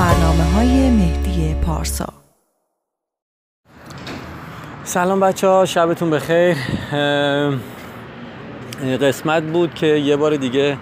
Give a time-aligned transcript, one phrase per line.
[0.00, 2.08] برنامه های مهدی پارسا.
[4.84, 6.56] سلام بچه ها شبتون بخیر.
[9.00, 10.78] قسمت بود که یه بار دیگه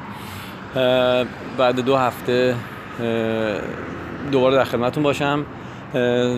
[1.59, 2.55] بعد دو هفته
[4.33, 5.47] دوباره در خدمتون باشم.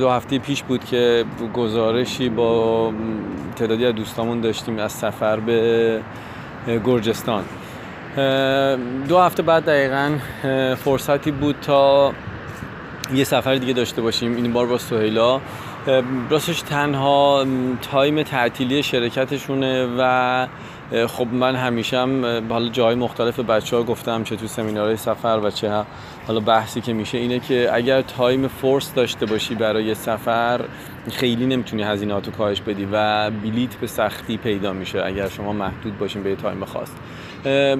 [0.00, 1.24] دو هفته پیش بود که
[1.54, 2.92] گزارشی با
[3.56, 6.00] تعدادی از دوستامون داشتیم از سفر به
[6.84, 7.44] گرجستان.
[9.08, 10.18] دو هفته بعد دقیقا
[10.76, 12.12] فرصتی بود تا
[13.14, 15.40] یه سفر دیگه داشته باشیم این بار با سهیلا.
[16.30, 17.46] راستش تنها
[17.82, 20.46] time تعطیلی شرکتشونه و
[21.06, 25.50] خب من همیشه هم حالا جای مختلف بچه ها گفتم چه تو سمینارهای سفر و
[25.50, 25.84] چه
[26.26, 30.60] حالا بحثی که میشه اینه که اگر time force داشته باشی برای سفر
[31.12, 36.22] خیلی نمی‌تونی هزینهاتو کاهش بدی و بلیت به سختی پیدا میشه اگر شما محدود باشین
[36.22, 36.90] به time خاص.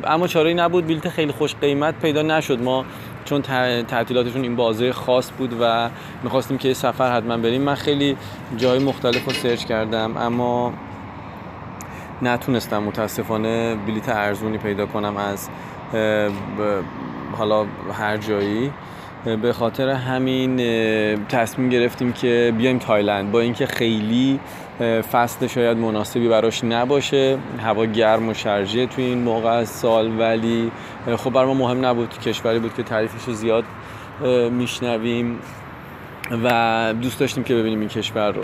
[0.05, 0.87] اما چاره نبود.
[0.87, 2.61] بلیت خیلی خوش قیمت پیدا نشد.
[2.63, 2.85] ما
[3.25, 3.43] چون
[3.83, 5.91] تعطیلاتشون این بازه خاص بود و
[6.23, 7.63] می‌خواستیم که سفر حتما بریم.
[7.63, 8.17] من خیلی
[8.57, 10.73] جای مختلف رو سرچ کردم اما
[12.23, 15.49] نتونستم متاسفانه بلیت ارزونی پیدا کنم از
[17.39, 18.71] حالا هر جایی.
[19.43, 20.57] به خاطر همین
[21.27, 23.33] تصمیم گرفتیم که بیایم تایلند.
[23.33, 24.41] با اینکه خیلی
[25.13, 27.39] فصل شاید مناسبی براش نباشه.
[27.63, 30.73] هوا گرم و شرجه تو این موقع از سال ولی
[31.17, 32.19] خب بر ما مهم نبود.
[32.19, 33.65] کشوری بود که تعریفش رو زیاد
[34.51, 35.39] میشنویم
[36.45, 38.43] و دوست داشتیم که ببینیم این کشور رو.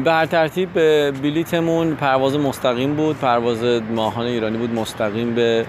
[0.00, 0.72] به هر ترتیب
[1.10, 3.18] بلیتمون پرواز مستقیم بود.
[3.18, 5.66] پرواز ماهان ایرانی بود مستقیم به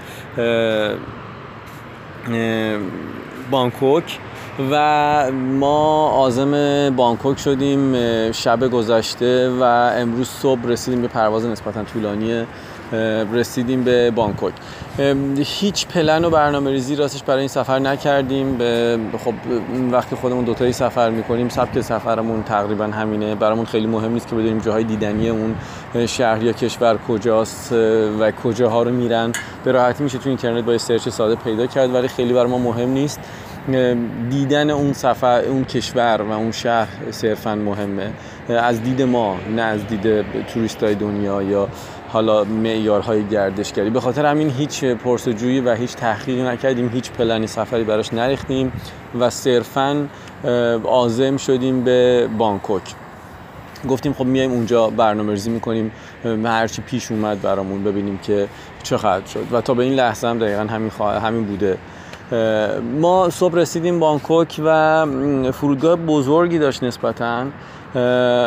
[3.52, 4.18] بانکوک.
[4.72, 7.94] و ما آزم بانکوک شدیم
[8.32, 9.64] شب گذشته و
[9.98, 12.46] امروز صبح رسیدیم به پرواز نسبتا طولانی
[13.34, 14.54] رسیدیم به بانکوک
[15.38, 18.58] هیچ پلن و برنامه ریزی راستش برای این سفر نکردیم.
[19.18, 19.34] خب
[19.92, 23.36] وقتی خودمون دوتایی سفر می‌کنیم سبک سفرمون تقریبا همینه.
[23.36, 25.56] برامون خیلی مهم نیست که بدونیم جاهای دیدنی اون
[26.06, 27.72] شهر یا کشور کجاست
[28.20, 29.32] و کجاها رو میرن.
[29.64, 32.90] به راحتی میشه تو اینترنت با سرچ ساده پیدا کرد ولی خیلی بر ما مهم
[32.90, 33.20] نیست.
[34.30, 38.12] دیدن اون سفر اون کشور و اون شهر صرفا مهمه.
[38.50, 41.68] از دید ما نه از دید توریست های دنیا یا
[42.10, 43.90] حالا معیارهای گردشگری.
[43.90, 48.72] به خاطر همین هیچ پرسجویی و هیچ تحقیقی نکردیم هیچ پلنی سفری براش نریختیم
[49.20, 50.08] و صرفا
[50.84, 52.84] عازم شدیم به بانکوک.
[53.90, 55.92] گفتیم خب میایم اونجا برنامه ریزی می‌کنیم
[56.46, 58.48] هرچی پیش اومد برامون ببینیم که
[58.84, 59.46] چه خواهد شد.
[59.52, 61.78] و تا به این لحظه هم دقیقا همین, همین بوده.
[63.02, 65.06] ما صبح رسیدیم بانکوک و
[65.52, 67.46] فرودگاه بزرگی داشت نسبتاً.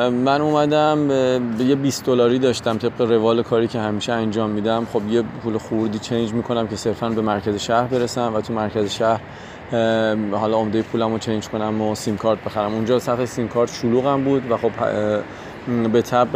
[0.08, 1.10] من اومدم
[1.58, 4.86] یه 20 دلاری داشتم طبق روال کاری که همیشه انجام میدم.
[4.92, 8.90] خب یه پول خوردی چنج می‌کنم که صرفا به مرکز شهر برسم و تو مرکز
[8.90, 9.20] شهر
[10.32, 12.74] حالا عمده پولم رو چنج کنم و سیم کارت بخرم.
[12.74, 14.70] اونجا صفحه سیم کارت شلوغم بود و خب
[15.92, 16.28] به تب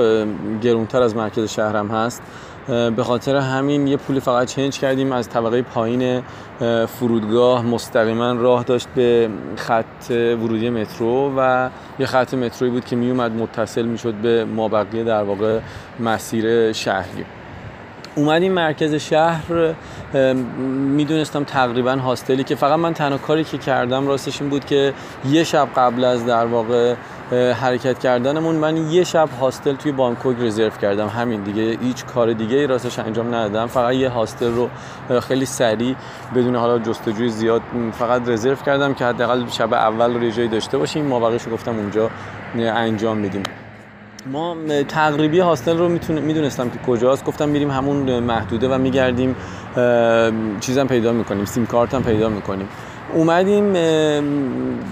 [0.62, 2.22] گرونتر از مرکز شهرم هست.
[2.68, 6.22] به خاطر همین یه پولی فقط چنج کردیم از طبقه پایین
[6.86, 7.66] فرودگاه.
[7.66, 13.82] مستقیما راه داشت به خط ورودی مترو و یه خط متروی بود که میومد متصل
[13.82, 15.58] می‌شد به مابقی در واقع
[16.00, 17.24] مسیر شهری.
[18.14, 19.74] اومدیم مرکز شهر
[20.96, 24.94] می‌دونستم تقریبا هاستلی که فقط من تنها کاری که کردم راستش این بود که
[25.30, 26.94] یه شب قبل از در واقع
[27.32, 28.54] حرکت کردنمون.
[28.54, 31.06] من یه شب هاستل توی بانکوک رزرو کردم.
[31.06, 33.66] همین دیگه هیچ کار دیگه ای راستش انجام ندادم.
[33.66, 34.68] فقط یه هاستل رو
[35.20, 35.94] خیلی سریع
[36.34, 37.62] بدون حالا جستجوی زیاد
[37.92, 41.06] فقط رزرو کردم که حداقل شب اول رو جایی داشته باشیم.
[41.06, 42.10] ما رو گفتم اونجا
[42.56, 43.42] انجام میدیم
[44.32, 44.56] ما
[44.88, 47.24] تقریبی هاستل رو می‌دونستم که کجاست.
[47.24, 49.36] گفتم میریم همون محدوده و میگردیم
[50.60, 51.44] چیزم پیدا می‌کنیم.
[51.44, 52.68] سیم کارت هم پیدا می‌کنیم.
[53.14, 53.74] اومدیم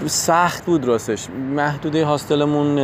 [0.05, 1.27] سخت بود راستش.
[1.55, 2.79] محدوده هاستلمون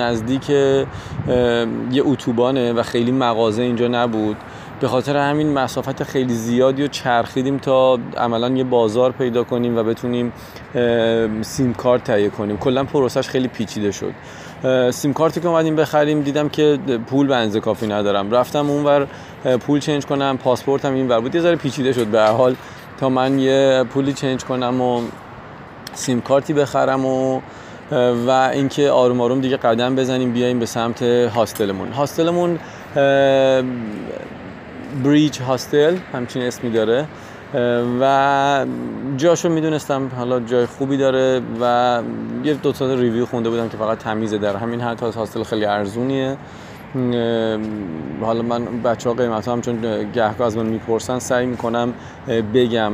[0.00, 4.36] نزدیک یه اتوبانه و خیلی مغازه اینجا نبود.
[4.80, 9.82] به خاطر همین مسافت خیلی زیادی رو چرخیدیم تا عملا یه بازار پیدا کنیم و
[9.82, 10.32] بتونیم
[11.42, 12.56] سیم کارت تهیه کنیم.
[12.56, 14.12] کلا پروسش خیلی پیچیده شد.
[14.90, 18.30] سیم کارتی که اومدیم بخریم دیدم که پول به کافی ندارم.
[18.30, 19.06] رفتم اونور
[19.66, 21.34] پول چنج کنم پاسپورتم این ور بود.
[21.34, 22.56] یه ذره پیچیده شد به حال.
[23.00, 25.02] تا من یه پولی چنج کنم و
[25.94, 27.40] سیم کارتی بخرم و
[28.26, 31.92] و اینکه آروم آروم دیگه قدم بزنیم بیایم به سمت هاستلمون.
[31.92, 32.58] هاستلمون
[35.04, 37.06] بریج هاستل همچین اسمی داره.
[38.00, 38.66] و
[39.16, 42.02] جاشو می‌دونستم حالا جای خوبی داره و
[42.44, 46.36] یه دو تا ریویو خونده بودم که فقط تمیزه در همین حد هاستل خیلی ارزونیه.
[48.20, 49.80] حالا من بچه ها قیمت هم چون
[50.12, 51.94] گهگاه از من می‌پرسن سعی می‌کنم
[52.54, 52.92] بگم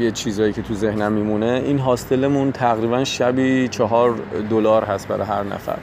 [0.00, 1.62] یه چیزایی که تو ذهنم میمونه.
[1.64, 4.14] این هاستلمون تقریبا شبی چهار
[4.50, 5.78] دلار هست برای هر نفر.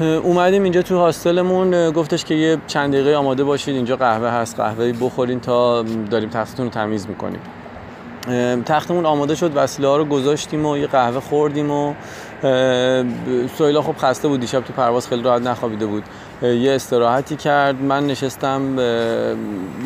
[0.00, 1.90] اومدیم اینجا تو هاستلمون.
[1.90, 6.66] گفتش که یه چند دقیقه آماده باشید اینجا قهوه هست قهوه بخورین تا داریم تختتون
[6.66, 7.40] رو تمیز می‌کنیم.
[8.66, 11.94] تختمون آماده شد وسیله ها رو گذاشتیم و یه قهوه خوردیم و
[13.58, 16.02] سویلا خب خسته بود دیشب تو پرواز خیلی راحت نخوابیده بود.
[16.42, 18.78] یه استراحتی کرد من نشستم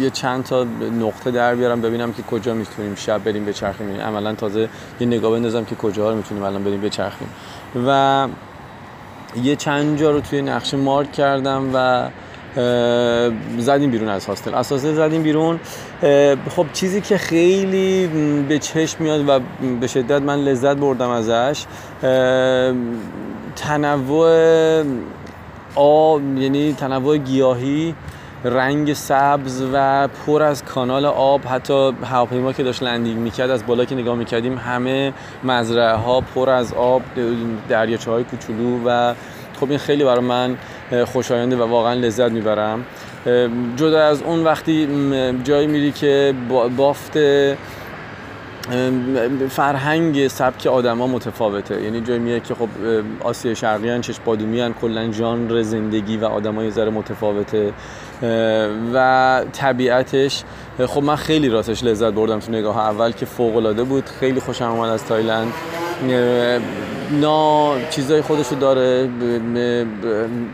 [0.01, 0.67] یه چند تا
[1.01, 4.69] نقطه در بیارم ببینم که کجا می‌تونیم شب بریم بچرخیم یعنی عملا تازه
[5.01, 7.29] یه نگاه بندازم که کجا رو می‌تونیم الان بریم بچرخیم
[7.87, 8.29] و
[9.43, 12.09] یه چند جا رو توی نقشه مارک کردم و
[13.59, 14.55] زدیم بیرون از هاستل.
[14.55, 15.61] اساسه زدیم بیرون.
[16.51, 18.07] خب چیزی که خیلی
[18.49, 19.41] به چشم میاد و
[19.81, 21.65] به شدت من لذت بردم ازش
[23.57, 24.85] تنوع
[25.75, 27.95] آب یعنی تنوع گیاهی
[28.45, 33.85] رنگ سبز و پر از کانال آب حتی هواپیما که داشت لندینگ می‌کرد از بالا
[33.85, 35.13] که نگاه می‌کردیم همه
[35.45, 37.03] مزرعه ها پر از آب
[37.69, 39.15] دریاچه های کوچولو و
[39.61, 40.57] خب این خیلی برای من
[41.05, 42.85] خوشاینده و واقعا لذت می‌برم.
[43.77, 44.89] جدا از اون وقتی
[45.45, 46.35] جایی میری که
[46.77, 47.19] بافت
[49.51, 51.83] فرهنگ سبک آدما متفاوته.
[51.83, 52.69] یعنی جایی میاد که خب
[53.21, 57.73] آسیا شرقی هن چش بادومی هن کلا ژانر زندگی و آدمای ذره متفاوته.
[58.95, 60.45] و طبیعتش
[60.87, 64.07] خب من خیلی راستش لذت بردم تو نگاه اول که فوق العاده بود.
[64.21, 65.53] خیلی خوشم اومد از تایلند.
[67.21, 69.09] نا چیزای خودشو داره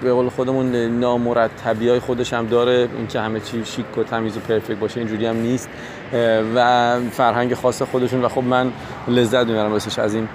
[0.02, 4.41] به قول خودمون نامرتبی های خودش هم داره اینکه همه چی شیک و تمیز و
[4.41, 5.69] پرفکت باشه اینجوری هم نیست
[6.55, 8.25] و فرهنگ خاص خودشون.
[8.25, 8.73] و خب من
[9.08, 10.29] لذت می‌برم واسش از این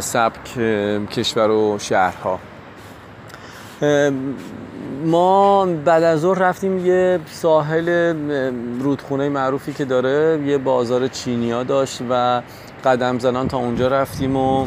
[0.00, 0.58] سبک
[1.10, 2.38] کشور و شهرها.
[5.04, 8.14] ما بعد از ظهر رفتیم یه ساحل
[8.80, 12.42] رودخونه معروفی که داره یه بازار چینیا داشت و
[12.84, 14.66] قدم زنان تا اونجا رفتیم و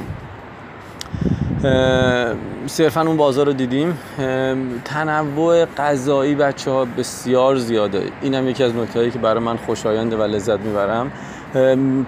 [2.68, 3.98] صرفا اون بازار رو دیدیم.
[4.86, 8.04] تنوع غذایی بچه ها بسیار زیاده.
[8.22, 11.12] این هم یکی از نکته که برای من خوشاینده و لذت می‌برم.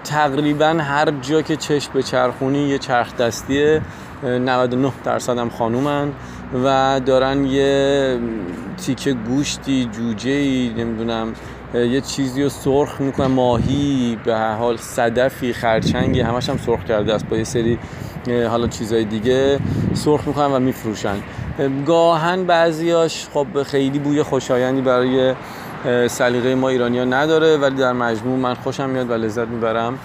[0.04, 3.80] تقریبا هر جا که چشم به چرخونی یه چرخ دستیه.
[4.22, 6.12] 99 درصد هم خانومن
[6.64, 8.18] و دارن یه
[8.86, 11.32] تیکه گوشتی جوجه ای نمی‌دونم
[11.74, 17.28] یه چیزی رو سرخ می‌کنن ماهی به حال صدفی خرچنگی همش هم سرخ کرده است.
[17.28, 17.78] با یه سری
[18.48, 19.58] حالا چیزای دیگه
[19.94, 21.16] سرخ می‌کنن و میفروشن.
[21.86, 25.34] گاهن بعضیاش خب خیلی بوی خوشایندی برای
[26.08, 29.98] سلیقه ما ایرانی ها نداره ولی در مجموع من خوشم میاد و لذت می‌برم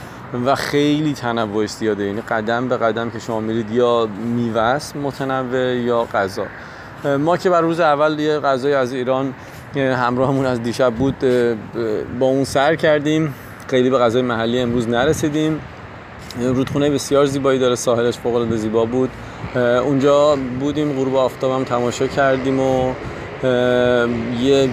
[0.46, 2.06] و خیلی تنوع زیاده.
[2.06, 6.46] یعنی قدم به قدم که شما میرید یا میوه متنوع یا غذا.
[7.20, 9.34] ما که بر روز اول یه غذای از ایران
[9.76, 11.16] همراهمون از دیشب بود
[12.20, 13.34] با اون سر کردیم.
[13.68, 15.60] خیلی به غذای محلی امروز نرسیدیم.
[16.40, 19.10] رودخونه بسیار زیبایی داره ساحلش فوق العاده زیبا بود.
[19.56, 22.94] اونجا بودیم غروب آفتابم تماشا کردیم و
[24.42, 24.70] یه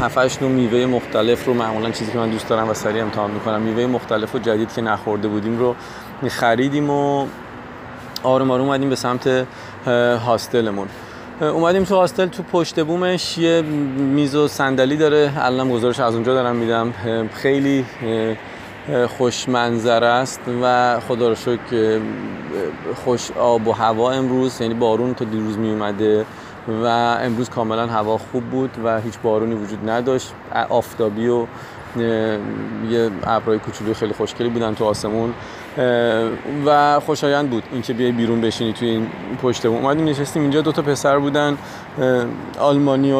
[0.00, 3.62] هفتش نوع میوه مختلف رو معمولا چیزی که من دوست دارم و سریع امتحان می‌کنم
[3.62, 5.74] میوه مختلف و جدید که نخورده بودیم رو
[6.28, 7.26] خریدیم و
[8.22, 9.46] آروم آروم اومدیم به سمت
[10.26, 10.88] هاستلمون.
[11.42, 13.38] اومدیم تو هاستل تو پشت بومش.
[13.38, 13.62] یه
[13.96, 15.32] میز و صندلی داره.
[15.36, 16.92] الان گزارش از اونجا دارم میدم.
[17.34, 17.84] خیلی
[19.18, 22.00] خوش منظر است و خدا رو شکر
[23.04, 24.60] خوش آب و هوا امروز.
[24.60, 26.24] یعنی بارون تا دیروز می اومده
[26.68, 26.86] و
[27.22, 30.32] امروز کاملا هوا خوب بود و هیچ بارونی وجود نداشت.
[30.68, 31.46] آفتابی و
[32.90, 35.34] یه ابرای کوچولو خیلی خوشگلی بودن تو آسمون.
[36.66, 39.06] و خوشایند بود اینکه بیای بیرون بشینی توی این
[39.42, 41.58] پشت بوم اومدیم نشستیم اینجا دو تا پسر بودن
[42.58, 43.12] آلمانی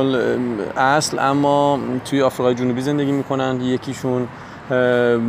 [0.76, 3.61] اصل اما توی آفریقای جنوبی زندگی می‌کنن.
[3.61, 4.28] یکیشون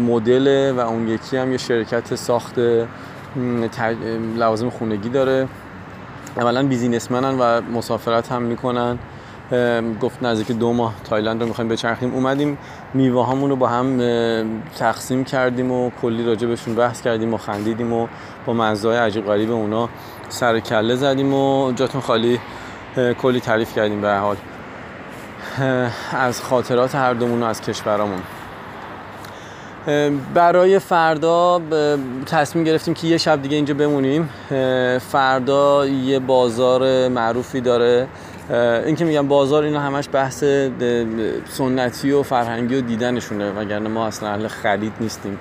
[0.08, 2.56] مدل و اون یکی هم یه شرکت ساخت
[4.38, 5.48] لوازم خونگی داره.
[6.38, 8.98] اولا بیزینسمنن و مسافرت هم می‌کنن.
[10.02, 12.14] گفت نزدیک دو ماه تایلند رو می‌خوایم بچرخیم.
[12.14, 12.58] اومدیم
[12.94, 13.98] میوه هامون رو با هم
[14.78, 18.08] تقسیم کردیم و کلی راجع بهشون بحث کردیم و خندیدیم و
[18.46, 19.90] با مزای عجیب غریب اونا
[20.30, 22.40] سر کله زدیم و جاتون خالی
[23.22, 24.36] کلی تعریف کردیم به حال.
[26.12, 28.22] از خاطرات هر دومون و از کشورامون.
[30.34, 31.62] برای فردا
[32.26, 34.30] تصمیم گرفتیم که یه شب دیگه اینجا بمونیم.
[35.00, 38.08] فردا یه بازار معروفی داره.
[38.86, 40.44] این که میگم بازار اینا همش بحث
[41.50, 45.40] سنتی و فرهنگی و دیدنشونه وگرنه ما اصلا اهل خرید نیستیم.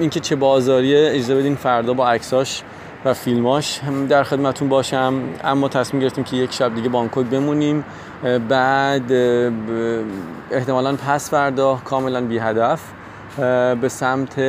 [0.00, 2.62] اینکه چه بازاریه اجازه بدین فردا با عکساش
[3.04, 5.14] و فیلماش در خدمتون باشم.
[5.44, 7.84] اما تصمیم گرفتیم که یک شب دیگه بانکوک بمونیم.
[8.48, 9.12] بعد
[10.50, 12.80] احتمالا پس فردا کاملا بی هدف.
[13.80, 14.40] به سمت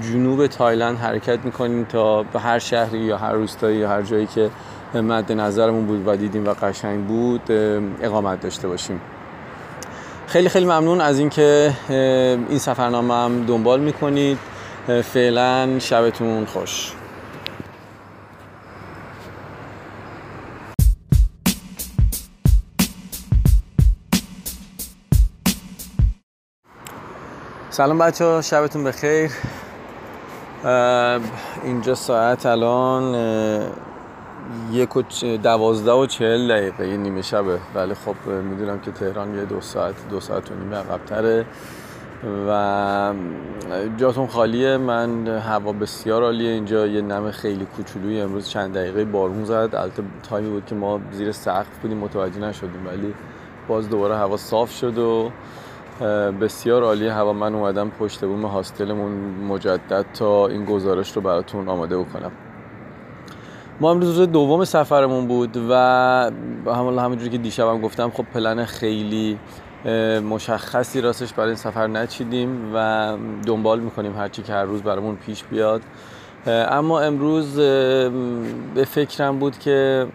[0.00, 4.50] جنوب تایلند حرکت می‌کنیم تا به هر شهری یا هر روستایی یا هر جایی که
[4.94, 7.42] مد نظرمون بود و دیدیم و قشنگ بود
[8.00, 9.00] اقامت داشته باشیم.
[10.26, 11.72] خیلی خیلی ممنون از اینکه
[12.48, 14.38] این سفرنامه هم دنبال می‌کنید.
[15.04, 16.92] فعلا شبتون خوش.
[27.70, 29.30] سلام بچه ها شبتون بخیر.
[31.64, 33.14] اینجا ساعت الان
[34.72, 35.02] یک و
[35.42, 37.58] دوازده و چهل دقیقه یه نیمه شبه.
[37.74, 41.44] ولی خب می‌دونم که تهران یه دو ساعت دو ساعت و نیمه عقبتره.
[42.48, 43.14] و
[43.96, 44.76] جاتون خالیه.
[44.76, 46.50] من هوا بسیار عالیه.
[46.50, 49.70] اینجا یه نم خیلی کوچولوی امروز چند دقیقه بارون زد.
[49.74, 52.86] البته تایمی بود که ما زیر سقف بودیم متوجه نشدیم.
[52.86, 53.14] ولی
[53.68, 55.30] باز دوباره هوا صاف شد و
[56.40, 59.12] بسیار عالی هوا من اومدم پشت بوم هاستلمون
[59.48, 62.32] مجدد تا این گزارش رو براتون آماده بکنم.
[63.80, 65.74] ما امروز روز دوم سفرمون بود و
[66.66, 69.38] همون همونجوری که دیشبم گفتم خب پلن خیلی
[70.30, 75.44] مشخصی راستش برای این سفر نچیدیم و دنبال می‌کنیم هرچی که هر روز برامون پیش
[75.44, 75.82] بیاد.
[76.46, 77.56] اما امروز
[78.74, 80.06] به فکرم بود که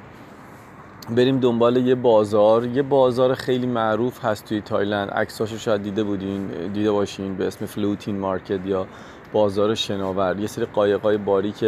[1.15, 2.65] بریم دنبال یه بازار.
[2.65, 5.09] یه بازار خیلی معروف هست توی تایلند.
[5.09, 8.85] عکساشو شاید دیده بودین دیده باشین به اسم فلوتین مارکت یا
[9.35, 11.65] بازار شناور یه سری قایقای باریک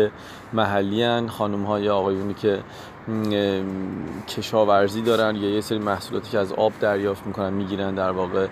[0.54, 2.60] محلی هن خانم ها یا آقایونی که
[4.28, 8.48] کشاورزی دارن یا یه سری محصولاتی که از آب دریافت می‌کنن می‌گیرن در واقع.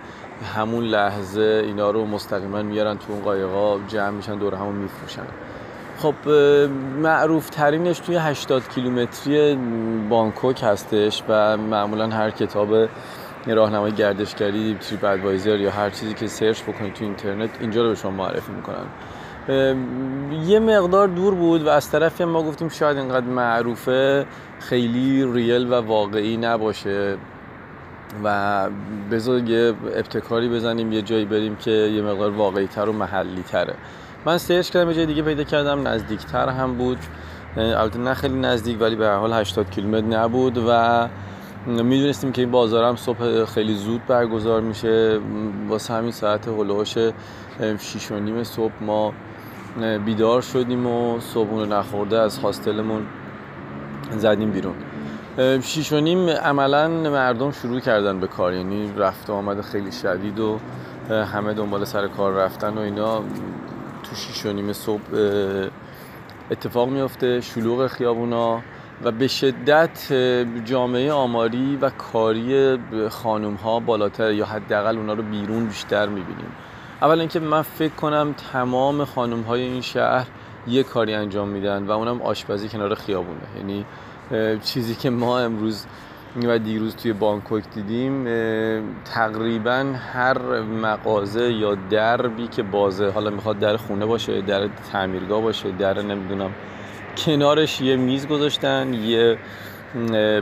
[0.55, 5.27] همون لحظه اینا رو مستقیما میارن تو اون قایقا جمع میشن دور همون میفروشن.
[5.98, 6.29] خب
[7.01, 9.55] معروف ترینش توی 80 کیلومتری
[10.10, 12.89] بانکوک هستش و معمولا هر کتاب
[13.54, 18.12] راهنمای گردشگری TripAdvisor یا هر چیزی که search بکنید تو اینترنت اینجا رو به شما
[18.12, 18.86] معرفی می‌کنن
[20.48, 24.25] یه مقدار دور بود و از طرفی ما گفتیم شاید اینقدر معروفه
[24.60, 27.18] خیلی ریل و واقعی نباشه
[28.24, 28.70] و
[29.12, 33.74] بذار یه ابتکاری بزنیم یه جایی بریم که یه مقدار واقعی تر و محلی تره
[34.25, 36.98] من search کردم یه جای دیگه پیدا کردم نزدیکتر هم بود.
[37.58, 41.08] البته نه خیلی نزدیک ولی به حال 80 کیلومتر نبود و
[41.67, 45.19] می‌دونستیم که این بازار صبح خیلی زود برگزار میشه.
[45.69, 46.98] واسه همین ساعت هلوهاش
[47.79, 49.13] 6 و نیم صبح ما
[50.05, 53.05] بیدار شدیم و صبحونه نخورده از هاستلمون
[54.12, 54.75] زدیم بیرون.
[55.62, 60.60] شیش و نیم عملا مردم شروع کردن به کار یعنی رفت آمد خیلی شدید و
[61.10, 63.19] همه دنبال سر کار رفتن و اینا.
[64.03, 65.01] تو شیش و نیم صبح
[66.51, 68.62] اتفاق میفته شلوغ خیابونا
[69.04, 70.14] و به شدت
[70.66, 72.78] جامعه آماری و کاری
[73.10, 76.52] خانوم ها بالاتر یا حداقل اونا رو بیرون بیشتر می‌بینیم.
[77.02, 80.28] اول اینکه من فکر کنم تمام خانوم های این شهر
[80.68, 83.42] یه کاری انجام میدن و اونم آشپزی کنار خیابونه.
[83.58, 83.86] یعنی
[84.64, 85.86] چیزی که ما امروز
[86.44, 88.25] و دیروز توی بانکوک دیدیم
[89.06, 95.72] تقریبا هر مغازه یا دربی که بازه حالا می‌خواد در خونه باشه در تعمیرگاه باشه
[95.72, 96.52] در نمی‌دونم
[97.17, 99.38] کنارش یه میز گذاشتن یه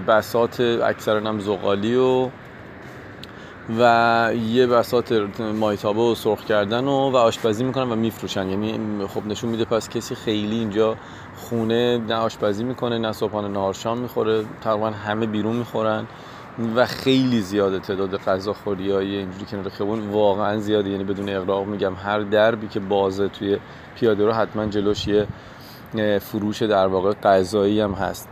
[0.07, 2.29] بسات اکثرا هم زغالی و
[3.79, 8.49] و یه بسات مایتابه و سرخ کردن و, و آشپزی می‌کنن و میفروشن.
[8.49, 10.95] یعنی خب نشون میده پس کسی خیلی اینجا
[11.35, 16.07] خونه نه آشپزی می‌کنه نه صبحانه نهار شام می‌خوره تقریبا همه بیرون می‌خورن
[16.75, 20.09] و خیلی زیاده تعداد غذاخوری های اینجوری کنار خیابون.
[20.09, 20.89] واقعا زیاده.
[20.89, 23.57] یعنی بدون اقراق میگم هر دربی که بازه توی
[23.95, 25.27] پیاده رو حتما جلوش یه
[26.19, 28.29] فروش در واقع غذایی هم هست.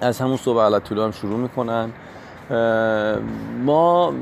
[0.00, 1.90] از همون صبح علت هم شروع می‌کنن.
[3.64, 4.12] ما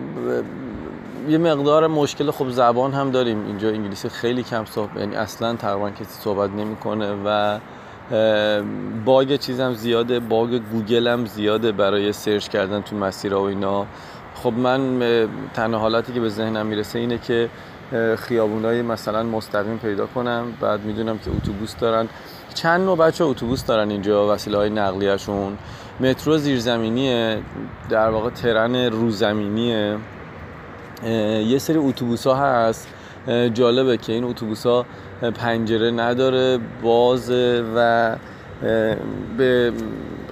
[1.28, 3.46] یه مقدار مشکل خب زبان هم داریم.
[3.46, 7.58] اینجا انگلیسی خیلی کم صحبت یعنی اصلا تقریبا کسی صحبت نمی‌کنه و
[9.04, 10.20] bug چیزم زیاده.
[10.20, 13.86] bug گوگل هم زیاده برای search کردن تو مسیرها و اینا.
[14.34, 15.00] خب من
[15.54, 17.48] تنها حالتی که به ذهنم می‌رسه اینه که
[18.18, 20.44] خیابونای مثلا مستقیم پیدا کنم.
[20.60, 22.08] بعد می‌دونم که اتوبوس دارن.
[22.54, 25.58] چند نوع بچه اتوبوس دارن اینجا وسیله های نقلیهشون.
[26.00, 27.38] مترو زیرزمینیه
[27.88, 29.98] در واقع ترن روزمینیه.
[31.46, 32.88] یه سری اتوبوس ها هست
[33.54, 34.86] جالبه که این اتوبوس ها
[35.34, 37.30] پنجره نداره باز
[37.76, 38.16] و
[39.38, 39.72] به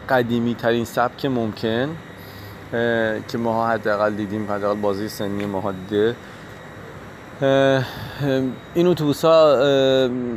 [0.09, 1.89] قدیمی ترین سبک ممکن
[3.29, 6.15] که ماها حداقل دیدیم حداقل بازه سنی ماها دیده.
[7.43, 9.59] این اتوبوس ها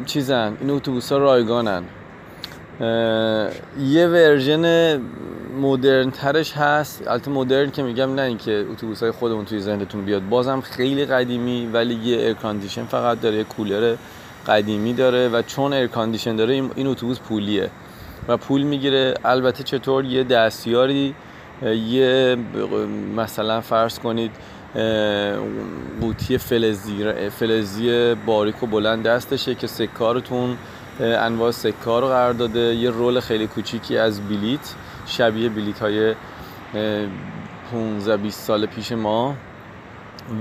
[0.05, 1.83] چیزن این اتوبوس ها رایگانن
[3.79, 4.97] یه version
[5.61, 7.07] مدرن ترش هست.
[7.07, 10.29] البته مدرن که میگم نه اینکه اتوبوس های خودمون توی ذهنتون بیاد.
[10.29, 12.33] بازم خیلی قدیمی ولی یه air
[12.85, 13.95] فقط داره یه کولر
[14.47, 15.87] قدیمی داره و چون air
[16.37, 17.69] داره این اتوبوس پولیه
[18.27, 19.13] و پول می‌گیره.
[19.25, 21.15] البته چطور؟ یه دستیاری
[21.89, 22.37] یه
[23.15, 24.31] مثلا فرض کنید
[26.01, 30.57] قوطی فلزی فلزی باریک و بلند دستشه که سکارتون
[30.99, 32.59] انواع سکار رو قرار داده.
[32.59, 34.75] یه رول خیلی کوچیکی از بلیت
[35.05, 36.15] شبیه بلیت های
[37.71, 39.35] 15 20 سال پیش ما.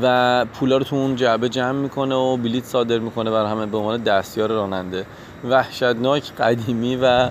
[0.03, 3.79] و پولا رو تو اون جعبه جمع می‌کنه و بلیت صادر می‌کنه بر همه به
[3.79, 5.07] عنوان دستیار راننده.
[5.45, 7.31] وحشتناک قدیمی و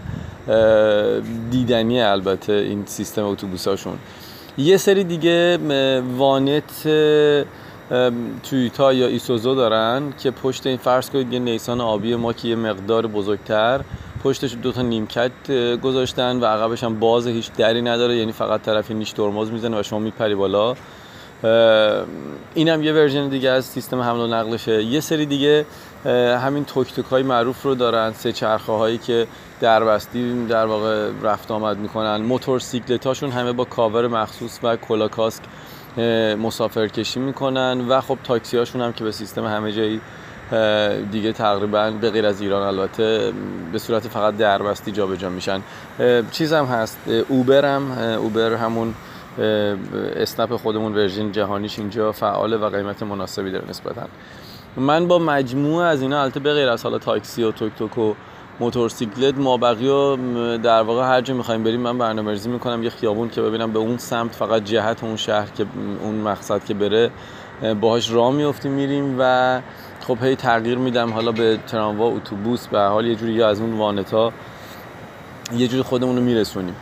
[1.52, 3.98] دیدنی البته این سیستم اتوبوساشون.
[4.58, 5.58] یه سری دیگه
[6.18, 6.88] وانت
[8.44, 12.56] تویوتا یا ایسوزو دارن که پشت این فرض کنید یه نیسان آبی ما که یه
[12.56, 13.82] مقدار بزرگتر
[14.24, 15.32] پشتش دو تا نیمکت
[15.82, 19.84] گذاشتن و عقبش هم باز هیچ دری نداره یعنی فقط طرفی نیش ترمز می‌زنه و
[19.84, 20.76] شما میپری بالا.
[22.54, 24.84] اینم یه ورژن دیگه از سیستم حمل و نقلشه.
[24.84, 25.66] یه سری دیگه
[26.40, 29.28] همین توک های معروف رو دارن سه چرخه هایی که
[29.62, 32.22] دربستی در واقع رفت آمد می‌کنن.
[32.22, 35.42] موتور سیکلت هاشون همه با کاور مخصوص و کلاه کاسکت
[36.38, 40.02] مسافر کشی می‌کنن و خب تاکسی هاشون هم که به سیستم همه جایی
[41.12, 43.34] دیگه تقریبا به غیر از ایران البته
[43.72, 45.62] به صورت فقط دربستی جابجا میشن.
[46.32, 46.98] چیز هم هست
[47.30, 48.94] Uber هم Uber همون
[50.16, 54.02] اسنپ خودمون version جهانیش اینجا فعاله و قیمت مناسبی داره نسبتا.
[54.78, 58.14] من با مجموعه از اینا البته به غیر از حالا تاکسی و توک توک و
[58.62, 60.18] موتورسیکلت ما بقیه
[60.58, 63.98] در واقع هر جا می‌خوایم بریم من برنامه‌ریزی می‌کنم یه خیابون که ببینم به اون
[63.98, 65.66] سمت فقط جهت اون شهر که
[66.04, 67.12] اون مقصد که بره
[67.82, 69.62] باهاش راه میفتیم میریم و
[70.08, 71.14] خب هی تغییر میدم.
[71.14, 74.32] حالا به تراموا اتوبوس به حال یه جوری یا از اون وانتا
[75.58, 76.76] یه جوری خودمون رو میرسونیم.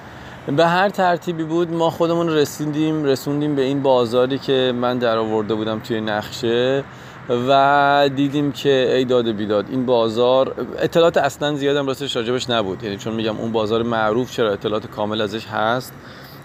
[0.57, 5.53] به هر ترتیبی بود ما خودمون رسیدیم رسوندیم به این بازاری که من در آورده
[5.55, 6.83] بودم توی نقشه.
[7.29, 12.83] و دیدیم که ای داد بیداد این بازار اطلاعات اصلا زیادم راستش راجبش نبود.
[12.83, 15.93] یعنی چون میگم اون بازار معروف چرا اطلاعات کامل ازش هست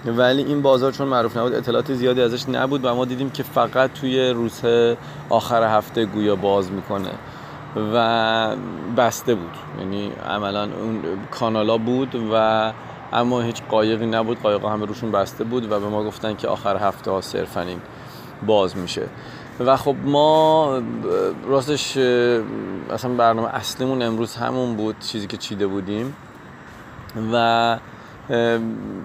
[0.07, 3.92] ولی این بازار چون معروف نبود اطلاعات زیادی ازش نبود و ما دیدیم که فقط
[3.92, 4.61] توی روز
[5.31, 7.11] آخر هفته گویا باز می‌کنه
[7.94, 8.57] و
[8.97, 9.53] بسته بود.
[9.79, 12.73] یعنی عملا اون کانالا بود و
[13.12, 16.77] اما هیچ قایقی نبود قایقا همه روشون بسته بود و به ما گفتن که آخر
[16.77, 17.66] هفته ها صرفا
[18.47, 19.03] باز میشه.
[19.61, 20.83] و خب ما
[21.47, 21.97] راستش
[22.90, 26.17] اصلا برنامه اصلیمون امروز همون بود چیزی که چیده بودیم.
[27.33, 27.79] و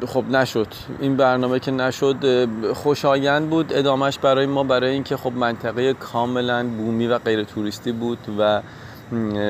[0.08, 0.68] خب نشد.
[1.00, 3.74] این برنامه که نشد خوشایند بود.
[3.74, 8.62] ادامهش برای ما برای اینکه خب منطقه کاملا بومی و غیر توریستی بود و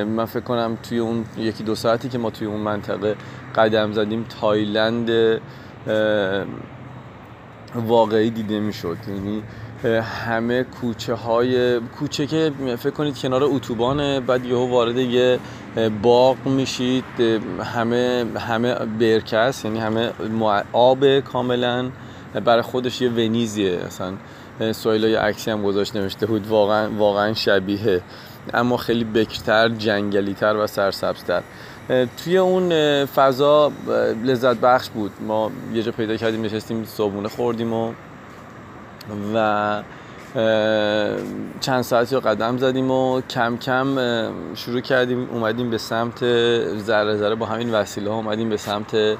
[0.05, 3.15] من فکر کنم توی اون یکی دو ساعتی که ما توی اون منطقه
[3.55, 5.39] قدم زدیم تایلند
[7.75, 8.97] واقعی دیده می‌شد.
[9.07, 9.43] یعنی
[9.85, 15.39] همه کوچه های کوچه که فکر کنید کنار اتوبانه بعد یهو وارد یه
[16.01, 17.03] باغ میشید
[17.63, 20.11] همه همه برکس یعنی همه
[20.73, 21.89] آب کاملا
[22.45, 23.79] برای خودش یه ونیزیه.
[23.87, 24.13] اصلا
[24.71, 28.01] سویل های عکسی هم گذاشت نوشته بود واقعا واقعا شبیه.
[28.53, 31.43] اما خیلی بکرتر جنگلیتر و سرسبزتر.
[32.23, 32.69] توی اون
[33.05, 33.71] فضا
[34.23, 35.11] لذت بخش بود.
[35.27, 37.93] ما یه جا پیدا کردیم نشستیم صبحونه خوردیم و
[39.35, 39.83] و
[41.61, 43.97] چند ساعتی رو قدم زدیم و کم کم
[44.55, 46.19] شروع کردیم اومدیم به سمت
[46.77, 49.17] ذره ذره با همین وسیله ها اومدیم به سمت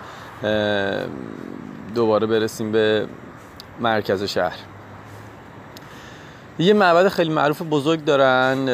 [1.96, 3.08] دوباره برسیم به
[3.80, 4.58] مرکز شهر.
[6.60, 8.70] یه معبد خیلی معروف بزرگ دارن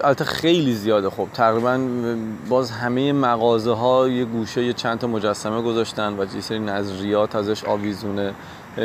[0.00, 1.10] البته خیلی زیاده.
[1.10, 1.80] خب تقریبا
[2.48, 7.36] باز همه مغازه ها یه گوشه یه چند تا مجسمه گذاشتن و یه سری نظریات
[7.36, 8.34] ازش آویزونه.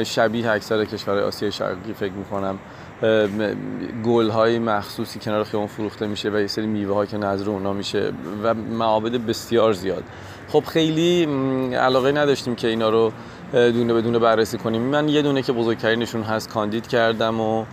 [0.03, 2.59] شبیه اکثر کشورهای آسیای شرقی فکر می‌کنم.
[4.05, 7.73] گل های مخصوصی کنار خیابون فروخته میشه و یه سری میوه ها که نظر اونا
[7.73, 8.11] میشه
[8.43, 10.03] و معابد بسیار زیاد.
[10.47, 11.23] خب خیلی
[11.73, 13.11] علاقه نداشتیم که اینا رو
[13.51, 14.81] دونه به دونه بررسی کنیم.
[14.81, 17.65] من یه دونه که بزرگترینشون هست کاندید کردم و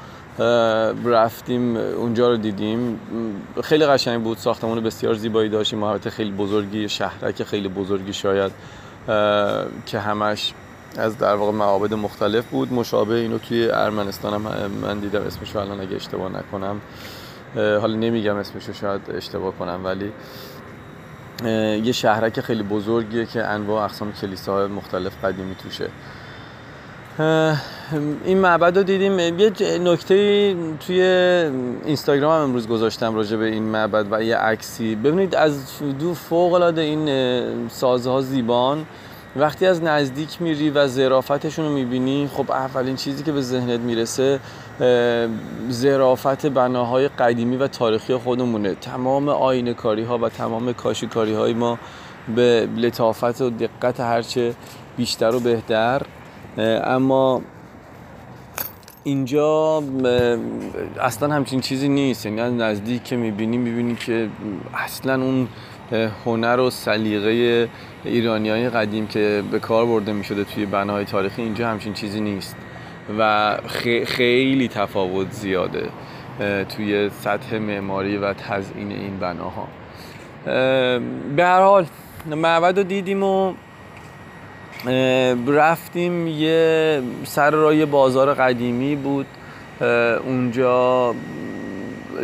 [1.04, 3.00] رفتیم اونجا رو دیدیم.
[3.62, 5.78] خیلی قشنگ بود ساختمون بسیار زیبایی داشتیم.
[5.78, 8.52] محوطه خیلی بزرگی شهرک خیلی بزرگی شاید
[9.86, 10.52] که همش
[10.98, 12.72] از در واقع معابد مختلف بود.
[12.72, 16.80] مشابه اینو توی ارمنستان هم من دیدم اسمشو الان اگه اشتباه نکنم.
[17.54, 20.12] حالا نمیگم اسمشو شاید اشتباه کنم ولی
[21.84, 25.88] یه شهرک خیلی بزرگیه که انواع اقسام کلیساهای مختلف قدیمی توشه.
[28.24, 29.18] این معبد رو دیدیم.
[29.18, 31.00] یه نکته توی
[31.84, 34.94] اینستاگرام هم امروز گذاشتم راجع به این معبد و یه عکسی.
[34.94, 38.86] ببینید از دو فوق العاده این سازها زیبان.
[39.36, 44.40] وقتی از نزدیک میری و ظرافتشون رو می‌بینی خب اولین چیزی که به ذهنت می‌رسه
[45.70, 48.74] ظرافت بناهای قدیمی و تاریخی خودمونه.
[48.74, 51.78] تمام آینه کاری ها و تمام کاشی کاری های ما
[52.36, 54.54] به لطافت و دقت هرچه
[54.96, 56.02] بیشتر و بهتر.
[56.84, 57.42] اما
[59.04, 59.82] اینجا
[61.00, 62.26] اصلا همچین چیزی نیست.
[62.26, 64.28] یعنی از نزدیک که می‌بینی می‌بینی که
[64.74, 65.48] اصلا اون
[66.24, 67.68] هنر و سلیقه
[68.04, 72.56] ایرانی های قدیم که به کار برده می‌شده توی بناهای تاریخی اینجا همچین چیزی نیست
[73.18, 73.56] و
[74.06, 75.88] خیلی تفاوت زیاده
[76.76, 79.68] توی سطح معماری و تزئین این بناها.
[81.36, 81.86] به هر حال
[82.26, 83.54] معبد رو دیدیم و
[85.46, 89.26] رفتیم یه سر رای بازار قدیمی بود
[90.26, 91.14] اونجا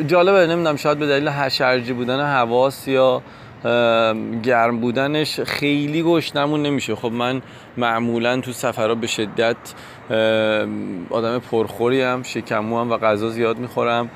[0.07, 3.23] جالبه نمی‌دونم شاید به دلیل هشرجی بودن حواس یا
[4.43, 6.95] گرم بودنش خیلی گشنمون نمیشه.
[6.95, 7.43] خب من
[7.77, 9.57] معمولا تو سفرها به شدت
[11.11, 14.11] آدم پرخوری هم شکمو هم و غذا زیاد می‌خورم.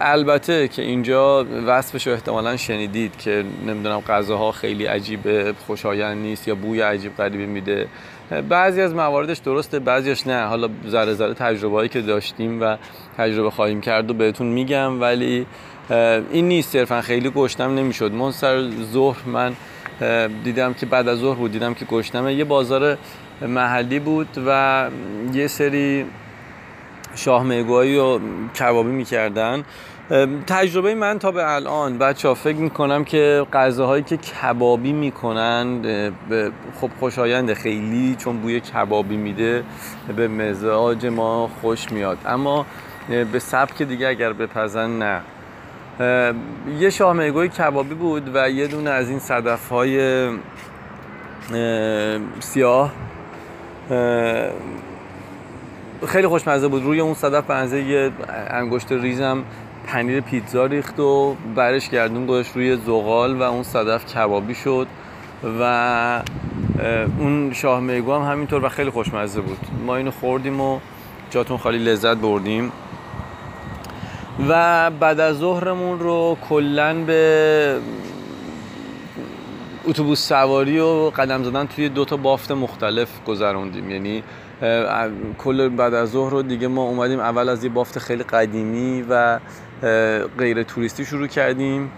[0.00, 6.54] البته که اینجا وصفش رو احتمالا شنیدید که نمی‌دونم غذاها خیلی عجیب خوشایند نیست یا
[6.54, 7.86] بوی عجیب غریبی میده.
[8.48, 10.46] بعضی از مواردش درسته بعضیش نه.
[10.46, 12.76] حالا ذره ذره تجربه که داشتیم و
[13.18, 15.46] تجربه خواهیم کرد و بهتون میگم ولی
[15.90, 18.12] این نیست صرفا خیلی گشتم نمی‌شد.
[18.12, 19.52] من سر ظهر من
[20.44, 22.98] دیدم که بعد از ظهر بود دیدم که گشتمه یه بازار
[23.42, 24.88] محلی بود و
[25.32, 26.06] یه سری
[27.14, 28.18] شاه و
[28.58, 29.64] کبابی می‌کردن.
[30.46, 35.82] تجربه من تا به الان بچه ها فکر می‌کنم که غذاهایی که کبابی می‌کنن
[36.80, 39.64] خب خوشاینده خیلی چون بوی کبابی میده
[40.16, 42.18] به مزاج ما خوش میاد.
[42.26, 42.66] اما
[43.32, 45.20] به سبک دیگه اگر بپزن نه.
[46.78, 50.28] یه شاه میگوی کبابی بود و یه دونه از این صدف های
[52.40, 52.92] سیاه
[56.06, 56.82] خیلی خوشمزه بود.
[56.82, 58.10] روی اون صدف به یه
[58.50, 59.44] انگشت ریزم
[59.86, 64.86] پنیر پیتزا ریخت و برش گردون گذاشت روی زغال و اون صدف کبابی شد
[65.60, 66.22] و
[67.18, 69.58] اون شاه میگو هم همینطور و خیلی خوشمزه بود.
[69.86, 70.80] ما اینو خوردیم و
[71.30, 72.72] جاتون خالی لذت بردیم.
[74.48, 77.80] و بعد از ظهرمون رو کلا به
[79.84, 83.90] اتوبوس سواری و قدم زدن توی دو تا بافت مختلف گذروندیم.
[83.90, 84.22] یعنی
[85.38, 89.38] کل بعد از ظهر رو دیگه ما اومدیم اول از یه بافت خیلی قدیمی و
[90.38, 91.90] غیر توریستی شروع کردیم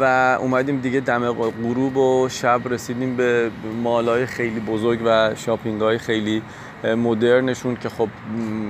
[0.00, 3.50] و اومدیم دیگه دم غروب و شب رسیدیم به
[3.82, 6.42] مالای خیلی بزرگ و شاپینگ های خیلی
[6.84, 8.08] مدرنشون که خب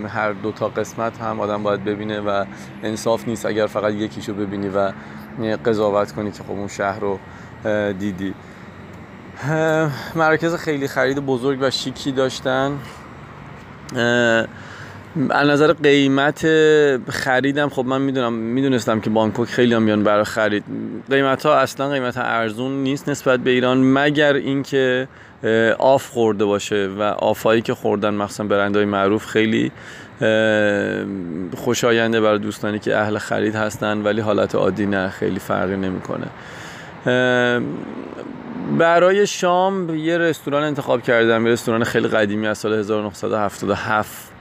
[0.09, 2.45] هر دو تا قسمت هم آدم باید ببینه و
[2.83, 4.92] انصاف نیست اگر فقط یکیشو ببینی و
[5.64, 7.19] قضاوت کنی که خب اون شهر رو
[7.92, 8.35] دیدی.
[10.14, 12.79] مراکز خیلی خرید بزرگ و شیکی داشتن.
[15.31, 16.47] از نظر قیمت
[17.11, 20.64] خریدم خب من می‌دونم می‌دونستم که بانکوک خیلی هم میان برای خرید.
[21.11, 25.09] قیمت ها اصلا قیمت ارزون نیست نسبت به ایران مگر اینکه
[25.79, 29.72] آف خورده باشه و آفایی که خوردن مخصوصا برندهای معروف خیلی
[31.57, 36.27] خوشاینده برای دوستانی که اهل خرید هستن ولی حالت عادی نه خیلی فرقی نمی‌کنه.
[38.79, 44.33] برای شام یه رستوران انتخاب کردم یه رستوران خیلی قدیمی از سال 1977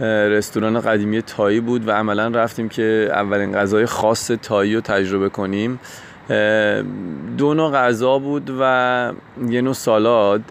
[0.00, 5.80] رستوران قدیمی تایی بود و عملا رفتیم که اولین غذای خاص تایی رو تجربه کنیم.
[7.38, 9.12] دو نوع غذا بود و
[9.48, 10.42] یه نوع سالاد.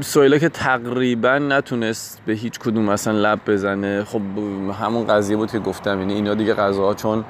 [0.00, 4.04] سویلا که تقریبا نتونست به هیچ کدوم مثلا لب بزنه.
[4.04, 4.20] خب
[4.80, 7.24] همون قضیه بود که گفتم یعنی اینا دیگه غذاها چون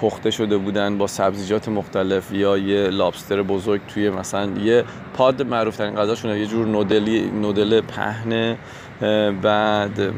[0.00, 4.84] پخته شده بودن با سبزیجات مختلف یا یه لابستر بزرگ توی مثلا یه
[5.14, 8.56] پاد معروف ترین غذاشونه یه جور نودلی نودل پهن
[9.42, 10.12] بعد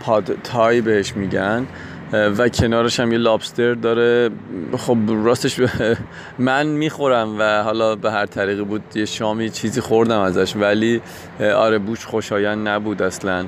[0.00, 1.66] پاد تای بهش میگن.
[2.12, 4.30] و کنارش هم یه لابستر داره.
[4.76, 5.60] خب راستش
[6.38, 11.00] من می‌خورم و حالا به هر طریقی بود یه شامی چیزی خوردم ازش ولی
[11.40, 13.46] آره بوش خوشایند نبود اصلا.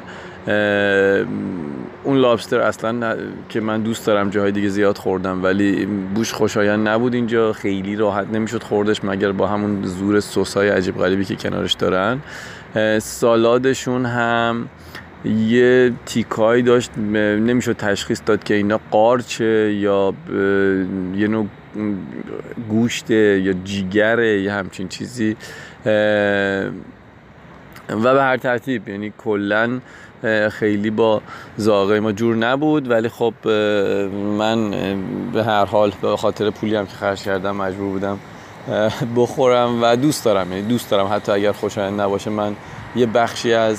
[2.04, 3.16] اون لابستر اصلا
[3.48, 7.52] که من دوست دارم جاهای دیگه زیاد خوردم ولی بوش خوشایند نبود اینجا.
[7.52, 12.20] خیلی راحت نمی‌شد خوردش مگر با همون زور سسای عجیب غریبی که کنارش دارن.
[12.98, 14.68] سالادشون هم
[15.24, 20.14] یه تیکایی داشت نمی‌شد تشخیص داد که اینا قارچه یا
[21.16, 21.46] یه نوع
[22.68, 25.36] گوشته یا جیگره یا همچین چیزی
[27.88, 28.88] و به هر ترتیب.
[28.88, 29.80] یعنی کلا
[30.50, 31.22] خیلی با
[31.56, 33.34] زاغه ما جور نبود ولی خب
[34.38, 34.70] من
[35.32, 38.18] به هر حال به خاطر پولی هم که خرج کردم مجبور بودم
[39.16, 40.52] بخورم و دوست دارم.
[40.52, 42.56] یعنی دوست دارم حتی اگر خوشایند نباشه من
[42.96, 43.78] یه بخشی از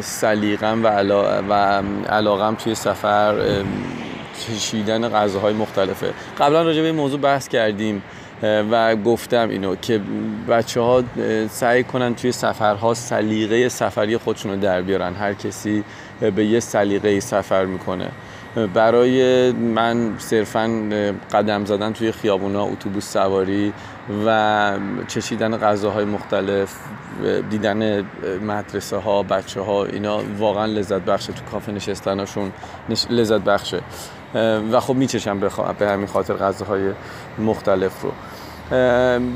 [0.00, 1.42] سلیقم و, علا...
[1.48, 3.34] و علاقم توی سفر
[4.46, 6.12] چشیدن غذاهای مختلفه.
[6.38, 8.02] قبلا راجع به این موضوع بحث کردیم
[8.42, 10.00] و گفتم اینو که
[10.48, 11.02] بچه ها
[11.50, 15.14] سعی کنن توی سفرها سلیقه سفری خودشون رو در بیارن.
[15.14, 15.84] هر کسی
[16.36, 18.08] به یه سلیقه سفر می‌کنه.
[18.74, 20.88] برای من صرفا
[21.32, 23.72] قدم زدن توی خیابونا اتوبوس سواری
[24.26, 24.72] و
[25.08, 26.74] چشیدن غذاهای مختلف
[27.50, 28.06] دیدن
[28.42, 31.32] مدرسه ها بچه ها اینا واقعا لذت بخشه.
[31.32, 32.52] تو کافه نشستنشون
[33.10, 33.80] لذت بخشه.
[34.72, 36.90] و خب میچشم به همین خاطر غذاهای
[37.38, 38.12] مختلف رو.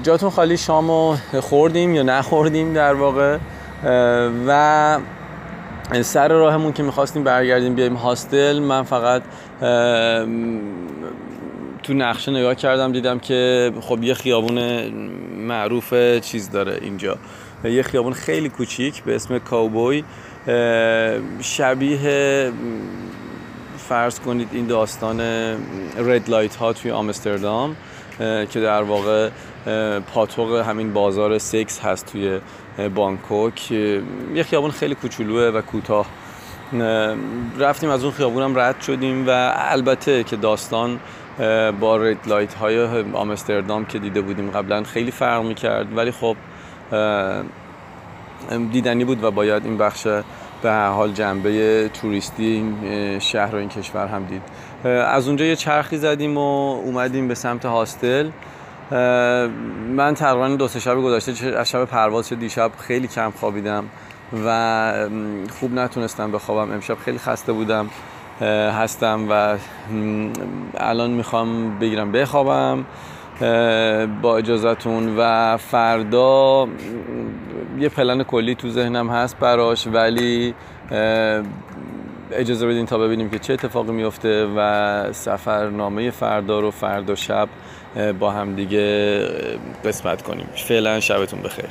[0.03, 3.39] جاتون خالی شامو خوردیم یا نخوردیم در واقع؟
[4.47, 4.99] و
[6.03, 9.23] سر راهمون که می‌خواستیم برگردیم بیایم هاستل من فقط
[11.83, 14.89] تو نقشه نگاه کردم دیدم که خب یه خیابون
[15.37, 17.17] معروف چیز داره اینجا.
[17.65, 20.05] یه خیابون خیلی کوچیک به اسم کاوبوی.
[21.41, 22.53] شبیه
[23.89, 25.21] فرض کنید این داستان
[25.97, 27.77] رد لایت ها توی آمستردام
[28.51, 29.31] که در واقع
[30.15, 32.41] پاتوق همین بازار سکس هست توی
[32.95, 33.73] بانکوک.
[33.73, 36.07] یه خیابون خیلی کوچولوه و کوتاه.
[37.59, 41.01] رفتیم از اون خیابونم رد شدیم و البته که داستان
[41.81, 45.97] با رد لایت های آمستردام که دیده بودیم قبلا خیلی فرق می‌کرد.
[45.97, 46.37] ولی خب
[48.73, 50.07] دیدنی بود و باید این بخش
[50.63, 54.43] به هر حال جنبه توریستی این شهر و این کشور هم دید.
[54.89, 58.31] از اونجا یه چرخی زدیم و اومدیم به سمت هاستل.
[59.91, 63.85] من تقریبا دو سه شب گذشته از شب پرواز دیشب خیلی کم خوابیدم
[64.47, 65.09] و
[65.61, 66.73] خوب نتونستم بخوابم.
[66.73, 67.91] امشب خیلی خسته بودم
[68.81, 69.57] هستم و
[70.77, 72.85] الان می‌خوام بگیرم بخوابم.
[74.23, 76.69] با اجازتون و فردا
[77.79, 80.55] یه پلن کلی تو ذهنم هست براش ولی
[82.33, 87.49] اجازه بدین تا ببینیم که چه اتفاقی میفته و سفرنامه فردا رو فردا شب
[88.19, 89.19] با هم دیگه
[89.85, 90.47] قسمت کنیم.
[90.55, 91.71] فعلا شبتون بخیر.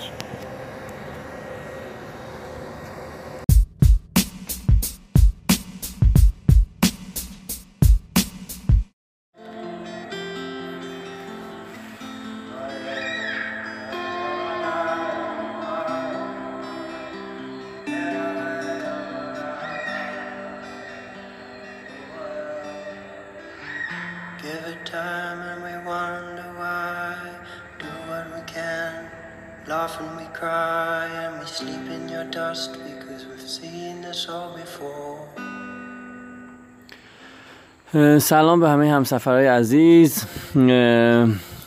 [38.23, 40.25] سلام به همه همسفرهای عزیز.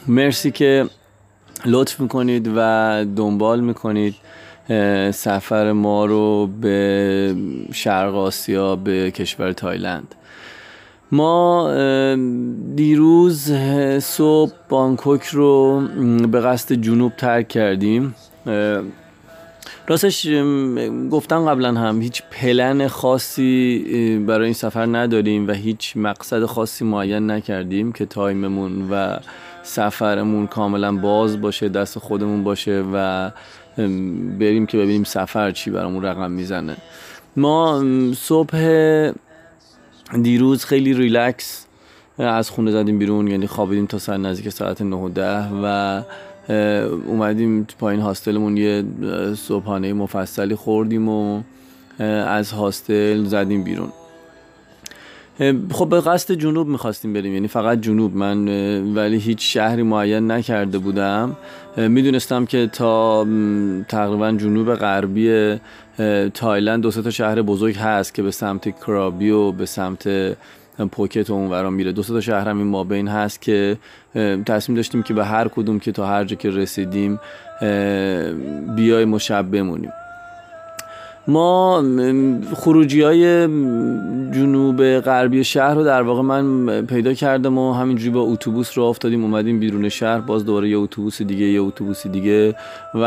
[0.08, 0.86] مرسی که
[1.66, 4.14] لطف می‌کنید و دنبال می‌کنید
[5.10, 7.34] سفر ما رو به
[7.72, 10.14] شرق آسیا به کشور تایلند.
[11.12, 11.70] ما
[12.74, 13.52] دیروز
[13.98, 15.82] صبح بانکوک رو
[16.32, 18.14] به قصد جنوب ترک کردیم.
[19.88, 20.26] راستش
[21.10, 27.30] گفتم قبلا هم هیچ پلن خاصی برای این سفر نداریم و هیچ مقصد خاصی معین
[27.30, 29.16] نکردیم که time مون و
[29.62, 33.30] سفرمون کاملا باز باشه دست خودمون باشه و
[34.38, 36.76] بریم که ببینیم سفر چی برامون رقم می‌زنه.
[37.36, 37.84] ما
[38.16, 38.58] صبح
[40.22, 41.66] دیروز خیلی ریلکس
[42.18, 46.02] از خونه زدیم بیرون یعنی خوابیدیم تا سر نزدیک ساعت 9 و 10 و
[46.48, 48.84] اومدیم پایین هاستلمون یه
[49.36, 51.42] صبحانه مفصلی خوردیم و
[51.98, 53.88] از هاستل زدیم بیرون.
[55.70, 58.16] خب به قصد جنوب می‌خواستیم بریم یعنی فقط جنوب.
[58.16, 58.48] من
[58.94, 61.36] ولی هیچ شهری معین نکرده بودم.
[61.76, 63.26] می‌دونستم که تا
[63.88, 65.56] تقریبا جنوب غربی
[66.34, 70.08] تایلند دو تا شهر بزرگ هست که به سمت کرابی و به سمت
[70.92, 71.92] پوکت اونورا میره.
[71.92, 73.78] دو تا شهر هم این مابین هست که
[74.46, 77.20] تصمیم داشتیم که به هر کدوم که تا هر جا که رسیدیم
[78.76, 79.92] بیای مشب بمونیم.
[81.28, 81.84] ما
[82.54, 83.46] خروجی های
[84.32, 89.24] جنوب غربی شهر رو در واقع من پیدا کردم و همینجوری با اتوبوس رو افتادیم
[89.24, 92.54] اومدیم بیرون شهر باز دوباره یه اتوبوس دیگه یه اتوبوس دیگه
[92.94, 93.04] و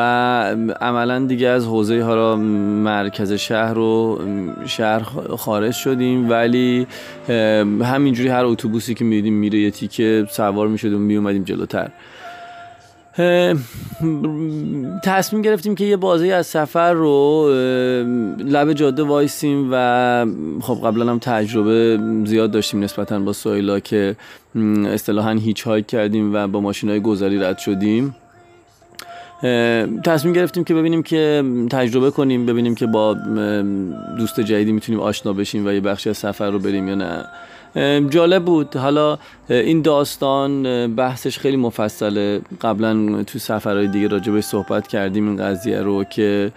[0.82, 4.22] عملا دیگه از حوزه ها را مرکز شهر رو
[4.66, 5.04] شهر
[5.38, 6.30] خارج شدیم.
[6.30, 6.88] ولی
[7.82, 11.90] همینجوری هر اتوبوسی که میدیم میره یه تیکه سوار می‌شدیم میومدیم جلوتر.
[15.04, 17.50] تصمیم گرفتیم که یه بازه‌ای از سفر رو
[18.40, 20.26] لب جاده وایسیم و
[20.62, 24.16] خب قبلا هم تجربه زیاد داشتیم نسبتا با سهیلا که
[24.86, 28.16] اصطلاحا hitchhike کردیم و با ماشین های گذری رد شدیم.
[30.04, 33.18] تصمیم گرفتیم که ببینیم که تجربه کنیم ببینیم که با
[34.18, 37.26] دوست جدیدی می‌تونیم آشنا بشیم و یه بخشی از سفر رو بریم یا نه.
[38.10, 38.76] جالب بود.
[38.76, 39.18] حالا
[39.50, 40.64] این داستان
[40.96, 42.42] بحثش خیلی مفصله.
[42.62, 46.52] قبلا تو سفرهای دیگه راجبش صحبت کردیم این قضیه رو که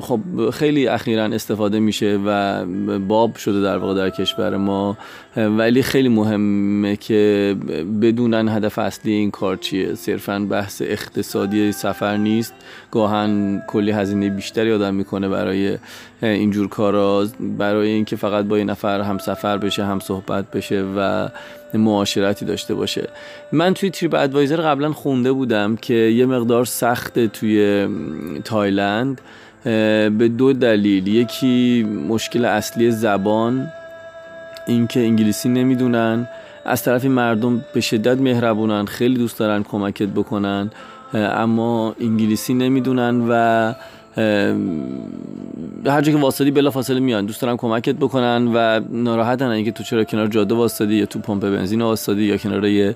[0.00, 2.64] خب خیلی اخیرا استفاده میشه و
[2.98, 4.98] باب شده در واقع در کشور ما
[5.36, 7.56] ولی خیلی مهمه که
[8.02, 9.94] بدونن هدف اصلی این کار چیه.
[9.94, 12.54] صرفا بحث اقتصادی سفر نیست.
[12.90, 15.78] گاهن کلی هزینه بیشتری آدم می‌کنه برای
[16.22, 17.26] اینجور کارا
[17.58, 21.28] برای اینکه فقط با یه نفر هم سفر بشه هم صحبت بشه و
[21.74, 23.08] معاشرتی داشته باشه.
[23.52, 27.88] من توی تریپ ادوایزر قبلا خونده بودم که یه مقدار سخت توی
[28.44, 29.20] تایلند
[29.64, 31.08] به دو دلیل.
[31.08, 33.68] یکی مشکل اصلی زبان
[34.66, 36.28] اینکه انگلیسی نمی‌دونن.
[36.64, 40.70] از طرف مردم به شدت مهربونن خیلی دوست دارن کمکت بکنن
[41.14, 43.72] اما انگلیسی نمی‌دونن و
[45.86, 47.26] هر جا که واسطی بلا فاصله میان.
[47.26, 51.42] دوست دارن کمکت بکنن و ناراحتن اینکه تو چرا کنار جاده واسطی یا تو پمپ
[51.42, 52.94] بنزین واسطی یا کنار یه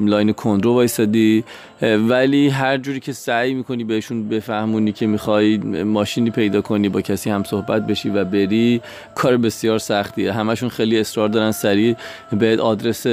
[0.00, 1.44] line کندرو وایسادی
[1.82, 7.30] ولی هر جوری که سعی می‌کنی بهشون بفهمونی که می‌خوای ماشینی پیدا کنی با کسی
[7.30, 8.80] هم صحبت بشی و بری
[9.14, 10.32] کار بسیار سختیه.
[10.32, 11.96] همشون خیلی اصرار دارن سریع
[12.32, 13.06] به آدرس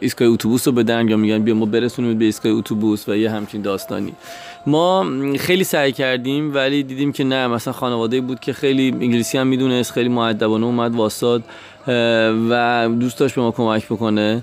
[0.00, 3.62] ایستگاه اتوبوس رو بدن یا میگن بیا ما برسونیم به ایستگاه اتوبوس و یه همچین
[3.62, 4.12] داستانی.
[4.66, 5.06] ما
[5.38, 9.92] خیلی سعی کردیم ولی دیدیم که نه مثلا خانواده بود که خیلی انگلیسی هم می‌دونست
[9.92, 11.42] خیلی مؤدبانه اومد واساد
[12.50, 14.42] و دوست داشت به ما کمک بکنه.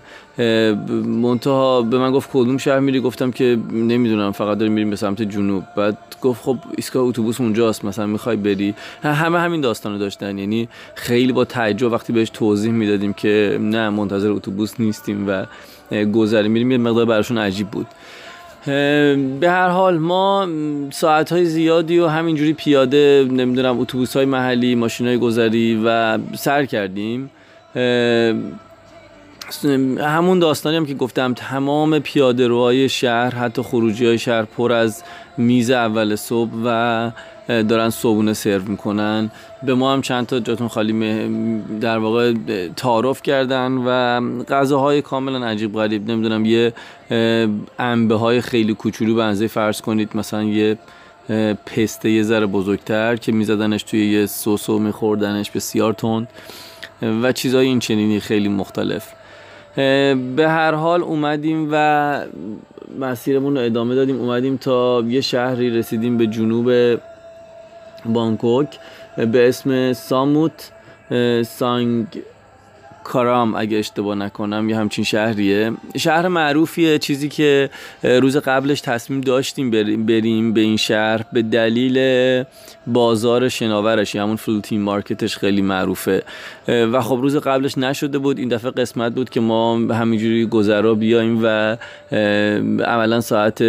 [1.05, 5.21] منتها به من گفت کدوم شهر میری؟ گفتم که نمی‌دونم فقط داریم میریم به سمت
[5.21, 5.63] جنوب.
[5.75, 8.73] بعد گفت خب ایستگاه اتوبوس اونجاست مثلا می‌خوای بری.
[9.03, 10.37] همه همین داستانو داشتن.
[10.37, 15.45] یعنی خیلی با تعجب وقتی بهش توضیح می‌دادیم که نه منتظر اتوبوس نیستیم و
[16.05, 17.87] گذری میریم یه مقدار براشون عجیب بود.
[18.67, 20.47] به هر حال ما
[20.89, 26.65] ساعت های زیادی و همینجوری پیاده نمی‌دونم اتوبوس های محلی ماشین های گذری و سر
[26.65, 27.31] کردیم.
[29.99, 35.03] همون داستانی هم که گفتم تمام پیاده روهای شهر حتی خروجی های شهر پر از
[35.37, 37.11] میز اول صبح و
[37.47, 39.31] دارن صبونه سرو می‌کنن.
[39.63, 41.23] به ما هم چند تا جاتون خالی
[41.81, 42.33] در واقع
[42.75, 46.11] تعارف کردن و غذاهای کاملا عجیب غریب.
[46.11, 46.73] نمی‌دونم یه
[47.79, 50.09] انبه های خیلی کوچولو به انزه فرض کنید.
[50.15, 50.77] مثلا یه
[51.65, 56.27] پسته یه ذره بزرگتر که میزدنش توی یه سوسو میخوردنش بسیار تند
[57.01, 59.07] و چیزهای این چنینی خیلی مختلف.
[60.35, 62.21] به هر حال اومدیم و
[62.99, 64.19] مسیرمون رو ادامه دادیم.
[64.19, 66.99] اومدیم تا یه شهری رسیدیم به جنوب
[68.05, 68.79] بانکوک
[69.17, 70.71] به اسم ساموت
[71.45, 72.07] سانگ
[73.07, 75.71] کارام اگه اشتباه نکنم یه همچین شهریه.
[75.97, 77.69] شهر معروفیه چیزی که
[78.03, 79.71] روز قبلش تصمیم داشتیم
[80.05, 81.25] بریم به این شهر.
[81.33, 82.43] به دلیل
[82.87, 86.23] بازار شناورش همون فلوتین مارکتش خیلی معروفه.
[86.67, 88.39] و خب روز قبلش نشده بود.
[88.39, 91.77] این دفعه قسمت بود که ما همینجوری گذرا بیایم و
[92.85, 93.63] عملا ساعت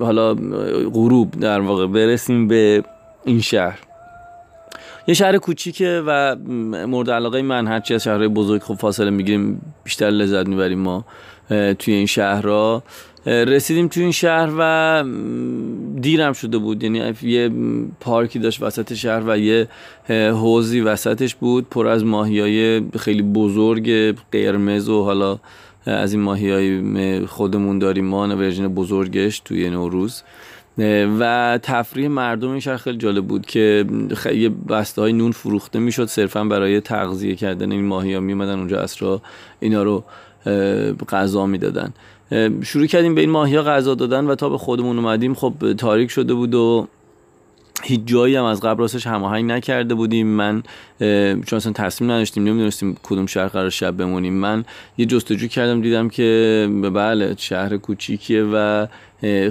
[0.00, 0.34] حالا
[0.92, 2.82] غروب در واقع برسیم به
[3.24, 3.78] این شهر.
[5.08, 6.36] یه شهر کوچیکه و
[6.86, 11.04] مورد علاقه من هرچی از شهرهای بزرگ خب فاصله می‌گیریم بیشتر لذت می‌بریم ما
[11.78, 12.82] توی این شهرها.
[13.26, 15.04] رسیدیم توی این شهر و
[16.00, 16.82] دیرم شده بود.
[16.82, 17.50] یعنی یه
[18.00, 19.68] پارکی داشت وسط شهر و یه
[20.08, 25.38] حوزی وسطش بود پر از ماهی های خیلی بزرگ قرمز و حالا
[25.86, 30.22] از این ماهی های خودمون داریم ما ورژن بزرگش توی نوروز.
[31.18, 33.84] و تفریح مردم این شهر خیلی جالب بود که
[34.34, 38.78] یه بسته های نون فروخته می‌شد صرفا برای تغذیه کردن این ماهی ها میمدن اونجا
[38.80, 39.22] اسرا
[39.60, 40.04] اینا رو
[41.08, 41.92] غذا می‌دادن.
[42.62, 46.10] شروع کردیم به این ماهی ها غذا دادن و تا به خودمون اومدیم خب تاریک
[46.10, 46.88] شده بود و
[47.82, 50.26] هیچ جایی هم از قبل راستش هماهنگ نکرده بودیم.
[50.26, 50.62] من
[51.44, 54.34] چون اصلا تصمیم نداشتیم نمی‌دونستیم کدوم شهر قرار شب بمونیم.
[54.34, 54.64] من
[54.98, 58.86] یه جستجو کردم دیدم که بله شهر کوچیکیه و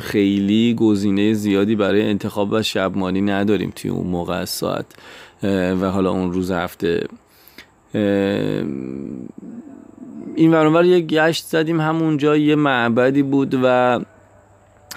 [0.01, 4.86] خیلی گزینه زیادی برای انتخاب و شبمانی نداریم توی اون موقع ساعت.
[5.43, 7.07] و حالا اون روز هفته.
[10.36, 13.99] این ور اون ور یه گشت زدیم همونجا یه معبدی بود و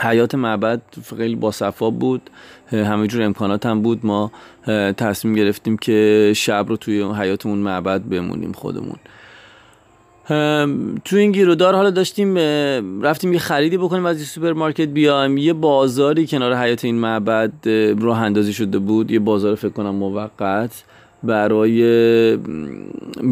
[0.00, 0.82] حیاط معبد
[1.18, 2.30] خیلی باصفا بود.
[2.72, 4.06] همه جور امکانات هم بود.
[4.06, 4.32] ما
[4.96, 8.96] تصمیم گرفتیم که شب رو توی حیاط اون معبد بمونیم خودمون.
[11.04, 12.38] تو این گیرودار حالا داشتیم
[13.02, 15.38] رفتیم یه خریدی بکنیم از یه سوپرمارکت بیایم.
[15.38, 17.52] یه بازاری کنار حیاط این معبد
[18.00, 19.10] راه اندازی شده بود.
[19.10, 20.84] یه بازار فکر کنم موقت.
[21.22, 21.70] برای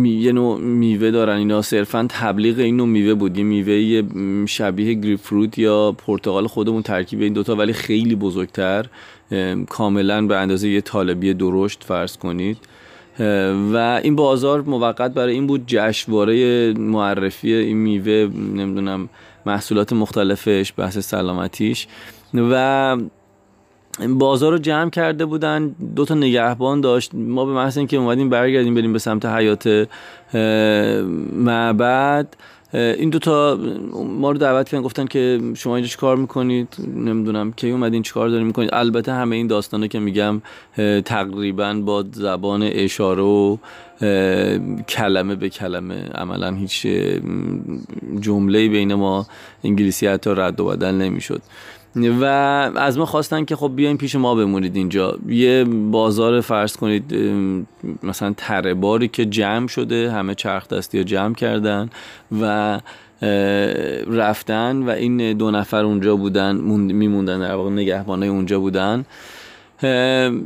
[0.03, 1.63] یه نوع میوه دارن اینا.
[1.63, 3.39] صرفا تبلیغ این نوع میوه بود.
[3.39, 4.03] یه میوه
[4.47, 6.47] شبیه گریپ فروت یا پرتقال.
[6.47, 8.87] خودمون ترکیب این دوتا ولی خیلی بزرگتر.
[9.69, 12.59] کاملا به اندازه یه طالبی درشت فرض کنید.
[13.73, 19.09] و این بازار موقت برای این بود جشنواره معرفی این میوه نمی‌دونم
[19.47, 21.87] محصولات مختلفش بحث سلامتیش.
[22.35, 22.97] و
[24.09, 27.15] بازار رو جمع کرده بودن دو تا نگهبان داشت.
[27.15, 29.89] ما به محض اینکه اومدیم برگردیم بریم به سمت حیات
[31.33, 32.37] معبد
[32.73, 33.59] این دوتا
[34.19, 37.53] ما رو دعوت کردن گفتن که شما اینجا کار می‌کنید؟ نمی‌دونم.
[37.53, 40.43] کی اومدین چیکار دارین می‌کنید؟ البته همه این داستانه که میگم
[41.05, 43.57] تقریبا با زبان اشاره و
[44.89, 46.87] کلمه به کلمه عملا هیچ
[48.21, 49.27] جمله بین ما
[49.65, 51.43] انگلیسی حتی رد و بدل نمی‌شد.
[52.07, 52.25] و
[52.77, 55.19] از ما خواستن که خب بیاین پیش ما بمونید اینجا.
[55.29, 57.15] یه بازار فرض کنید
[58.03, 61.91] مثلا تره باری که جمع شده همه چرخ دستی ها جمع کردن
[62.41, 62.81] و
[64.07, 69.05] رفتن و این دو نفر اونجا بودن میموندن در واقع نگهبانه اونجا بودن.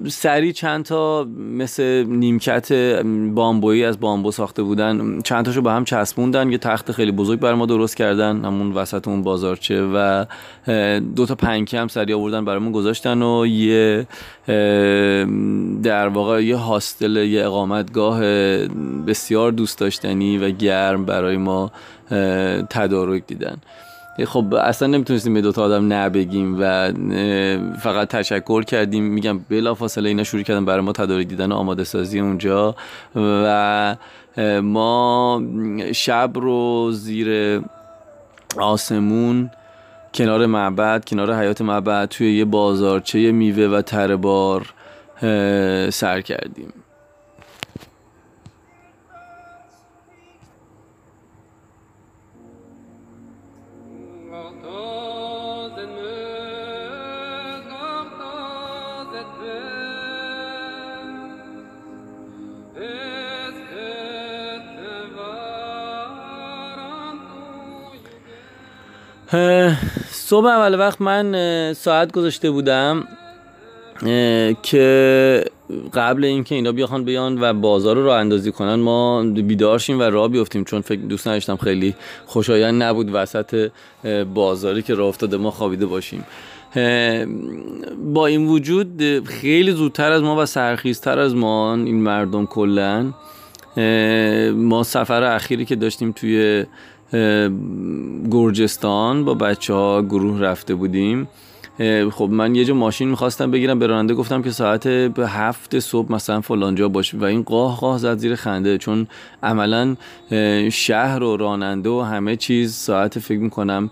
[0.09, 2.73] سری چند تا مثل نیمکت
[3.35, 7.55] بامبویی از بامبو ساخته بودن چند تاشو به هم چسبوندن یه تخت خیلی بزرگ بر
[7.55, 10.25] ما درست کردن همون وسط اون بازارچه و
[11.17, 14.07] دو تا پنکه هم سری آوردن برامون گذاشتن و یه
[15.83, 18.21] در واقع یه هاستل یه اقامتگاه
[19.07, 21.73] بسیار دوست داشتنی و گرم برای ما
[22.71, 23.57] تدارک دیدن.
[24.27, 26.93] خب اصلا نمی‌تونستیم به دوتا آدم نبگیم و
[27.81, 29.05] فقط تشکر کردیم.
[29.05, 32.75] میگم بلا فاصله اینا شروع کردن برای ما تدارک دیدن و آماده سازی اونجا.
[33.17, 33.97] و
[34.63, 35.43] ما
[35.95, 37.61] شب رو زیر
[38.57, 39.51] آسمون
[40.15, 44.75] کنار معبد کنار حیات معبد توی یه بازارچه میوه و تره بار
[45.91, 46.73] سر کردیم.
[70.11, 73.05] صبح اول وقت من ساعت گذاشته بودم
[74.63, 75.45] که
[75.95, 80.03] قبل اینکه اینا بیاخوان بیان و بازار رو راه اندازی کنن ما بیدار شیم و
[80.03, 81.95] راه بیفتیم چون فکر دوست نداشتم خیلی
[82.27, 83.71] خوشایند نبود وسط
[84.35, 86.25] بازاری که راه افتاده ما خوابیده باشیم.
[88.13, 93.13] با این وجود خیلی زودتر از ما و سرخیزتر از ما این مردم کلا
[94.55, 96.65] ما سفر اخیری که داشتیم توی
[98.31, 101.29] گرجستان با بچه ها گروه رفته بودیم.
[102.11, 106.13] خب من یه جا ماشین می‌خواستم بگیرم به راننده گفتم که ساعت به هفت صبح
[106.13, 107.19] مثلا فلانجا باشه.
[107.19, 108.79] و این قاه قاه زد زیر خنده.
[108.79, 109.07] چون
[109.43, 109.97] عملا
[110.73, 113.91] شهر و راننده و همه چیز ساعت فکر می‌کنم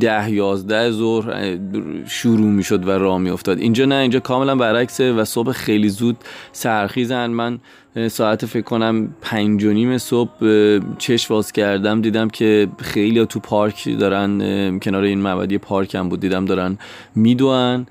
[0.00, 1.58] ده یازده ظهر
[2.06, 3.58] شروع می‌شد و راه میافتاد.
[3.58, 6.16] اینجا نه اینجا کاملا برعکسه و صبح خیلی زود
[6.52, 7.26] سرخیزن.
[7.26, 7.58] من
[8.08, 10.30] ساعت فکر کنم پنج و نیم صبح
[10.98, 16.20] چشم باز کردم دیدم که خیلی تو پارک دارن کنار این معبدی پارک هم بود
[16.20, 16.78] دیدم دارن
[17.14, 17.86] میدوان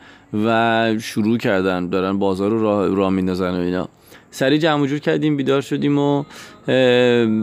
[0.45, 3.87] و شروع کردن دارن بازار رو راه, راه میندازن و اینا.
[4.31, 6.23] سریع جمع جور کردیم بیدار شدیم و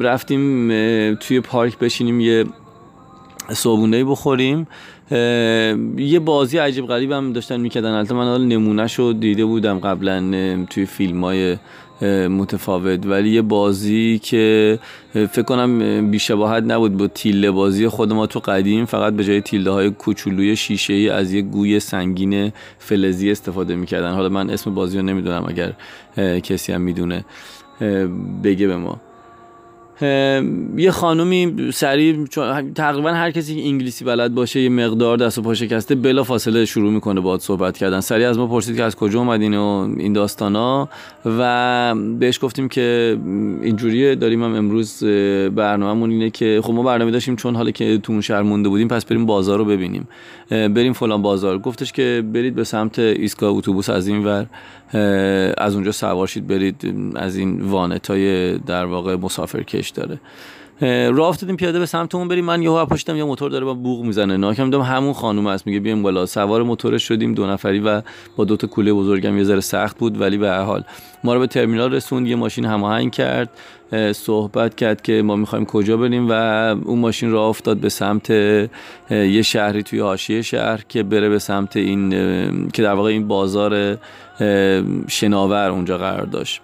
[0.01, 0.69] رفتیم
[1.15, 2.45] توی پارک بشینیم یه
[3.51, 4.67] صابونه بخوریم.
[5.97, 7.91] یه بازی عجیب غریب هم داشتن می‌کردن.
[7.91, 11.57] البته من حالا نمونه شو دیده بودم قبلا توی فیلم های
[12.29, 13.07] متفاوت.
[13.07, 14.79] ولی یه بازی که
[15.13, 19.71] فکر کنم بیشباهت نبود با تیله بازی خود ما تو قدیم فقط به جای تیله
[19.71, 24.13] های کوچولوی شیشه ای از یه گوی سنگین فلزی استفاده می‌کردن.
[24.13, 25.73] حالا من اسم بازی رو نمی‌دونم اگر
[26.41, 27.25] کسی هم می‌دونه
[28.45, 29.01] بگه به ما.
[30.76, 32.26] یه خانومی سریع
[32.74, 36.64] تقریبا هر کسی که انگلیسی بلد باشه یه مقدار دست و پا شکسته بلا فاصله
[36.64, 38.01] شروع می‌کنه باهات صحبت کردن.
[38.01, 40.88] سریع از ما پرسید که از کجا اومدین و این داستانا
[41.26, 43.18] و بهش گفتیم که
[43.62, 45.05] اینجوریه داریم هم امروز
[45.55, 48.88] برنامه‌مون اینه که خب ما برنامه داشتیم چون حالا که تو اون شهر مونده بودیم
[48.88, 50.09] پس بریم بازار رو ببینیم.
[50.51, 51.59] بریم فلان بازار.
[51.59, 54.47] گفتش که برید به سمت ایستگاه اتوبوس از این ور.
[55.59, 60.20] از اونجا سوار شید برید از این وانت های در واقع مسافرکش داره.
[61.11, 62.45] راه افتادیم پیاده به سمت اون بریم.
[62.45, 64.36] من یهو پشتم یه موتور داره با بوق می‌زنه.
[64.36, 66.26] ناکم دیدم همون خانم است میگه بیایم بالا.
[66.26, 68.03] سوار موتور شدیم دو نفری و
[68.36, 70.84] با دو تا کوله بزرگم یه ذره سخت بود ولی به هر حال.
[71.24, 73.51] ما رو به ترمینال رسوند یه ماشین هماهنگ کرد
[74.12, 76.32] صحبت کرد که ما می‌خوایم کجا بریم و
[76.84, 78.30] اون ماشین راه افتاد به سمت
[79.11, 82.11] یه شهری توی حاشیه شهر که بره به سمت این
[82.70, 83.99] که در واقع این بازار
[85.09, 86.61] شناور اونجا قرار داشت.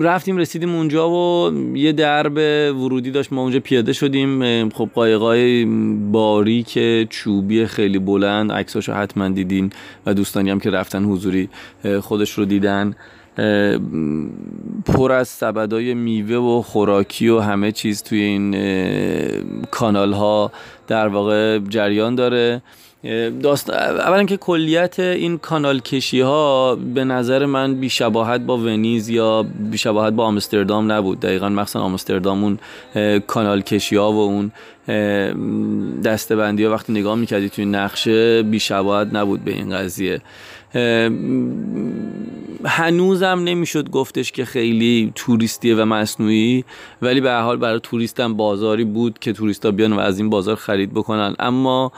[0.00, 2.36] رفتیم رسیدیم اونجا و یه درب
[2.76, 3.32] ورودی داشت.
[3.32, 4.68] ما اونجا پیاده شدیم.
[4.68, 5.64] خب قایقای
[6.12, 9.70] باریک چوبی خیلی بلند عکساشو حتما دیدین
[10.06, 11.48] و دوستانی هم که رفتن حضوری
[12.00, 12.94] خودش رو دیدن.
[14.86, 18.56] پر از سبدای میوه و خوراکی و همه چیز توی این
[19.70, 20.52] کانال ها
[20.86, 22.62] در واقع جریان داره.
[23.42, 23.70] داست...
[23.70, 30.12] اولا که کلیت این کانال کشی ها به نظر من بیشباهت با ونیز یا بیشباهت
[30.12, 31.20] با آمستردام نبود.
[31.20, 32.58] دقیقا مخصوصا آمستردام اون
[33.20, 34.52] کانال کشی ها و اون
[36.04, 40.20] دستبندی ها وقتی نگاه می‌کردی توی نقشه بیشباهت نبود به این قضیه.
[42.64, 46.64] هنوزم نمی‌شد گفتش که خیلی توریستیه و مصنوعی
[47.02, 50.94] ولی به حال برای توریستم بازاری بود که توریستا بیان و از این بازار خرید
[50.94, 51.36] بکنن.
[51.38, 51.92] اما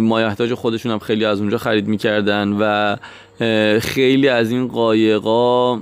[0.00, 2.96] مایحتاج خودشون هم خیلی از اونجا خرید می‌کردن و
[3.80, 5.80] خیلی از این قایقا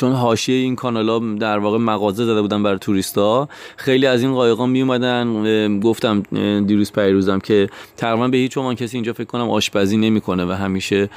[0.00, 4.66] چون حاشیه این کانالا در واقع مغازه زده بودن برای توریستا خیلی از این قایقا
[4.66, 6.22] می اومدن گفتم
[6.60, 11.08] دیروز پیروزم که تقریبا به هیچ عنوان کسی اینجا فکر کنم آشپزی نمی‌کنه و همیشه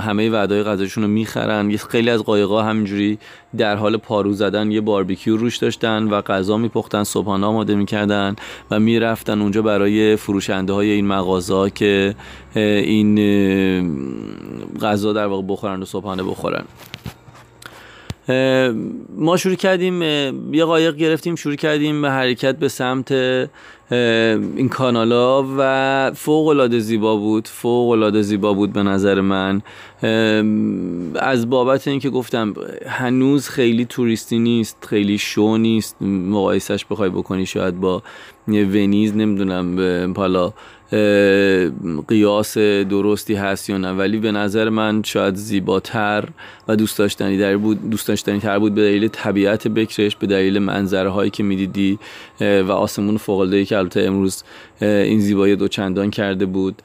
[0.00, 1.76] همه وعدای غذاشون رو می‌خرن.
[1.76, 3.18] خیلی از قایقا همینجوری
[3.56, 8.36] در حال پارو زدن یه باربیکیو روش داشتن و غذا میپختن صبحانه آماده می‌کردن
[8.70, 12.14] و می‌رفتن اونجا برای فروشنده های این مغازه که
[12.54, 13.16] این
[14.82, 16.64] غذا در واقع بخورن و صبحانه بخورن.
[19.16, 20.02] ما شروع کردیم
[20.54, 23.12] یه قایق گرفتیم شروع کردیم به حرکت به سمت
[24.56, 27.48] این کانالا و فوق العاده زیبا بود.
[27.48, 29.62] فوق العاده زیبا بود به نظر من.
[31.14, 32.54] از بابت اینکه گفتم
[32.86, 36.02] هنوز خیلی توریستی نیست خیلی شو نیست.
[36.02, 38.02] مقایسش بخوای بکنی شاید با
[38.48, 40.52] ونیز نمی‌دونم حالا
[42.08, 43.92] قیاس درستی هست یا نه.
[43.92, 46.28] ولی به نظر من شاید زیباتر
[46.68, 50.58] و دوست داشتنی در بود دوست داشتنی تر بود به دلیل طبیعت بکرش به دلیل
[50.58, 51.98] منظره هایی که می‌دیدی
[52.40, 54.44] و آسمون فوق العاده که البته امروز
[54.80, 56.82] این زیبایی دو چندان کرده بود.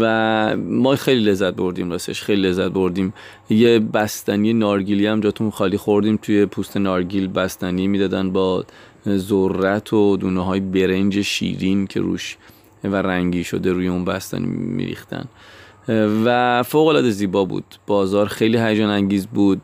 [0.00, 3.14] و ما خیلی لذت بردیم راستش خیلی لذت بردیم.
[3.50, 8.64] یه بستنی نارگیلی هم جاتون خالی خوردیم توی پوست نارگیل بستنی می‌دادن با
[9.08, 12.36] ذرت و دونه های برنج شیرین که روش
[12.84, 15.24] و رنگی شده روی اون بستنی میریختن.
[16.24, 17.64] و فوق العاده زیبا بود.
[17.86, 19.62] بازار خیلی هیجان انگیز بود.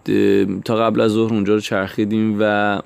[0.64, 2.80] تا قبل از ظهر اونجا رو چرخیدیم و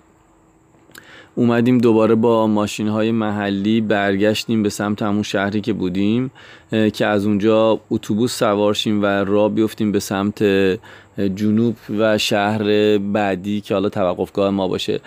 [1.34, 6.30] اومدیم دوباره با ماشین های محلی برگشتیم به سمت همون شهری که بودیم
[6.92, 10.42] که از اونجا اتوبوس سوارشیم و راه بیفتیم به سمت
[11.34, 15.00] جنوب و شهر بعدی که حالا توقفگاه ما باشه.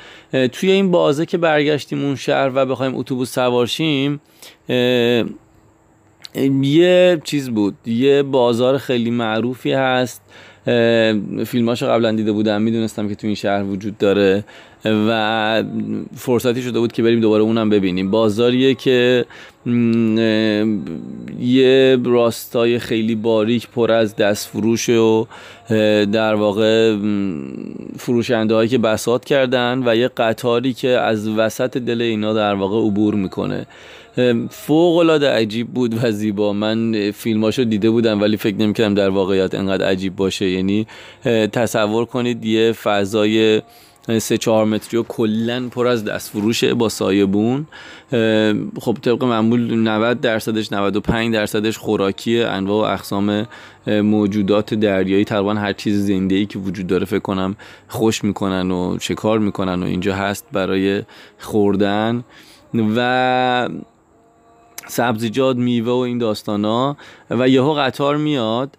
[0.52, 4.22] توی این بازه که برگشتیم اون شهر و بخوایم اتوبوس سوارشیم
[6.62, 10.22] یه چیز بود یه بازار خیلی معروفی هست.
[11.46, 14.44] فیلماشو قبلا دیده بودم می‌دونستم که تو این شهر وجود داره.
[14.86, 15.64] و
[16.16, 18.12] فرصتی شده بود که بریم دوباره اونم ببینیم.
[18.12, 19.26] بازاریه که
[21.40, 25.28] یه راستای خیلی باریک پر از دست فروش و
[26.12, 26.98] در واقع
[27.98, 32.88] فروشنده هایی که بسات کردن و یه قطاری که از وسط دل اینا در واقع
[32.88, 33.66] عبور می‌کنه.
[34.50, 36.54] فوق العاده عجیب بود و زیبا.
[36.54, 40.50] من فیلماشو دیده بودم ولی فکر نمی‌کردم در واقعیت انقدر عجیب باشه.
[40.50, 40.88] یعنی
[41.52, 43.62] تصور کنید یه فضای
[44.20, 47.68] سه چهار متری و کلا پر از دست فروشه با سایبون.
[48.80, 53.48] خب طبق معمول 90 درصدش 95 درصدش خوراکی انواع و اقسام
[53.88, 55.26] موجودات دریایی.
[55.26, 57.56] تقریبا هر چیز زنده ای که وجود داره فکر کنم
[57.88, 61.04] خوش می‌کنن و شکار می‌کنن و اینجا هست برای
[61.40, 62.24] خوردن.
[62.96, 63.70] و
[64.88, 66.98] سبزیجات میوه و این داستانا.
[67.30, 68.78] و یهو قطار میاد.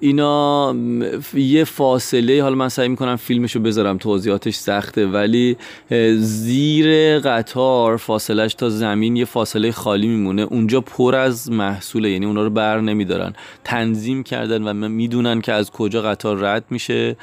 [0.00, 0.74] اینا
[1.34, 5.56] یه فاصله حالا من سعی می‌کنم فیلمشو بذارم توضیحاتش سخته ولی
[6.16, 10.42] زیر قطار فاصلش تا زمین یه فاصله خالی میمونه.
[10.42, 13.32] اونجا پر از محصوله یعنی اونا رو بر نمیدارن.
[13.64, 17.16] تنظیم کردن و می‌دونن که از کجا قطار رد میشه.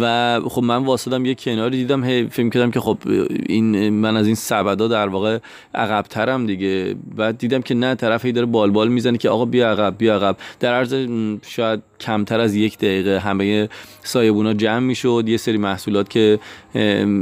[0.00, 2.98] و خب من واسدم یه کناری دیدم هی فیلم کردم که خب
[3.46, 5.38] این من از این سبدا در واقع
[5.74, 6.94] عقبترم دیگه.
[7.16, 10.36] بعد دیدم که نه طرف هی داره بالبال می‌زنه که آقا بیا عقب بیا عقب.
[10.60, 10.94] در عرض
[11.56, 13.68] شاید کمتر از یک دقیقه همه
[14.02, 15.24] سایبونا جمع می‌شد.
[15.26, 16.38] یه سری محصولات که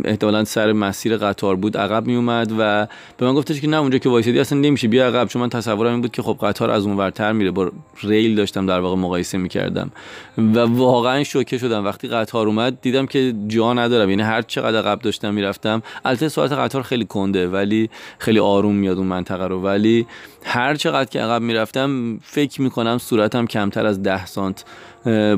[0.05, 4.09] احتمالا سر مسیر قطار بود عقب میومد و به من گفتش که نه اونجا که
[4.09, 5.29] وایسادی اصلا نمیشه بیا عقب.
[5.29, 7.51] چون من تصورم این بود که خب قطار از اون ورتر میره.
[7.51, 7.73] با
[8.03, 9.91] ریل داشتم در واقع مقایسه می‌کردم
[10.39, 11.85] و واقعا شوکه شدم.
[11.85, 14.11] وقتی قطار اومد دیدم که جا ندارم.
[14.11, 15.83] یعنی هر چقدر عقب داشتم می‌رفتم.
[16.05, 19.61] البته سرعت قطار خیلی کنده ولی خیلی آروم میاد اون منطقه رو.
[19.61, 20.07] ولی
[20.45, 24.65] هر چقدر که عقب می‌رفتم فکر می‌کنم صورتم کمتر از ده سانت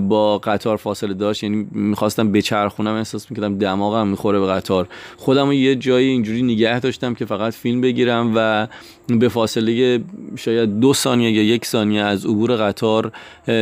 [0.09, 1.42] با قطار فاصله داشت.
[1.42, 4.88] یعنی می‌خواستم بچرخونم احساس می‌کردم دماغم می‌خوره به قطار.
[5.16, 8.66] خودم یه جایی اینجوری نگه داشتم که فقط فیلم بگیرم و
[9.09, 10.00] به فاصله
[10.36, 13.12] شاید دو ثانیه یا یک ثانیه از عبور قطار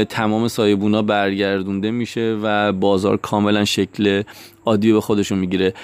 [0.09, 4.22] تمام سایبونا برگردونده میشه و بازار کاملا شکل
[4.65, 5.75] عادی به خودشون می‌گیره.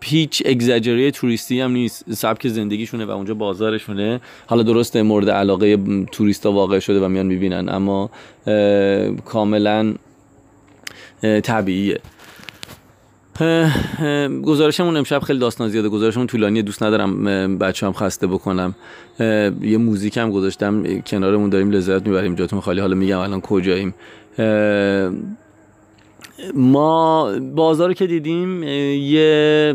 [0.00, 2.12] پیچ اگزاجری توریستی هم نیست.
[2.12, 4.20] سبک زندگیشونه و اونجا بازارشونه.
[4.46, 5.78] حالا درسته مورد علاقه
[6.12, 8.10] توریستا واقع شده و میان می‌بینن اما
[9.24, 9.94] کاملا
[11.42, 12.00] طبیعیه.
[14.44, 15.88] گزارشمون امشب خیلی داستان زیاده.
[15.88, 18.74] گزارشمون طولانی دوست ندارم بچه هم خسته بکنم.
[19.60, 22.34] یه موزیک هم گذاشتم کنارمون داریم لذت می‌بریم.
[22.34, 22.80] جاتون خالی.
[22.80, 23.94] حالا میگم الان کجاییم.
[26.54, 29.74] ما بازار که دیدیم یه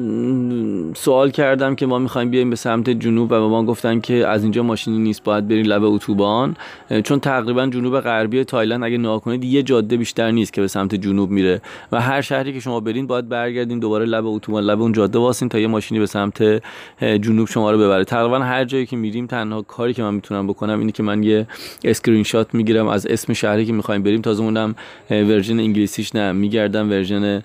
[0.96, 4.44] سوال کردم که ما می‌خوایم بیایم به سمت جنوب و به ما گفتن که از
[4.44, 6.56] اینجا ماشینی نیست باید بریم لب اتوبان.
[7.04, 10.96] چون تقریبا جنوب غربی تایلند اگه نگاه کنید یه جاده بیشتر نیست که به سمت
[10.96, 11.62] جنوب میره.
[11.92, 15.50] و هر شهری که شما برین باید برگردین دوباره لب اتوبان لب اون جاده واسین
[15.50, 16.62] تا یه ماشینی به سمت
[17.02, 18.04] جنوب شما رو ببره.
[18.04, 21.48] تقریبا هر جایی که میریم تنها کاری که من می‌تونم بکنم اینه که من یه
[21.84, 24.22] اسکرین شات می‌گیرم از اسم شهری که می‌خوایم بریم.
[24.22, 24.76] تازه اونم
[25.10, 26.32] version انگلیسیش نه.
[26.58, 27.44] میگردم version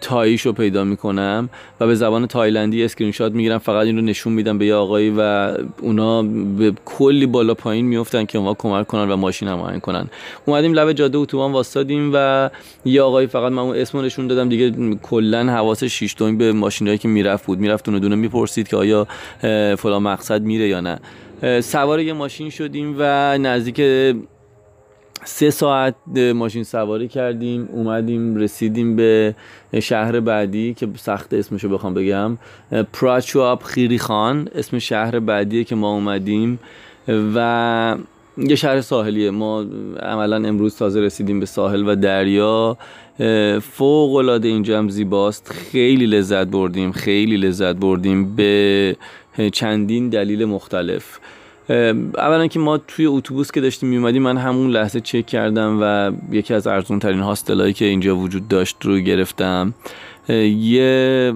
[0.00, 1.48] تاییش رو پیدا می‌کنم
[1.80, 3.58] و به زبان تایلندی اسکرین شات می‌گیرم.
[3.58, 6.22] فقط این رو نشون میدم به یه آقایی و اونا
[6.58, 10.06] به کلی بالا پایین میفتن که ما کمک کنن و ماشین هم کنن.
[10.46, 12.50] اومدیم لب جاده اتوبان واسطادیم و
[12.84, 14.48] یه آقایی فقط من اون اسمو نشون دادم.
[14.48, 17.58] دیگه کلا حواس شیش به ماشینایی که می‌رفت بود.
[17.58, 19.06] می‌رفت دونه دونه می‌پرسید که آیا
[19.76, 20.98] فلان مقصد میره یا نه.
[21.60, 23.80] سوار یه ماشین شدیم و نزدیک
[25.24, 25.94] سه ساعت
[26.34, 29.34] ماشین سواری کردیم اومدیم رسیدیم به
[29.82, 32.38] شهر بعدی که سخت اسمشو بخوام بگم.
[32.92, 36.58] پراچواب خیری خان اسم شهر بعدیه که ما اومدیم
[37.08, 37.96] و
[38.38, 39.30] یه شهر ساحلیه.
[39.30, 39.64] ما
[40.00, 42.76] عملا امروز تازه رسیدیم به ساحل و دریا.
[43.62, 45.52] فوق العاده اینجا هم زیباست.
[45.52, 48.96] خیلی لذت بردیم خیلی لذت بردیم به
[49.52, 51.18] چندین دلیل مختلف.
[51.68, 56.54] اولا که ما توی اتوبوس که داشتیم میومدیم من همون لحظه چک کردم و یکی
[56.54, 59.74] از ارزون ترین هاستلایی که اینجا وجود داشت رو گرفتم.
[60.28, 61.34] یه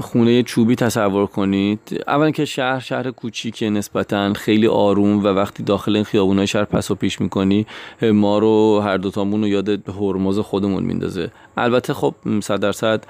[0.00, 2.04] خونه چوبی تصور کنید.
[2.06, 6.90] اولا که شهر شهر کوچیکه نسبتا خیلی آروم و وقتی داخل این خیابونای شهر پس
[6.90, 7.66] و پیش می‌کنی
[8.02, 11.30] ما رو هر دوتامون رو یاد هرمز خودمون میندازه.
[11.56, 13.04] البته خب صد درصد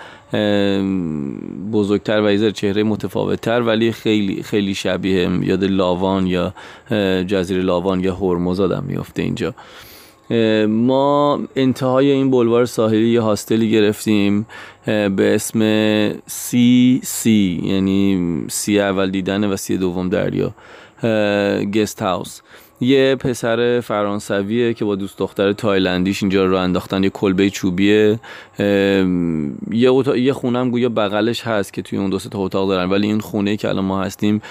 [1.72, 6.54] بزرگتر و ایزر چهره متفاوتتر ولی خیلی خیلی شبیه یاد لاوان یا
[7.22, 9.54] جزیره لاوان یا هرمز آدم میفته اینجا.
[10.68, 14.46] ما انتهای این بلوار ساحلی یه هاستلی گرفتیم
[14.86, 15.60] به اسم
[16.26, 20.54] See Sea یعنی see اول دیدن و sea دوم دریا
[21.74, 22.40] guest house.
[22.80, 28.20] یه پسر فرانسویه که با دوست دختر تایلندیش اینجا رو انداختن یه کلبه چوبیه.
[29.70, 33.06] یه, یه خونه هم گویا بغلش هست که توی اون دو تا اتاق دارن ولی
[33.06, 34.42] این خونه که الان ما هستیم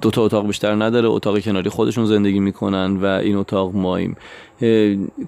[0.00, 4.16] دو تا اتاق بیشتر نداره اتاق کناری خودشون زندگی می‌کنن و این اتاق ماییم.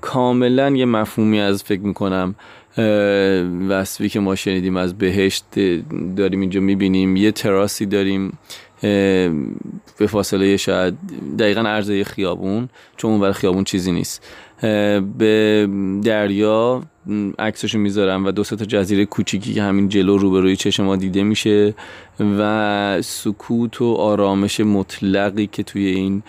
[0.00, 2.34] کاملا یه مفهومی از فکر می‌کنم
[3.68, 5.44] وصفی که ما شنیدیم از بهشت
[6.16, 8.38] داریم اینجا می‌بینیم یه تراسی داریم.
[8.80, 10.94] به فاصله شاید
[11.38, 14.26] دقیقا عرضه خیابون چون اون خیابون چیزی نیست.
[15.18, 15.68] به
[16.04, 16.82] دریا
[17.38, 21.74] عکسشو می‌ذارم و دو تا جزیره کوچیکی که همین جلو روبروی چشم ما دیده میشه
[22.20, 26.22] و سکوت و آرامش مطلقی که توی این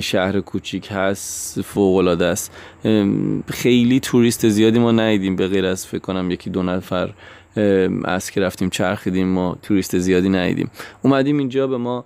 [0.00, 2.52] شهر کوچیک هست فوق العاده است
[3.48, 7.10] خیلی توریست زیادی ما ندیدیم به غیر از فکر کنم یکی دو نفر
[8.04, 10.70] از که رفتیم چرخیدیم ما توریست زیادی ندیدیم.
[11.02, 12.04] اومدیم اینجا به ما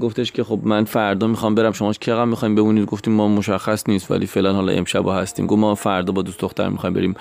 [0.00, 4.10] گفتش که خب من فردا می‌خوام برم شما چقدر می‌خوایم بمونید؟ گفتیم ما مشخص نیست
[4.10, 5.46] ولی فعلا حالا امشب هستیم.
[5.46, 7.14] گفت ما فردا با دوست دختر می‌خوایم بریم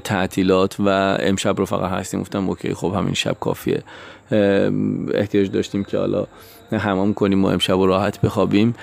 [0.00, 0.88] تعطیلات و
[1.20, 2.20] امشب رو فقط هستیم.
[2.20, 3.82] گفتم اوکی خب همین شب کافیه.
[5.14, 6.26] احتیاج داشتیم که حالا
[6.72, 8.74] حمام کنیم و امشب راحت بخوابیم.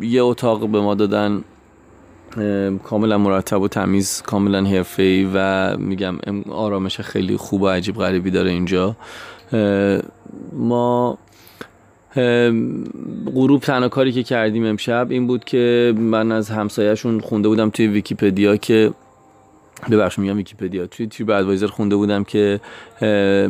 [0.00, 1.44] یه اتاق به ما دادن.
[2.84, 6.18] کاملا مرتب و تمیز کاملا حرفه‌ای و میگم
[6.50, 8.96] آرامش خیلی خوب و عجیب غریبی داره اینجا.
[10.52, 11.18] ما
[13.34, 17.86] غروب تنها کاری که کردیم امشب این بود که من از همسایهشون خونده بودم توی
[17.86, 18.90] ویکیپدیا که
[19.90, 22.60] ببخش میگم ویکیپدیا توی TripAdvisor خونده بودم که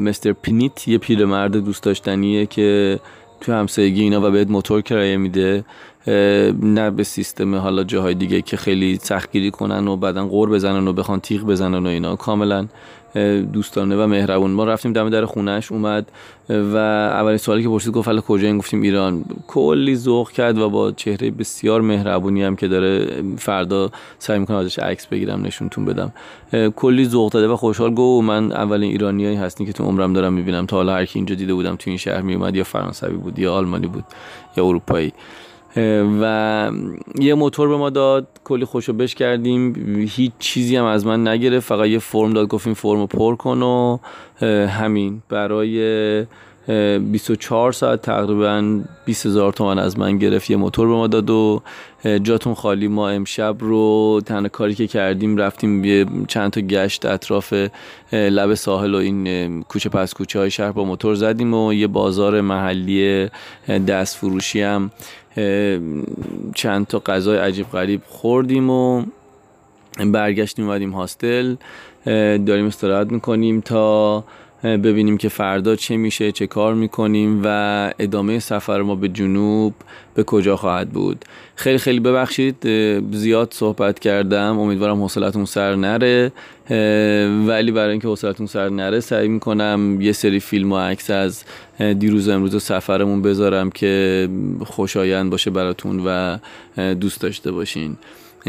[0.00, 3.00] mister پینیت یه پیرمرد دوست داشتنیه که
[3.40, 5.64] تو همسایگی اینا و بهت موتور کرایه میده.
[6.62, 10.92] نه به سیستم حالا جاهای دیگه که خیلی سختگیری کنن و بعدا غر بزنن و
[10.92, 12.16] بخوان تیغ بزنن و اینا.
[12.16, 12.66] کاملا
[13.52, 14.50] دوستانه و مهربون.
[14.50, 16.12] ما رفتیم دم در خونش اومد
[16.48, 19.24] و اولین سوالی که پرسید گفت کجا این گفتیم ایران.
[19.46, 24.78] کلی ذوق کرد و با چهره بسیار مهربونی هم که داره فردا سعی می‌کنه ازش
[24.78, 26.12] عکس بگیرم نشونتون بدم.
[26.76, 27.94] کلی ذوق داده و خوشحال.
[27.94, 30.66] گو من اولین ایرانیایی هستی که تو عمرم دارم می‌بینم.
[30.66, 33.54] تا حالا هر کی اینجا دیده بودم تو این شهر میومد یا فرانسوی بود یا
[33.54, 34.04] آلمانی بود
[34.56, 35.12] یا اروپایی.
[36.20, 36.70] و
[37.18, 39.74] یه موتور به ما داد کلی خوشو بش کردیم.
[40.10, 43.62] هیچ چیزی هم از من نگرفت فقط یه فرم داد گفتیم فرم رو پر کن
[43.62, 43.98] و
[44.66, 45.22] همین.
[45.28, 46.26] برای
[47.00, 51.62] 24 ساعت تقریبا 20 هزار تومن از من گرفت یه موتور به ما داد و
[52.22, 52.88] جاتون خالی.
[52.88, 57.54] ما امشب رو تنها کاری که کردیم رفتیم یه چند تا گشت اطراف
[58.12, 62.40] لب ساحل و این کوچه پس کوچه های شهر با موتور زدیم و یه بازار
[62.40, 63.28] محلی
[63.88, 64.90] دست فروشی هم
[66.54, 69.04] چند تا غذای عجیب غریب خوردیم و
[69.98, 71.54] برگشتیم اومدیم هاستل.
[72.46, 74.24] داریم استراحت می‌کنیم تا
[74.66, 79.74] ببینیم که فردا چه میشه چه کار می‌کنیم و ادامه سفر ما به جنوب
[80.14, 81.24] به کجا خواهد بود.
[81.54, 82.56] خیلی خیلی ببخشید
[83.12, 84.58] زیاد صحبت کردم.
[84.58, 86.32] امیدوارم حوصلتون سر نره.
[87.46, 91.44] ولی برای اینکه حوصلتون سر نره سعی می‌کنم یه سری فیلم و عکس از
[91.98, 94.28] دیروز امروز سفرمون بذارم که
[94.64, 96.38] خوشایند باشه براتون و
[96.94, 97.96] دوست داشته باشین.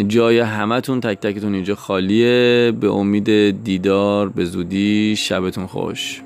[0.03, 2.73] جای همتون تک تکتون اینجا خالیه.
[2.79, 6.21] به امید دیدار به زودی شبتون خوش.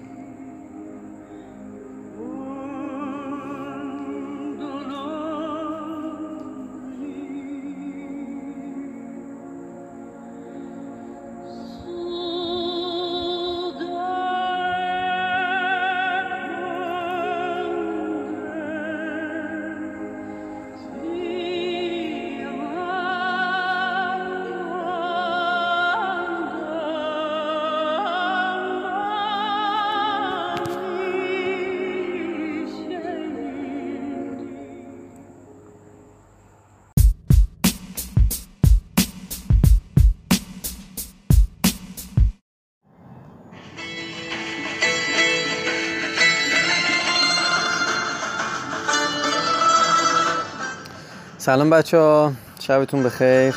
[51.41, 52.33] سلام بچه ها.
[52.59, 53.55] شبتون بخیر.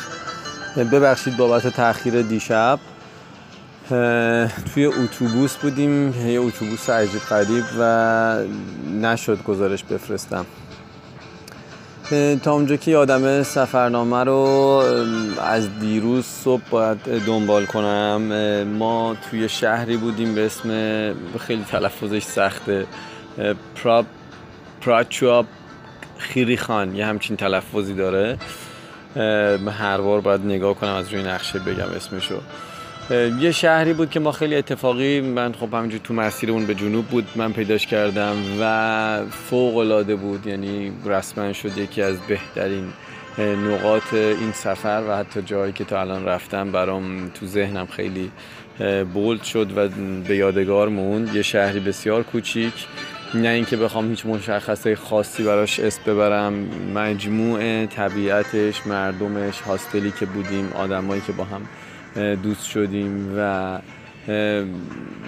[0.91, 2.79] ببخشید بابت تاخیر دیشب.
[4.73, 6.27] توی اتوبوس بودیم.
[6.27, 8.43] یه اتوبوس عجیب غریب و
[9.01, 10.45] نشد گزارش بفرستم.
[12.43, 14.39] تا اونجا که یادم سفرنامه رو
[15.41, 18.63] از دیروز صبح باید دنبال کنم.
[18.63, 20.69] ما توی شهری بودیم به اسم
[21.39, 22.85] خیلی تلفظش سخته.
[23.75, 24.05] پراب
[24.81, 25.45] پراچواب
[26.17, 28.37] خیری خان یه همچین تلفظی داره.
[29.79, 32.41] هر بار باید نگاه کنم از روی نقشه بگم اسمشو.
[33.39, 37.05] یه شهری بود که ما خیلی اتفاقی من خب همینجور تو مسیر اون به جنوب
[37.05, 42.93] بود من پیداش کردم و فوق العاده بود یعنی رسما شد یکی از بهترین
[43.37, 48.31] نقاط این سفر و حتی جایی که تا الان رفتم برام تو ذهنم خیلی
[49.13, 49.87] بولد شد و
[50.27, 51.35] به یادگار موند.
[51.35, 52.73] یه شهری بسیار کوچیک
[53.35, 56.53] نه اینکه بخوام هیچ مشخصه خاصی براش اسم ببرم
[56.95, 61.61] مجموع طبیعتش مردمش هاستلی که بودیم آدمایی که با هم
[62.35, 63.79] دوست شدیم و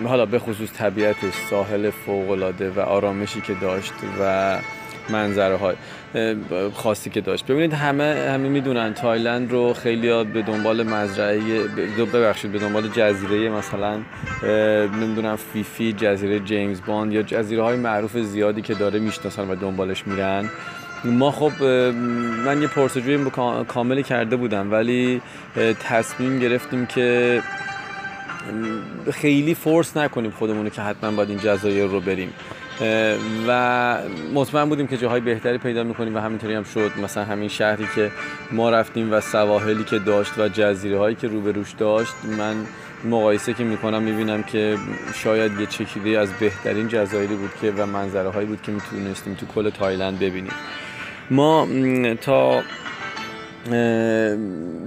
[0.04, 4.58] حالا به خصوص طبیعتش ساحل فوقلاده و آرامشی که داشت و
[5.10, 5.76] منظره های
[6.74, 7.46] خاصی که داشت.
[7.46, 11.40] ببینید همه همه می‌دونن تایلند رو خیلی به دنبال مزرعه
[12.14, 14.00] ببخشید به دنبال جزیره مثلا
[15.02, 20.08] نمی‌دونم فیفی جزیره جیمز باند یا جزیره های معروف زیادی که داره می‌شناسن و دنبالش
[20.08, 20.50] میرن.
[21.04, 21.64] ما خب
[22.46, 23.32] من یه پرسجوی
[23.68, 25.22] کاملی کرده بودم ولی
[25.84, 27.42] تصمیم گرفتیم که
[29.12, 32.34] خیلی فورس نکنیم خودمونو که حتما باید این جزایر رو بریم.
[33.48, 33.98] و
[34.34, 36.92] مطمئن بودیم که جاهای بهتری پیدا می‌کنیم و همینطوری هم شد.
[37.04, 38.12] مثلا همین شهری که
[38.52, 42.56] ما رفتیم و سواحلی که داشت و جزیره هایی که روبروش داشت من
[43.06, 44.78] مقایسه که می‌کنم می‌بینم که
[45.14, 49.46] شاید یه چکیده از بهترین جزایری بود که و منظره هایی بود که می‌تونستیم تو
[49.46, 50.54] کل تایلند ببینیم.
[51.32, 51.68] ما
[52.22, 52.62] تا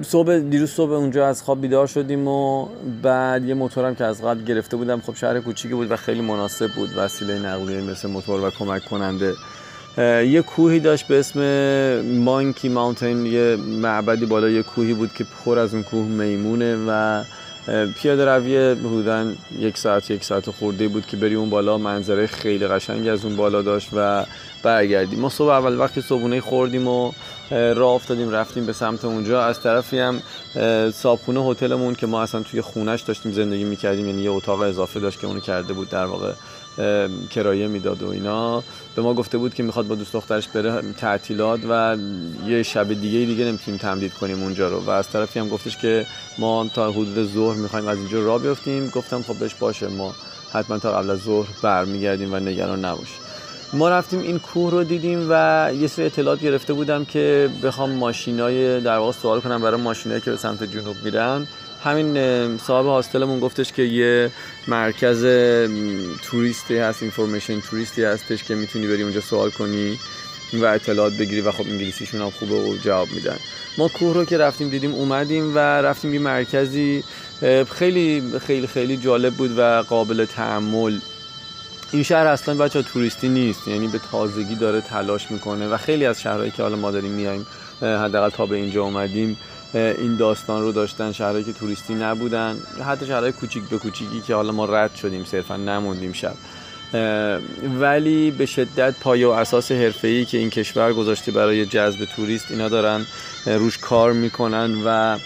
[0.03, 2.69] صبح دیروز صبح اونجا از خواب بیدار شدیم و
[3.03, 6.69] بعد یه موتورم که از قبل گرفته بودم خب شهر کوچیکی بود و خیلی مناسب
[6.77, 6.91] بود.
[6.97, 9.35] وسیله نقلیه مثل موتور و کمک کننده.
[10.27, 11.41] یه کوهی داشت به اسم
[12.01, 17.23] مانکی ماونتین یه معبدی بالا یه کوهی بود که پر از اون کوه میمونه و
[18.03, 21.79] پیاده روی حدودا یک ساعت یک ساعت خورده بود که بری اون بالا.
[21.79, 24.25] منظره خیلی قشنگی از اون بالا داشت و
[24.63, 25.21] برگردیم.
[25.21, 27.13] ما صبح اول وقتی صبحونه خوردیم و
[27.51, 29.45] راه افتادیم رفتیم به سمت اونجا.
[29.45, 30.23] از طرفی هم
[30.91, 35.21] صابخونه هتلمون که ما اصلا توی خونش داشتیم زندگی می‌کردیم یعنی یه اتاق اضافه داشت
[35.21, 36.33] که اونو کرده بود در واقع
[37.31, 38.63] کرایه می‌داد و اینا.
[38.97, 41.97] به ما گفته بود که می‌خواد با دوست دخترش بره تعطیلات و
[42.47, 44.81] یه شب دیگه دیگه نمی‌تونیم تمدید کنیم اونجا رو.
[44.81, 46.07] و از طرفی هم گفتش که
[46.39, 50.15] ما تا حدود ظهر می‌خوایم از اینجا راه بیفتیم گفتم خب بهش باشه ما
[50.53, 53.09] حتما تا قبل از ظهر برمیگردیم و نگران نباش
[53.73, 58.81] ما رفتیم این کوه رو دیدیم و یه سری اطلاعات گرفته بودم که بخوام ماشینای
[58.81, 61.47] در واقع سوال کنم برای ماشینایی که به سمت جنوب میرن.
[61.85, 64.31] همین صاحب هاستلمون گفتش که یه
[64.69, 65.21] مرکز
[66.23, 69.99] توریستی هست اینفورمیشن توریستی هستش که می‌تونی بری اونجا سوال کنی
[70.53, 73.37] و اطلاعات بگیری و خب انگلیسیشون هم خوبه و جواب میدن.
[73.79, 77.05] ما کوه رو که رفتیم دیدیم اومدیم و رفتیم یه مرکزی
[77.73, 80.99] خیلی خیلی خیلی جالب بود و قابل تعمل
[81.93, 83.69] این شهر اصلا بچه توریستی نیست.
[83.69, 87.47] یعنی به تازگی داره تلاش می‌کنه و خیلی از شهرهایی که حالا ما داریم میایم
[87.83, 89.37] حداقل تا به اینجا اومدیم
[89.75, 92.57] این داستان رو داشتن شهرهایی که توریستی نبودن.
[92.87, 96.35] حتی شهرهای کوچیک به کوچیکی که حالا ما رد شدیم صرفا نموندیم شب.
[97.81, 102.69] ولی به شدت پایه و اساس حرفه‌ای که این کشور گذاشته برای جذب توریست اینا
[102.69, 103.07] دارن
[103.47, 105.19] روش کار می‌کنن و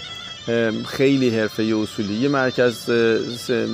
[0.87, 2.15] خیلی حرفه اصولی.
[2.15, 2.91] یه مرکز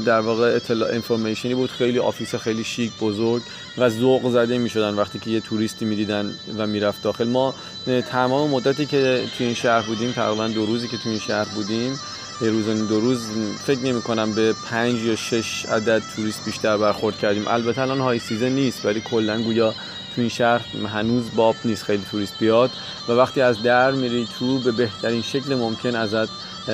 [0.06, 1.70] در واقع اطلاع information ی بود.
[1.70, 3.42] خیلی office خیلی شیک بزرگ
[3.78, 7.28] و ذوق زده می‌شدن وقتی که یه توریستی می‌دیدن و می‌رفت داخل.
[7.28, 7.54] ما
[8.10, 11.98] تمام مدتی که توی این شهر بودیم تقریبا دو روزی که توی این شهر بودیم
[12.42, 13.26] یه روز دو روز
[13.64, 17.48] فکر نمی کنم به پنج یا شش عدد توریست بیشتر برخورد کردیم.
[17.48, 19.74] البته الان high season نیست ولی کلا گویا
[20.14, 22.70] تو این شهر هنوز باب نیست خیلی توریست بیاد.
[23.08, 26.28] و وقتی از در میری تو به بهترین شکل ممکن ازت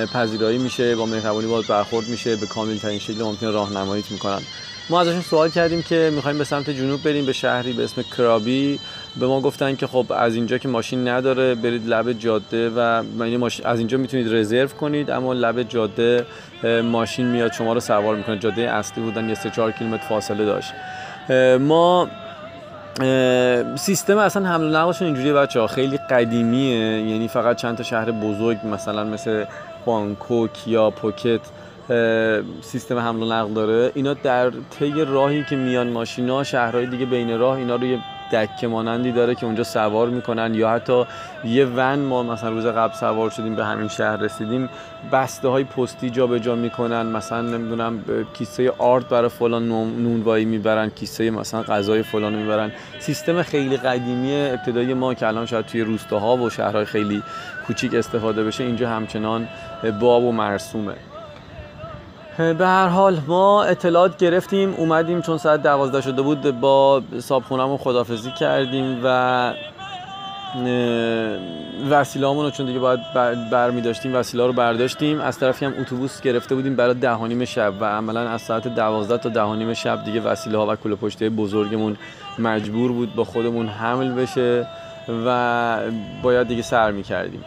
[0.05, 4.41] پذیرایی میشه با مهربانی باید برخورد میشه به کامل ترین شکل ممکن راهنماییت می‌کنن.
[4.89, 8.79] ما ازشون سوال کردیم که می‌خوایم به سمت جنوب بریم به شهری به اسم کرابی
[9.19, 13.03] به ما گفتن که خب از اینجا که ماشین نداره برید لب جاده و
[13.63, 16.25] از اینجا می‌تونید رزرو کنید اما لب جاده
[16.83, 18.39] ماشین میاد شما رو سوار می‌کنه.
[18.39, 20.73] جاده اصلی بودن یه 3 4 کیلومتر فاصله داشت.
[21.59, 22.09] ما
[23.75, 26.77] سیستم اصلا حمل و نقلشون اینجوریه بچه ها خیلی قدیمیه.
[27.11, 29.45] یعنی فقط چند تا شهر بزرگ مثلا مثل
[29.87, 31.41] بانکوک یا پوکت
[32.61, 33.91] سیستم حمل و نقل داره.
[33.95, 37.99] اینا در طی راهی که میان ماشینا شهرهای دیگه بین راه اینا رو یه
[38.31, 41.05] دکه مانندی داره که اونجا سوار می‌کنن یا حتی
[41.45, 44.69] یه ون ما مثلا روز قبل سوار شدیم به همین شهر رسیدیم
[45.11, 48.03] بسته های پستی جا به جا می‌کنن مثلا نمی‌دونم
[48.33, 49.67] کیسه آرد برای فلان
[50.03, 52.71] نونوایی می‌برن کیسه مثلا غذای فلان می‌برن.
[52.99, 57.23] سیستم خیلی قدیمی ابتدایی ما که الان شاید توی روستاها و شهرهای خیلی
[57.67, 59.47] کوچیک استفاده بشه اینجا همچنان
[59.99, 60.93] باب و مرسومه.
[62.37, 68.31] به هر حال ما اطلاعات گرفتیم اومدیم چون ساعت دوازده شده بود با صابخونمون خدافزی
[68.31, 69.53] کردیم و
[71.89, 72.99] وسیله رو چون دیگه باید
[73.51, 75.21] بر, می داشتیم وسیله رو برداشتیم.
[75.21, 79.29] از طرفی هم اتوبوس گرفته بودیم برای دهانیم شب و عملا از ساعت دوازده تا
[79.29, 81.97] دهانیم شب دیگه وسیله ها و کل پشته بزرگمون
[82.39, 84.67] مجبور بود با خودمون حمل بشه
[85.25, 85.79] و
[86.21, 87.43] باید دیگه سر می کردیم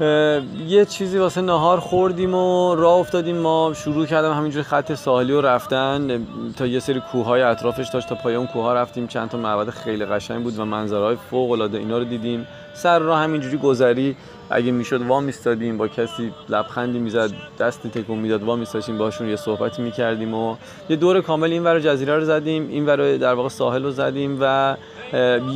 [0.00, 3.36] یه چیزی واسه نهار خوردیم و راه افتادیم.
[3.36, 6.26] ما شروع کردم همینجوری خط ساحلی رو رفتن.
[6.56, 9.06] تا یه سری کوههای اطرافش داشت تا پای اون کوه رفتیم.
[9.06, 12.46] چند تا معبد خیلی قشنگ بود و منظرهای فوق العاده اینا رو دیدیم.
[12.76, 14.16] سر راه همینجوری گذری.
[14.50, 19.36] اگه می‌شد وا میستادیم با کسی لبخندی می‌زد دست تکون می‌داد وا میستاشیم باشون یه
[19.36, 20.56] صحبتی می‌کردیم و
[20.88, 22.68] یه دور کامل این ور جزیره رو زدیم.
[22.68, 24.76] این ور در واقع ساحل رو زدیم و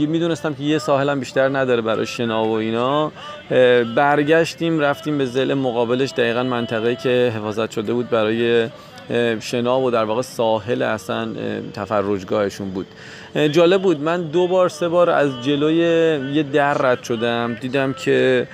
[0.09, 3.13] می‌دونستم که یه ساحل هم بیشتر نداره برای شنا و اینا.
[3.97, 6.11] برگشتیم رفتیم به زل مقابلش.
[6.11, 8.69] دقیقا منطقه که حفاظت شده بود برای
[9.41, 11.29] شنا و در واقع ساحل اصلا
[11.75, 12.87] تفرجگاهشون بود.
[13.35, 14.01] جالب بود.
[14.01, 15.77] من دو بار سه بار از جلوی
[16.35, 17.55] یه در رد شدم.
[17.55, 18.49] دیدم که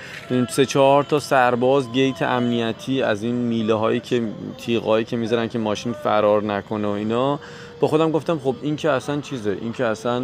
[0.49, 4.21] سه چهار تا سرباز گیت امنیتی از این میله هایی که
[4.57, 7.39] تیغایی که می‌ذارن که ماشین فرار نکنه و اینا.
[7.79, 9.57] با خودم گفتم خب این که اصلا چیزه.
[9.61, 10.23] این که اصلا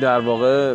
[0.00, 0.74] در واقع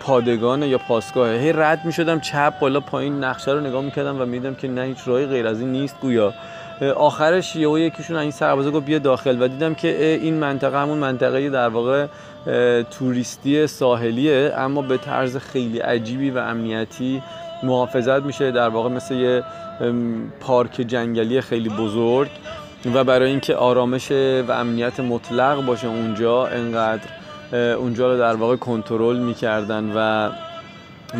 [0.00, 1.38] پادگان یا پاسگاهه.
[1.38, 4.82] هی رد می شدم چپ بالا پایین نقشه رو نگاه می‌کردم و میدم که نه
[4.82, 6.34] هیچ راهی غیر از این نیست گویا.
[6.82, 11.50] آخرش یهو یکیشون این سربازا گفت بیا داخل و دیدم که این منطقه همون منطقه
[11.50, 12.06] در واقع
[12.90, 17.22] توریستی ساحلیه اما به طرز خیلی عجیبی و امنیتی
[17.62, 19.44] محافظت میشه در واقع مثل یه
[20.40, 22.28] پارک جنگلی خیلی بزرگ
[22.94, 24.10] و برای اینکه آرامش
[24.48, 27.08] و امنیت مطلق باشه اونجا انقدر
[27.52, 30.30] اونجا رو در واقع کنترل می‌کردن و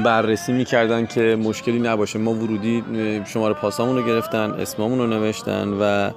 [0.05, 2.19] بررسی می‌کردن که مشکلی نباشه.
[2.19, 2.85] ما ورودی
[3.27, 6.11] شماره پاسامون رو گرفتن اسمامون رو نوشتن و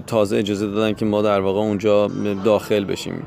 [0.00, 2.10] تازه اجازه دادن که ما در واقع اونجا
[2.44, 3.26] داخل بشیم.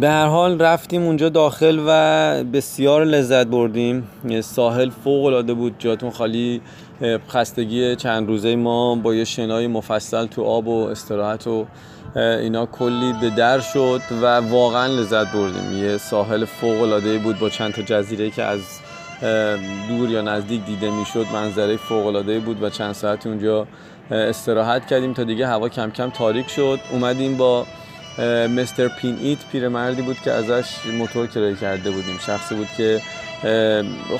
[0.00, 4.08] به هر حال رفتیم اونجا داخل و بسیار لذت بردیم.
[4.40, 6.60] ساحل فوق العاده بود جاتون خالی.
[7.28, 11.66] خستگی چند روزه ما با یه شنای مفصل تو آب و استراحت و
[12.16, 15.84] اینا کلی به در شد و واقعا لذت بردیم.
[15.84, 18.60] یه ساحل فوق العاده بود با چند تا جزیره که از
[19.88, 23.66] دور یا نزدیک دیده می‌شد منظره فوق العاده بود و چند ساعت اونجا
[24.10, 26.80] استراحت کردیم تا دیگه هوا کم کم تاریک شد.
[26.92, 27.66] اومدیم با
[28.56, 30.64] مستر پین ایت پیرمردی بود که ازش
[30.98, 32.18] موتور کرایه کرده بودیم.
[32.26, 33.00] شخصی بود که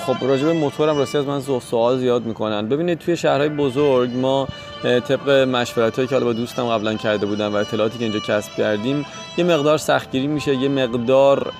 [0.07, 2.69] خب راجب موتورم راستی از من سوال زیاد می‌کنن.
[2.69, 4.49] ببینید توی شهرهای بزرگ ما
[4.83, 9.07] طبق مشورت که حالا با دوستم قبلا کرده بودم و اطلاعاتی که اینجا کسب کردیم
[9.37, 11.53] یه مقدار سختگیری میشه یه مقدار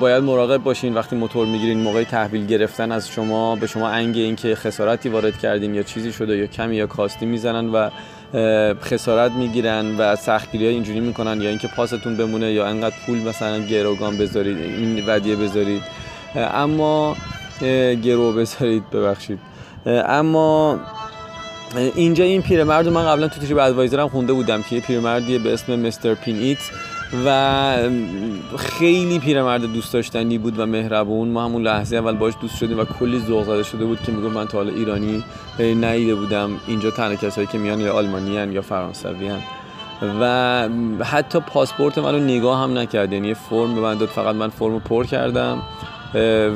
[0.00, 4.54] باید مراقب باشین وقتی موتور می‌گیرین موقع تحویل گرفتن از شما به شما انگ اینکه
[4.54, 7.90] خسارتی وارد کردین یا چیزی شده یا کمی یا کاستی می‌زنن و
[8.82, 13.58] خسارت می‌گیرن و سختگیری های اینجوری می‌کنن یا اینکه پاستون بمونه یا انقدر پول مثلا
[13.58, 15.82] گروگان بذارید این ودیه بذارید.
[16.34, 17.16] اما
[18.02, 19.38] گرو بذارید ببخشید.
[19.86, 20.80] اما
[21.94, 25.76] اینجا این پیرمرد من قبلا تو تریپ ادوایزرم خونده بودم که یه پیرمردیه به اسم
[25.76, 26.58] مستر پین ایت
[27.26, 27.76] و
[28.58, 31.28] خیلی پیرمرد دوست داشتنی بود و مهربون.
[31.28, 34.28] ما همون لحظه اول باش دوست شدیم و کلی ذوق زده شده بود که میگم
[34.28, 35.24] من تا حالا ایرانی
[35.58, 36.50] نیده بودم.
[36.66, 39.40] اینجا تنها کسایی که میان یا آلمانی یا فرانسوی هن.
[40.20, 43.12] و حتی پاسپورت منو نگاه هم نکرد.
[43.12, 45.62] یعنی فرم به من داد فقط من فرم پر کردم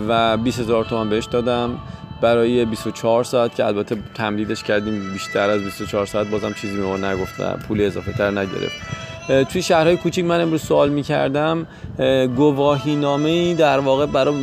[0.09, 1.79] و 20 هزار تومن بهش دادم.
[2.21, 6.97] برای 24 ساعت که البته تمدیدش کردیم بیشتر از 24 ساعت بازم چیزی به ما
[6.97, 8.77] نگفت و پول اضافه تر نگرفت.
[9.29, 11.67] توی شهرهای کوچیک من امروز سوال می‌کردم
[12.37, 14.35] گواهی نامه در واقع برای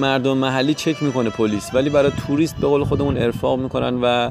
[0.00, 4.30] مردم محلی چک می‌کنه پلیس ولی برای توریست به قول خودمون ارفاق می‌کنن و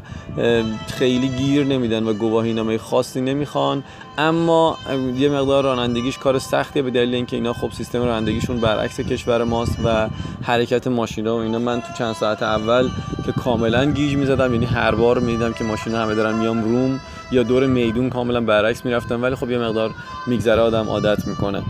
[0.88, 3.84] خیلی گیر نمیدن و گواهی نامه خاصی نمی‌خوان.
[4.18, 4.78] اما
[5.18, 9.78] یه مقدار رانندگیش کار سختیه به دلیل اینکه اینا خب سیستم رانندگیشون برعکس کشور ماست
[9.86, 10.08] و
[10.44, 11.60] حرکت ماشینا و اینا.
[11.60, 12.90] من تو چند ساعت اول
[13.26, 17.00] که کاملا گیج می‌زدم یعنی هر بار می‌دیدم که ماشینا همه دارن میام روم
[17.32, 19.92] یا دور میدون کاملا برعکس می‌رفتم ولی خب یه مقدار
[20.28, 21.64] میگذره آدم عادت می‌کنه.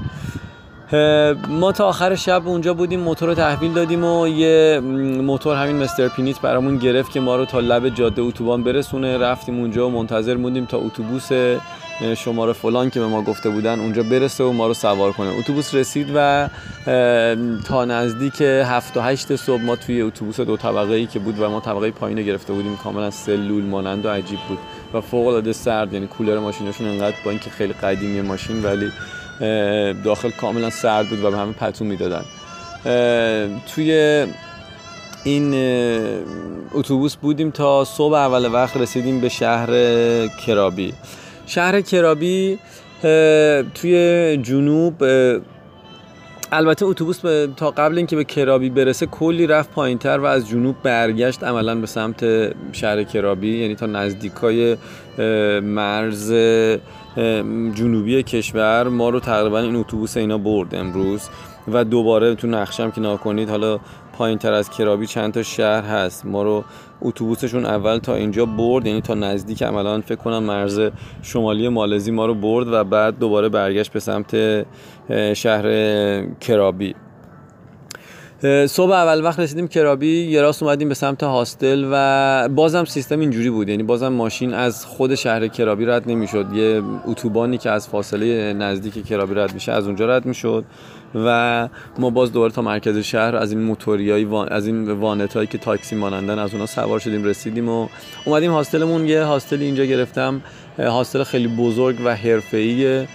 [1.50, 4.80] ما تا آخر شب اونجا بودیم موتور رو تحویل دادیم و یه
[5.22, 9.18] موتور همین مستر پینیت برامون گرفت که ما رو تا لب جاده اتوبان برسونه.
[9.18, 11.30] رفتیم اونجا و منتظر موندیم تا اتوبوس
[12.18, 15.30] شماره فلان که به ما گفته بودن اونجا برسه و ما رو سوار کنه.
[15.40, 16.50] اتوبوس رسید و
[17.68, 21.50] تا نزدیک 7 و 8 صبح ما توی اتوبوس دو طبقه ای که بود و
[21.50, 24.58] ما طبقه پایین گرفته بودیم کاملا سلول مانند و عجیب بود.
[24.96, 25.94] و فوق العاده سرد.
[25.94, 28.92] یعنی کولر ماشینشون انقدر با اینکه خیلی قدیمی ماشین ولی
[30.04, 32.24] داخل کاملا سرد بود و به همه پتو می‌دادن.
[33.76, 33.92] توی
[35.24, 35.54] این
[36.74, 39.68] اتوبوس بودیم تا صبح اول وقت رسیدیم به شهر
[40.28, 40.94] کرابی
[41.46, 42.60] شهر کرابی
[43.74, 45.04] توی جنوب
[46.52, 47.20] البته اتوبوس
[47.58, 51.88] تا قبل اینکه به کرابی برسه کلی رفت پایینتر و از جنوب برگشت عملا به
[51.88, 52.24] سمت
[52.72, 54.78] شهر کرابی یعنی تا نزدیکای
[55.62, 56.34] مرز
[57.74, 61.30] جنوبی کشور ما رو تقریبا این اتوبوس اینا برد امروز.
[61.68, 63.80] و دوباره تو نقشم که ناکنید حالا
[64.18, 66.26] پایین تر از کرابی چند تا شهر هست.
[66.26, 66.64] ما رو
[67.02, 70.82] اتوبوسشون اول تا اینجا برد یعنی تا نزدیک عملا فکر کنم مرز
[71.22, 74.36] شمالی مالزی ما رو برد و بعد دوباره برگشت به سمت
[75.34, 75.66] شهر
[76.40, 76.96] کرابی
[78.68, 83.50] صبح اول وقت رسیدیم کرابی یه راست اومدیم به سمت هاستل و بازم سیستم اینجوری
[83.50, 83.70] بود.
[83.70, 86.46] یعنی بازم ماشین از خود شهر کرابی رد نمی‌شد.
[86.54, 90.66] یه اتوبانی که از فاصله نزدیک کرابی رد میشه از اونجا رد می‌شد.
[91.16, 95.58] و ما باز دوباره تا مرکز شهر از این موتوریای از این وانت هایی که
[95.58, 97.88] تاکسی مانندن از اونها سوار شدیم رسیدیم و
[98.26, 99.06] اومدیم هاستلمون.
[99.06, 100.42] یه هاستل اینجا گرفتم
[100.80, 103.08] هاستل خیلی بزرگ و حرفه‌ای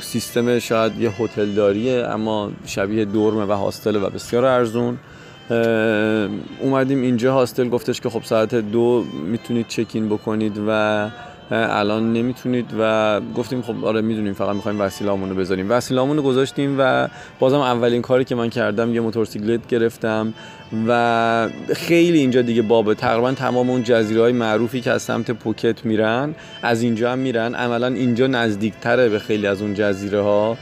[0.00, 4.98] سیستم شاید یه هتل داریه اما شبیه دورمه و هاستل و بسیار ارزون.
[6.60, 11.10] اومدیم اینجا هاستل گفتش که خب ساعت دو می‌تونید چکین بکنید و
[11.50, 15.70] الان نمی‌تونید و گفتیم خب آره می‌دونیم فقط می‌خوایم وسیله‌مون رو بذاریم.
[15.70, 20.34] وسیله‌مون رو گذاشتیم و بازم اولین کاری که من کردم یه موتورسیکلت گرفتم
[20.88, 25.84] و خیلی اینجا دیگه بابه تقریبا تمام اون جزیره های معروفی که از سمت پوکت
[25.84, 27.54] میرن از اینجا هم میرن.
[27.54, 30.56] عملا اینجا نزدیکتره به خیلی از اون جزیره ها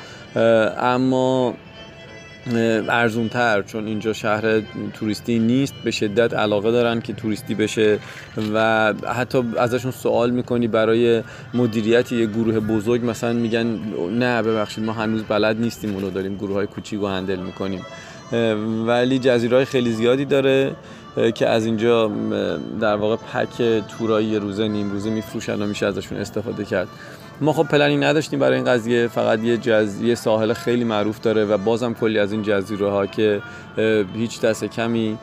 [0.80, 1.55] اما
[2.89, 4.61] ارزونتر چون اینجا شهر
[4.95, 7.99] توریستی نیست به شدت علاقه دارن که توریستی بشه
[8.55, 11.23] و حتی ازشون سوال می‌کنی برای
[11.55, 13.79] مدیریت یه گروه بزرگ مثلا میگن
[14.11, 17.81] نه ببخشید ما هنوز بلد نیستیم اونو داریم گروه های کوچیک هندل می‌کنیم.
[18.87, 20.77] ولی جزیره خیلی زیادی داره
[21.35, 22.13] که از اینجا
[22.81, 26.89] در واقع پک تورایی روزه نیم روزه میفروشن و میشه ازشون استفاده کرد.
[27.41, 30.03] ما خب پلنی نداشتیم برای این قضیه فقط یه, جز...
[30.03, 33.43] یه ساحل خیلی معروف داره و بازم کلی از این جزیره ها که
[34.14, 35.18] هیچ دست کمی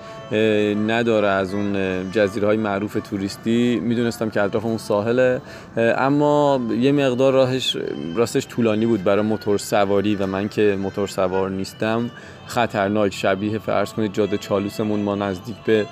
[0.88, 1.76] نداره از اون
[2.12, 3.80] جزیره های معروف توریستی.
[3.84, 5.42] می‌دونستم که اطراف اون ساحله.
[5.78, 7.78] اما یه مقدار راهش
[8.16, 12.10] راستش طولانی بود برای موتور سواری و من که موتور سوار نیستم.
[12.46, 15.86] خطرناک شبیه فرض کنید جاده چالوسمون ما نزدیک به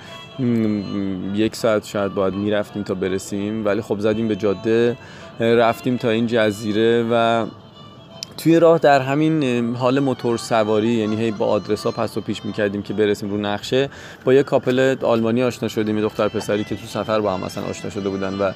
[1.35, 3.65] یک ساعت شاید باید می‌رفتیم تا برسیم.
[3.65, 4.97] ولی خب زدیم به جاده.
[5.39, 7.45] رفتیم تا این جزیره و
[8.37, 12.45] توی راه در همین حال موتور سواری یعنی هی با آدرس ها پس و پیش
[12.45, 13.89] می‌کردیم که برسیم رو نقشه
[14.25, 17.63] با یه کاپل آلمانی آشنا شدیم یه دختر پسری که تو سفر با هم مثلا
[17.63, 18.51] آشنا شده بودن و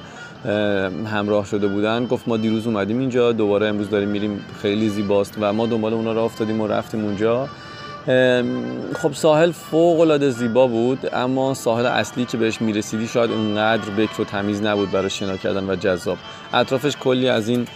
[1.06, 2.06] همراه شده بودن.
[2.06, 6.12] گفت ما دیروز اومدیم اینجا دوباره امروز داریم میریم خیلی زیباست و ما دنبال اونا
[6.12, 7.48] راه افتادیم و رفتیم اونجا.
[8.04, 14.20] خب ساحل فوق العاده زیبا بود اما ساحل اصلی که بهش می‌رسیدی شاید اونقدر بکر
[14.20, 16.18] و تمیز نبود برای شنا کردن و جذاب.
[16.54, 17.66] اطرافش کلی از این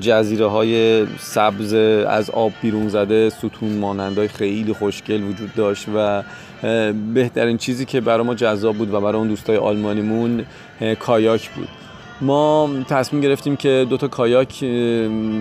[0.00, 1.74] جزیره های سبز
[2.08, 6.22] از آب بیرون زده ستون مانندای خیلی خوشگل وجود داشت و
[7.14, 10.46] بهترین چیزی که برای ما جذاب بود و برای اون دوستای آلمانیمون
[11.00, 11.68] کایاک بود.
[12.24, 14.58] ما تصمیم گرفتیم که دو تا کایاک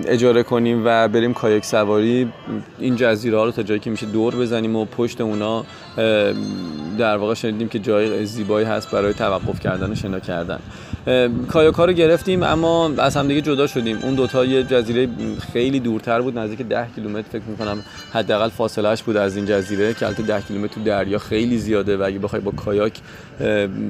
[0.08, 2.32] اجاره کنیم و بریم کایاک سواری.
[2.80, 5.66] این جزیره ها رو تا جایی که میشه دور بزنیم و پشت اونا
[6.98, 10.60] در واقع شنیدیم که جای زیبایی هست برای توقف کردن و شنا کردن.
[11.52, 13.98] کایاک ها رو گرفتیم اما از همدیگه جدا شدیم.
[14.04, 15.08] اون دوتا یه جزیره
[15.54, 17.84] خیلی دورتر بود نزدیک 10 کیلومتر فکر می‌کنم.
[18.14, 22.20] حداقل فاصلهش بود از این جزیره که البته 10 کیلومتر دریا خیلی زیاده و اگه
[22.20, 22.94] بخوای با کایاک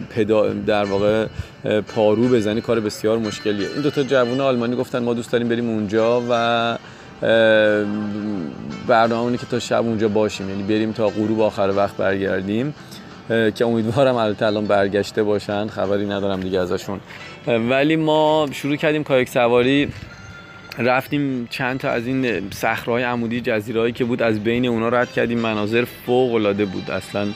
[0.09, 1.27] پدا در واقع
[1.95, 3.67] پارو بزنی کار بسیار مشکلیه.
[3.73, 6.77] این دوتا جوون آلمانی گفتن ما دوست داریم بریم اونجا و
[8.87, 10.49] برنامه که تا شب اونجا باشیم.
[10.49, 12.75] یعنی بریم تا غروب آخر وقت برگردیم
[13.27, 15.67] که امیدوارم البته الان برگشته باشن.
[15.67, 16.99] خبری ندارم دیگه ازشون.
[17.47, 19.87] ولی ما شروع کردیم کایک سواری.
[20.79, 25.39] رفتیم چند تا از این صخره‌های عمودی جزیرهایی که بود از بین اونا رد کردیم.
[25.39, 26.91] مناظر فوق العاده بود.
[26.91, 27.27] اصلا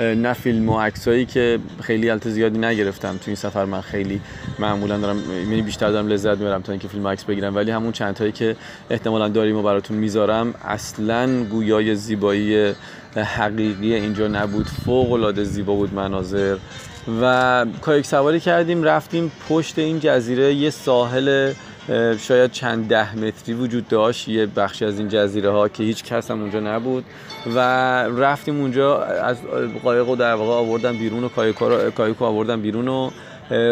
[0.00, 3.16] نه فیلم و عکسایی که خیلی البته زیادی نگرفتم.
[3.16, 4.20] تو این سفر من خیلی
[4.58, 7.56] معمولا دارم یعنی بیشتر دارم لذت می‌برم تا اینکه فیلم عکس بگیرم.
[7.56, 8.56] ولی همون چند تایی که
[8.90, 12.72] احتمالا داریم و براتون می‌ذارم اصلا گویای زیبایی
[13.16, 14.66] حقیقی اینجا نبود.
[14.66, 16.56] فوق العاده زیبا بود مناظر.
[17.22, 21.52] و کایک سواری کردیم رفتیم پشت این جزیره یه ساحل
[22.18, 26.30] شاید چند ده متری وجود داشت یه بخشی از این جزیره ها که هیچ کس
[26.30, 27.04] هم اونجا نبود.
[27.54, 27.58] و
[28.02, 29.36] رفتیم اونجا از
[29.82, 31.28] قایق و در واقع آوردن بیرون و
[31.90, 33.10] کایکو آوردن بیرون و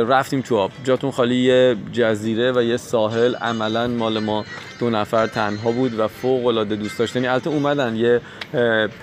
[0.08, 0.70] رفتیم تو آب.
[0.84, 3.34] جاتون خالی یه جزیره و یه ساحل.
[3.34, 4.44] عملا مال ما
[4.80, 8.20] دو نفر تنها بود و فوق العاده دوست داشتنی البته اومدن یه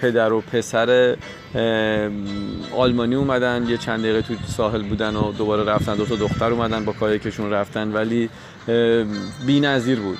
[0.01, 1.15] پدر و پسر
[2.75, 5.95] آلمانی اومدن یه چند دقیقه تو ساحل بودن و دوباره رفتن.
[5.95, 7.91] دو تا دختر اومدن با کایکشون رفتن.
[7.93, 8.29] ولی
[9.45, 10.17] بی نظیر بود.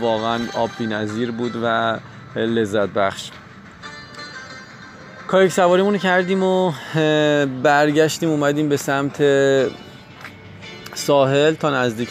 [0.00, 1.96] واقعا آب بی نظیر بود و
[2.36, 3.30] لذت بخش.
[5.28, 6.72] کایک سواریمون کردیم و
[7.62, 9.22] برگشتیم اومدیم به سمت
[10.94, 12.10] ساحل تا نزدیک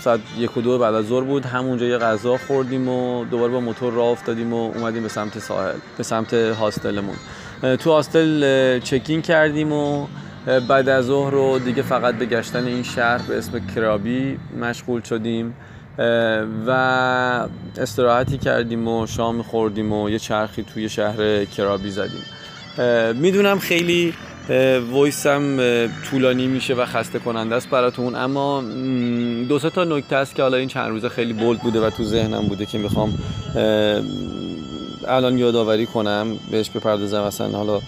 [0.00, 1.46] ساعت یک و دو بعد از ظهر بود.
[1.46, 5.76] همونجا یه غذا خوردیم و دوباره با موتور راه افتادیم و اومدیم به سمت ساحل
[5.96, 7.16] به سمت هاستلمون.
[7.76, 10.06] تو هاستل چکین کردیم و
[10.68, 15.54] بعد از ظهر رو دیگه فقط به گشتن این شهر به اسم کرابی مشغول شدیم
[16.66, 16.70] و
[17.78, 22.22] استراحتی کردیم و شام خوردیم و یه چرخی توی شهر کرابی زدیم.
[23.14, 24.14] می‌دونم خیلی
[24.90, 25.56] وایسم
[26.10, 28.62] طولانی میشه و خسته کننده است براتون اما
[29.48, 32.46] دو تا نکته است که حالا این چند روزه خیلی بولد بوده و تو ذهنم
[32.46, 33.18] بوده که می‌خوام
[35.08, 37.80] الان یادآوری کنم بهش بپردازم اصلا حالا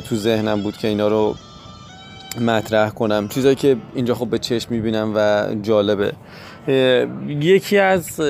[0.00, 1.34] تو ذهنم بود که اینا رو
[2.40, 3.28] مطرح کنم.
[3.28, 6.12] چیزایی که اینجا خب به چشم می‌بینم و جالبه.
[7.28, 8.20] یکی از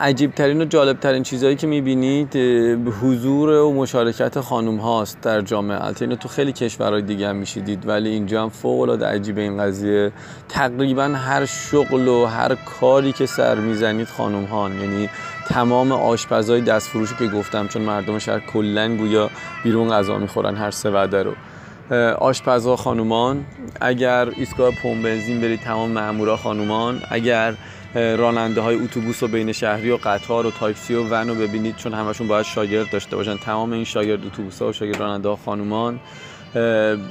[0.00, 2.36] عجیب ترین و جالب ترین چیزهایی که می‌بینید
[3.02, 6.04] حضور و مشارکت خانوم هاست در جامعه البته.
[6.04, 10.12] اینو تو خیلی کشورهای دیگه هم میشیدید ولی اینجا هم فوق العاده عجیب این قضیه.
[10.48, 15.08] تقریبا هر شغل و هر کاری که سر می‌زنید خانوم هان یعنی
[15.48, 19.30] تمام آشپزهای دست فروشی که گفتم چون مردم شهر کلا گویا
[19.64, 21.32] بیرون غذا می‌خورن هر سه وعده رو.
[22.18, 23.44] آشپزها خانومان.
[23.80, 27.02] اگر ایستگاه پمپ بنزین برید تمام مامورا خانومان.
[27.10, 27.54] اگر
[27.94, 31.94] راننده های اتوبوس و بین شهری و قطار و تاکسی و ون رو ببینید چون
[31.94, 33.36] همشون باید شاگرد داشته باشن.
[33.36, 36.00] تمام این شاگرد اتوبوس ها و شاگرد راننده ها خانومان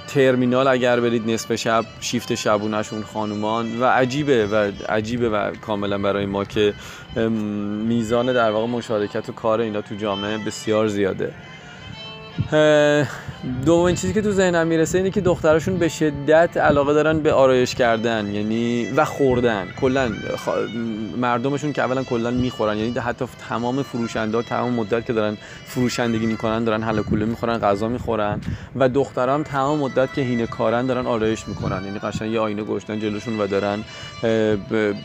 [0.07, 3.79] ترمینال اگر برید نصف شب شیفت شبونشون خانومان.
[3.81, 6.73] و عجیبه و عجیبه و کاملا برای ما که
[7.87, 11.33] میزان در واقع مشارکت و کار اینا تو جامعه بسیار زیاده.
[13.65, 17.75] دومین چیزی که تو ذهنم می‌رسه اینه که دختراشون به شدت علاقه دارن به آرایش
[17.75, 19.67] کردن یعنی و خوردن.
[19.81, 20.11] کلا
[21.17, 26.25] مردمشون که اولا کلا می‌خورن یعنی حتی تمام فروشنده ها تمام مدت که دارن فروشندگی
[26.25, 28.41] می‌کنن دارن حل کوله می‌خورن غذا می‌خورن
[28.75, 31.85] و دخترام تمام مدت که هینه کارن دارن آرایش می‌کنن.
[31.85, 33.79] یعنی قشنگ یه آینه گشتن جلوشون و دارن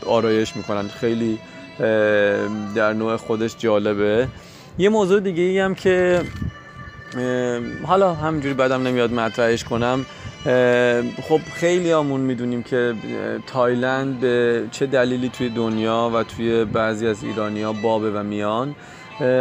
[0.05, 0.87] آرایش می‌کنن.
[0.87, 1.39] خیلی
[2.75, 4.27] در نوع خودش جالبه.
[4.77, 6.21] یه موضوع دیگه ای هم که
[7.85, 10.05] حالا همینجوری بدم نمیاد مطرحش کنم.
[11.21, 12.93] خب خیلی همون می‌دونیم که
[13.47, 18.75] تایلند به چه دلیلی توی دنیا و توی بعضی از ایرانیا بابه و میان.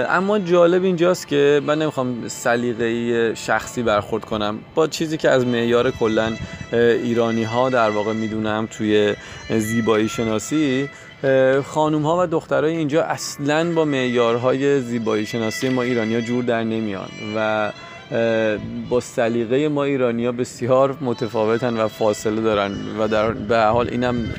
[0.08, 4.58] اما جالب اینجاست که من نمی‌خوام سلیقه شخصی برخورد کنم.
[4.74, 6.32] با چیزی که از معیار کلا
[6.72, 9.14] ایرانی ها در واقع می‌دونم توی
[9.50, 10.88] زیبایی شناسی
[11.64, 17.08] خانوم ها و دخترای اینجا اصلا با معیارهای زیبایی شناسی ما ایرانیا جور در نمیان
[17.36, 17.72] و
[18.90, 24.34] با سلیقه ما ایرانیا بسیار متفاوتن و فاصله دارن و در به حال اینم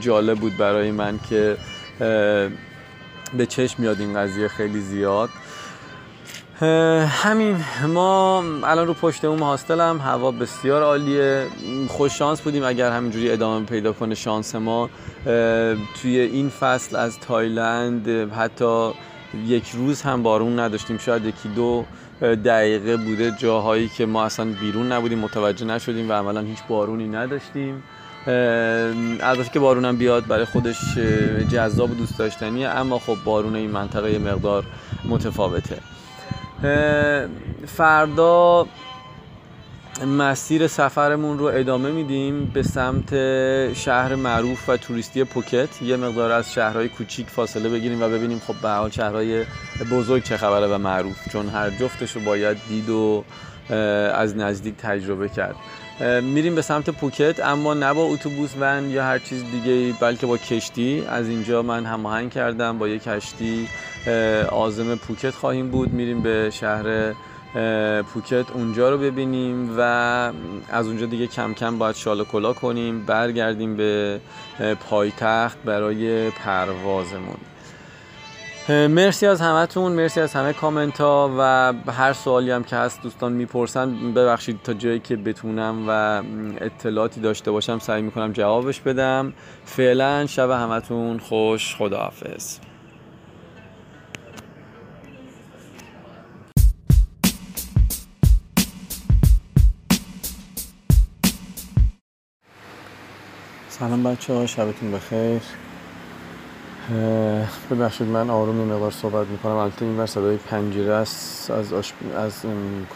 [0.00, 1.56] جالب بود برای من که
[3.36, 5.28] به چشم میاد این قضیه خیلی زیاد.
[6.62, 7.56] همین
[7.88, 11.46] ما الان رو پشت اون هاستل هم هوا بسیار عالیه.
[11.88, 14.90] خوش شانس بودیم اگر همینجوری ادامه پیدا کنه شانس ما.
[16.02, 18.90] توی این فصل از تایلند حتی
[19.46, 20.98] یک روز هم بارون نداشتیم.
[20.98, 21.84] شاید یکی دو
[22.20, 27.82] دقیقه بوده جاهایی که ما اصلا بیرون نبودیم متوجه نشدیم و عملا هیچ بارونی نداشتیم.
[29.20, 30.98] البته که بارونم بیاد برای خودش
[31.52, 34.64] جذاب و دوست داشتنیه اما خب بارون این منطقه مقدار
[35.04, 35.78] متفاوته.
[37.66, 38.66] فردا
[40.06, 43.14] مسیر سفرمون رو ادامه میدیم به سمت
[43.72, 45.82] شهر معروف و توریستی پوکت.
[45.82, 49.44] یه مقدار از شهرهای کوچیک فاصله بگیریم و ببینیم خب به حال شهرهای
[49.90, 53.24] بزرگ چه خبره و معروف چون هر جفتش رو باید دید و
[54.14, 55.54] از نزدیک تجربه کرد.
[56.22, 60.36] میریم به سمت پوکت اما نه با اتوبوس ون یا هر چیز دیگه بلکه با
[60.36, 61.04] کشتی.
[61.08, 63.68] از اینجا من هماهنگ کردم با یک کشتی
[64.50, 65.92] آزم پوکت خواهیم بود.
[65.92, 67.12] میریم به شهر
[68.02, 69.80] پوکت اونجا رو ببینیم و
[70.68, 73.06] از اونجا دیگه کم کم باید شال کلا کنیم.
[73.06, 74.20] برگردیم به
[74.90, 77.36] پایتخت برای پروازمون.
[78.68, 83.32] مرسی از همتون مرسی از همه کامنت ها و هر سوالی هم که هست دوستان
[83.32, 86.22] می‌پرسن ببخشید تا جایی که بتونم و
[86.60, 89.32] اطلاعاتی داشته باشم سعی می‌کنم جوابش بدم.
[89.64, 92.58] فعلا شب همتون خوش خداحافظ.
[103.68, 105.40] سلام بچه ها شبتون بخیر.
[107.70, 109.56] ببخشید من آروم مقدار صحبت می‌کنم.
[109.56, 111.72] البته اینور صدای پنجره است از,
[112.16, 112.32] از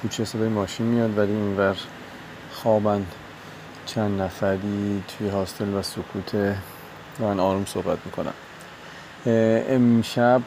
[0.03, 1.77] کوچه صدای ماشین میاد ولی اینور
[2.53, 3.07] خوابن
[3.87, 6.57] چند نفری توی هاستل و سکوت
[7.21, 8.33] من آروم صحبت می‌کنم.
[9.27, 10.43] امشب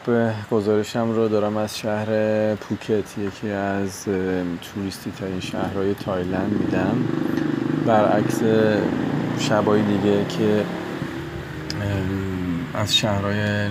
[0.50, 4.04] گزارشم رو دارم از شهر پوکت یکی از
[4.62, 7.04] توریستی ترین شهرهای تایلند میدم.
[7.86, 8.40] برعکس
[9.38, 10.64] شبای دیگه که
[12.76, 13.68] از شهرهای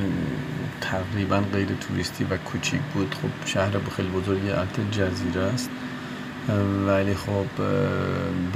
[0.82, 3.16] تقریبا غیر توریستی و کوچیک بود.
[3.16, 5.70] خب شهر خیلی بزرگی البته جزیره است.
[6.88, 7.46] ولی خب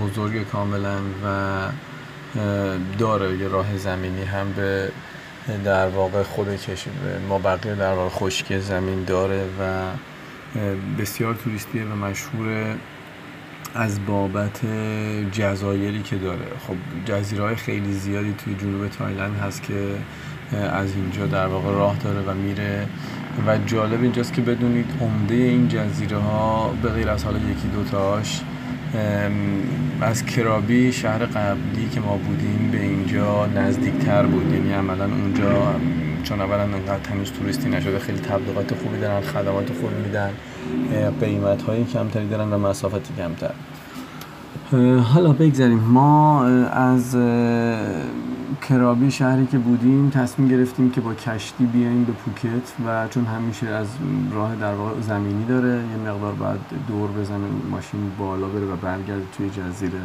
[0.01, 1.59] بزرگ کاملا و
[2.97, 4.91] داره یه راه زمینی هم به
[5.65, 6.93] در واقع خود کشید
[7.29, 9.83] ما بقیه در واقع خشکی زمین داره و
[11.01, 12.75] بسیار توریستیه و مشهور
[13.75, 14.59] از بابت
[15.31, 16.45] جزایری که داره.
[16.67, 19.95] خب جزیره خیلی زیادی توی جنوب تایلند هست که
[20.55, 22.87] از اینجا در واقع راه داره و میره.
[23.47, 28.41] و جالب اینجاست که بدونید عمده این جزیره ها به غیر از حالا یکی دوتاش
[30.01, 34.53] از کرابی شهر قبلی که ما بودیم به اینجا نزدیکتر بود.
[34.53, 35.75] یعنی عملا اونجا
[36.23, 40.31] چون اولا انقدر هنوز توریستی نشده خیلی تبلیغات خوبی دارن خدمات خوبی میدن
[41.21, 43.51] قیمت های کمتری دارن و مسافتی کمتر.
[45.13, 45.79] حالا بگذاریم.
[45.79, 47.15] ما از
[48.61, 53.67] کرابی شهری که بودیم تصمیم گرفتیم که با کشتی بیایم به پوکت و چون همیشه
[53.67, 53.87] از
[54.31, 59.23] راه در واقع زمینی داره یه مقدار بعد دور بزنه ماشین بالا بره و برگرده
[59.37, 59.99] توی جزیره.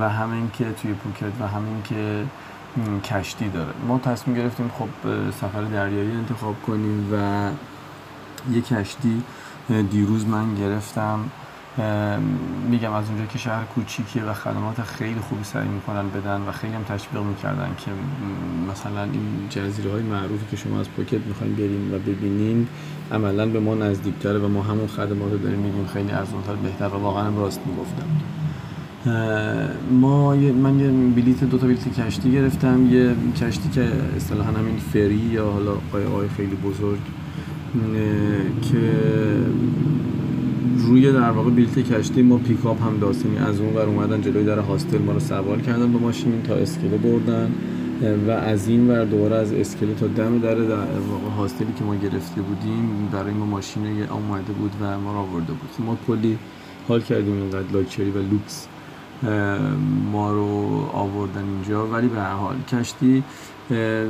[0.00, 2.24] و همین که توی پوکت و همین که
[3.04, 3.72] کشتی داره.
[3.88, 4.88] ما تصمیم گرفتیم خب
[5.30, 7.16] سفر دریایی انتخاب کنیم و
[8.52, 9.22] یه کشتی
[9.90, 11.18] دیروز من گرفتم.
[12.70, 16.72] میگم از اونجا که شهر کوچیکیه و خدمات خیلی خوبی سعی می‌کنن بدن و خیلی
[16.72, 17.90] هم تشویق می‌کردن که
[18.72, 22.68] مثلا این جزیره های معروفی که شما از پوکت می‌خواین بریم و ببینین
[23.12, 26.98] عملا به ما نزدیکتره و ما همون خدمات رو داریم میدیم خیلی ارزانتر بهتر و
[26.98, 28.06] واقعا راست می‌گفتم.
[29.90, 32.86] ما من یه بلیت دو تا بلیت کشتی گرفتم.
[32.90, 36.98] یه کشتی که اصطلاحا همین فری یا حالا قایق‌های خیلی بزرگ
[38.62, 38.78] که
[40.76, 44.58] روی در واقع بیلت کشتی ما پیکاپ هم داشتیم از اون ور اومدن جلوی در
[44.58, 47.52] هاستل ما رو سوار کردن به ماشین تا اسکله بردن.
[48.26, 50.76] و از این ور دوباره از اسکله تا دم در در
[51.10, 55.52] واقع هاستلی که ما گرفته بودیم برای ما ماشین آمده بود و ما رو آورده
[55.52, 55.86] بود.
[55.86, 56.38] ما کلی
[56.88, 58.66] حال کردیم اینقدر لاکچری و لوکس
[60.12, 60.44] ما رو
[60.92, 61.86] آوردن اینجا.
[61.86, 63.22] ولی به حال کشتی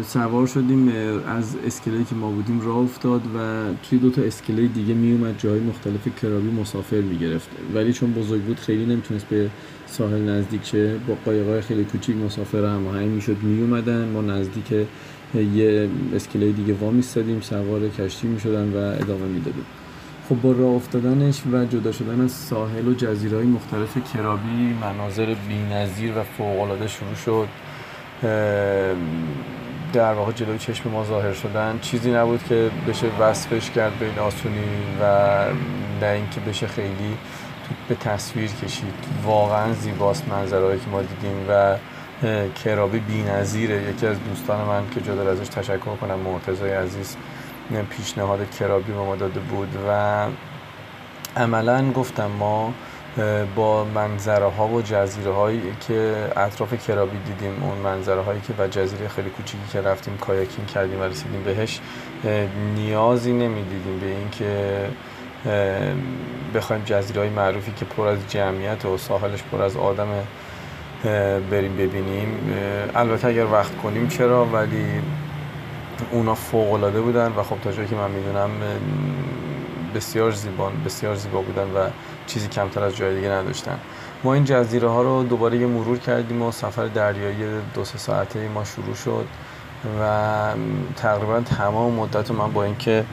[0.03, 0.89] سوار شدیم
[1.27, 5.39] از اسکله که ما بودیم راه افتاد و توی دو تا اسکله دیگه می اومد
[5.39, 7.49] جای مختلف کرابی مسافر می‌گرفت.
[7.75, 9.51] ولی چون بزرگ بود خیلی نمی‌تونست به
[9.87, 10.95] ساحل نزدیک شه.
[11.09, 14.73] با قایقای خیلی کوچیک مسافر هماهنگ می‌شد می اومدن ما نزدیک
[15.55, 19.67] یه اسکله دیگه وا میستادیم سوار کشتی می‌شدن و ادامه می‌دادیم.
[20.29, 25.35] خب با راه افتادنش و جدا شدن از ساحل و جزیره های مختلف کرابی مناظر
[25.49, 27.49] بی‌نظیر و فوق‌العاده شروع شد.
[29.93, 31.79] در واقع جلوی چشم ما ظاهر شدن.
[31.83, 34.65] چیزی نبود که بشه وصفش کرد به این آسونی
[35.01, 35.05] و
[36.01, 37.17] نه اینکه بشه خیلی
[37.89, 38.95] به تصویر کشید.
[39.25, 41.77] واقعا زیباست منظرهایی که ما دیدیم و
[42.65, 43.83] کرابی بی‌نظیره.
[43.83, 47.17] یکی از دوستان من که جدا ازش تشکر کنم مرتضی عزیز
[47.91, 50.27] پیشنهاد کرابی به ما داده بود و
[51.37, 52.73] عملا گفتم ما
[53.57, 58.69] با منظره ها و جزیره هایی که اطراف کرابی دیدیم اون منظره هایی که و
[58.69, 61.81] جزیره خیلی کوچیکی که رفتیم کایاکین کردیم و رسیدیم بهش
[62.75, 64.87] نیازی نمی‌دیدیم به اینکه
[66.55, 70.09] بخوایم جزیره های معروفی که پر از جمعیت و ساحلش پر از آدم
[71.51, 72.55] بریم ببینیم.
[72.95, 74.87] البته اگر وقت کنیم چرا؟ ولی
[76.11, 78.51] اونا فوق العاده بودن و خب تا جایی که من می‌دونم
[79.95, 81.89] بسیار زیبان بسیار زیبا بودن و
[82.31, 83.79] چیزی کمتر از جای دیگه نداشتن.
[84.25, 87.45] ما این جزیره ها رو دوباره یه مرور کردیم و سفر دریایی
[87.75, 89.27] دو سه ساعته ما شروع شد
[90.01, 90.53] و
[90.97, 93.05] تقریبا تمام مدت من با اینکه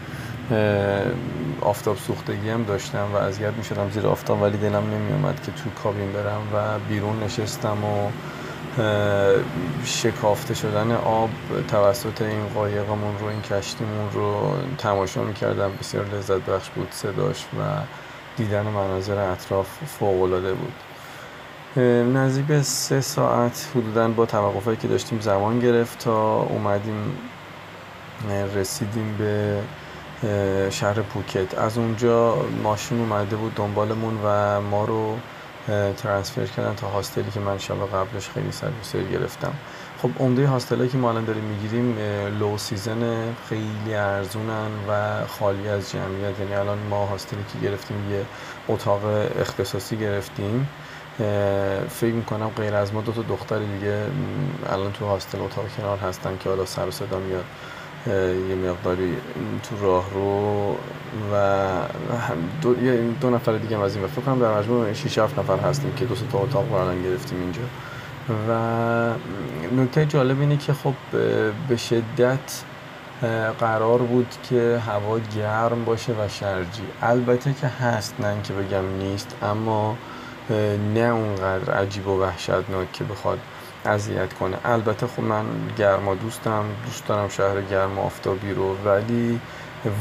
[1.62, 5.52] آفتاب سوختگی هم داشتم و اذیت می شدم زیر آفتاب ولی دلم نمی اومد که
[5.52, 8.10] تو کابین برم و بیرون نشستم و
[9.86, 11.30] شکافته شدن آب
[11.68, 15.72] توسط این قایقمون رو این کشتیمون رو تماشا می‌کردم.
[15.80, 17.62] بسیار لذت بخش بود صداش و
[18.38, 19.68] دیدن مناظر اطراف
[20.00, 20.74] فوق العاده بود
[22.18, 27.18] نزدیک به سه ساعت حدودا با توقفایی که داشتیم زمان گرفت تا اومدیم
[28.56, 29.62] رسیدیم به
[30.70, 31.58] شهر پوکت.
[31.58, 35.18] از اونجا ماشین اومده بود دنبالمون و ما رو
[35.98, 39.54] transfer کردن تا hostel ی که من شب قبلش خیلی سر گرفتم.
[40.02, 41.98] خب عمده hostel ی که ما الان داریم می‌گیریم
[42.40, 46.40] low season خیلی ارزونن و خالی از جمعیت.
[46.40, 48.26] یعنی الان ما hostel ی که گرفتیم یه
[48.68, 49.02] اتاق
[49.40, 50.68] اختصاصی گرفتیم.
[51.90, 54.04] فکر می‌کنم غیر از ما دو تا دختر دیگه
[54.70, 57.46] الان تو هاستل اتاق کنار هستن که حالا سر و صدا میاد.
[58.50, 59.18] یه مقداری
[59.64, 60.76] تو راه رو
[61.34, 61.68] و
[62.62, 62.76] دو,
[63.22, 66.06] دو نفر دیگه هم از این فکر کنم در مجموع 6 7 نفر هستیم که
[66.06, 67.62] دو تا اتاق رو گرفتیم اینجا.
[68.30, 69.14] و
[69.78, 70.94] نکته جالب اینه که خب
[71.70, 72.64] به شدت
[73.60, 76.84] قرار بود که هوا گرم باشه و شرجی.
[77.02, 79.98] البته که هست نه اینکه بگم نیست اما
[80.94, 83.40] نه اونقدر عجیب و وحشتناک که بخواد
[83.86, 84.58] اذیت کنه.
[84.66, 85.46] البته خب من
[85.78, 89.40] گرما دوستم دوست دارم شهر گرم آفتابی رو ولی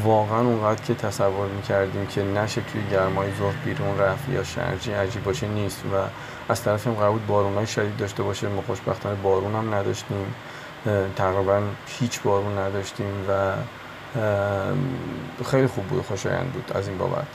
[0.04, 5.24] واقعا اونقدر که تصور می‌کردیم که نشه توی گرمای ظهر بیرون رفت یا شرجی عجیب
[5.24, 5.82] باشه نیست.
[5.84, 5.96] و
[6.48, 10.34] از طرف هم قرار بود بارونای شدید داشته باشه ما خوشبختانه بارون هم نداشتیم.
[11.16, 13.52] تقریبا هیچ بارون نداشتیم و
[15.50, 17.26] خیلی خوب بود خوشایند بود از این بابت.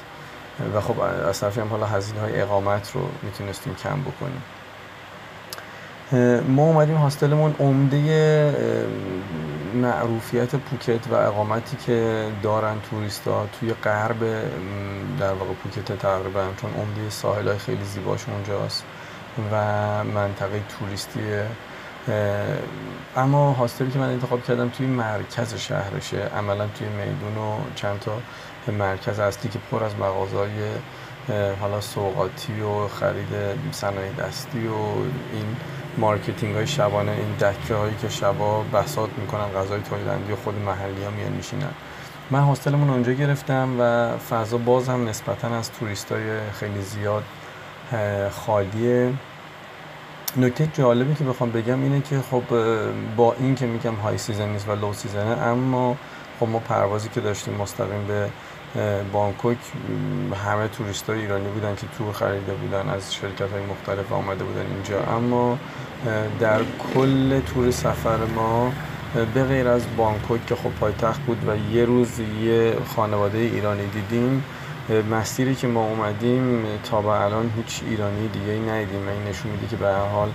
[0.75, 4.43] و خب از طرف هم حالا هزینه های اقامت رو می‌تونستیم کم بکنیم.
[6.47, 8.81] ما اومدیم هاستلمون عمده
[9.73, 14.19] معروفیت پوکت و اقامتی که دارن توریستا توی غرب.
[15.19, 18.83] در واقع پوکت تقریبا چون عمده ساحل های خیلی زیباش اونجاست.
[19.51, 21.19] و منطقه توریستی
[23.17, 26.17] اما هاستلی که من انتخاب کردم توی مرکز شهرشه.
[26.37, 28.11] عملا توی میدون و چند تا
[28.71, 30.51] مرکز اصلی که پر از مغازهای
[31.61, 33.27] حالا سوقاتی و خرید
[33.71, 34.75] صنایع دستی و
[35.33, 35.55] این
[35.97, 41.03] marketing های شبانه این دکه هایی که شبا بساط می‌کنن غذای تایلندی و خود محلی
[41.03, 41.71] ها میان میشینن.
[42.31, 47.23] من hostel مون اونجا گرفتم و فضا باز هم نسبتا از توریست های خیلی زیاد
[48.31, 49.13] خالیه.
[50.37, 52.43] نکته جالبی که بخوام بگم اینه که خب
[53.15, 55.97] با این که میگم high season نیست و low season ه اما
[56.39, 58.29] خب ما پروازی که داشتیم مستقیم به
[59.13, 59.57] بانکوک
[60.45, 64.65] همه توریست های ایرانی بودن که تور خریده بودن از شرکت های مختلف آمده بودن
[64.73, 65.03] اینجا.
[65.15, 65.57] اما
[66.39, 66.59] در
[66.93, 68.71] کل تور سفر ما
[69.33, 74.43] به غیر از بانکوک که خب پایتخت بود و یه روز یه خانواده ایرانی دیدیم
[74.89, 79.51] مسیری که ما اومدیم تا به الان هیچ ایرانی دیگه ای ندیدیم و این نشون
[79.51, 80.31] میده که به حال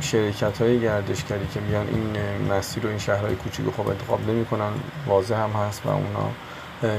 [0.00, 2.16] شرکت های گردشگری که میان این
[2.52, 4.70] مسیر و این شهرهای کوچیک خب انتخاب نمی‌کنن
[5.06, 6.30] واضح هم هست و اونا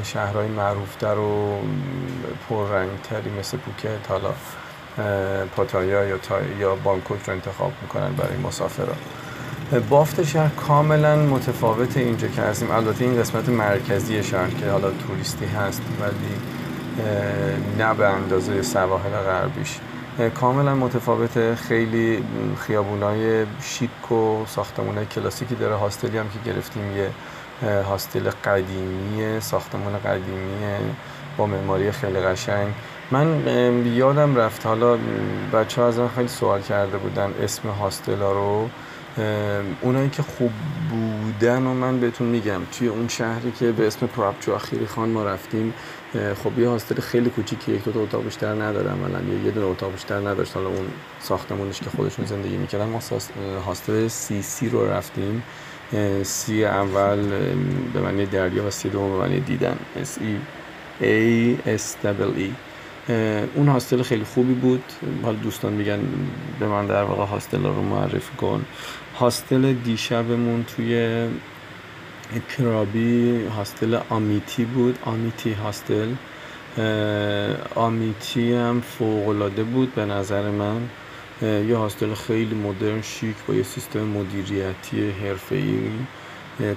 [0.04, 1.60] شهرهای معروفتر و
[2.50, 4.34] پررنگتری مثل پوکت حالا
[5.56, 6.20] پاتایا یا,
[6.60, 8.98] یا بانکوک رو انتخاب می‌کنن برای مسافران.
[9.90, 12.72] بافت شهر کاملا متفاوت اینجا که هستیم.
[12.72, 16.36] البته این قسمت مرکزی شهر که حالا توریستی هست ولی
[17.78, 19.80] نه به اندازه سواحل غربیش.
[20.42, 21.56] کاملا متفاوت.
[21.56, 22.24] خیلی
[22.60, 25.76] خیابونای شیک و ساختمون کلاسیکی داره.
[25.76, 27.10] هاستلی هم که گرفتیم یه
[27.82, 30.78] هاستل قدیمی ساختمان قدیمی
[31.38, 32.68] با معماری خیلی قشنگ.
[33.12, 33.46] من
[33.86, 34.66] یادم رفت.
[34.66, 34.98] حالا
[35.54, 38.70] بچه ها از من خیلی سوال کرده بودن اسم هاستلا رو.
[39.82, 40.52] اونایی که خوب
[40.90, 42.62] بودن و من بهتون میگم.
[42.80, 45.74] توی اون شهری که به اسم پراپچو اخیری خان ما رفتیم
[46.44, 49.92] خب یه هاستل خیلی کوچیکی یک دو تا اتاق بیشتر نداره عملا یه دونه اتاق
[49.92, 50.56] بیشتر نداشت.
[50.56, 50.88] حالا اون
[51.20, 53.00] ساختمونش که خودشون زندگی می‌کردن ما
[53.66, 55.44] هاستل سی سی رو رفتیم.
[56.24, 57.20] سی اول
[57.94, 59.78] به معنی دریا و سی دوم به معنی دیدن.
[60.04, 62.50] S E A S E.
[63.56, 64.84] اون هاستل خیلی خوبی بود.
[65.24, 66.00] حالا دوستان میگن
[66.60, 68.66] به من در واقع هاستل رو معرفی کن.
[69.20, 71.28] هاستل دیشبمون توی
[72.58, 76.08] کرابی هاستل آمیتی بود آمیتی هاستل.
[77.76, 80.82] آمیتی هم فوقلاده بود به نظر من.
[81.42, 85.90] یه hostel خیلی مدرن شیک با یه سیستم مدیریتی حرفه‌ای.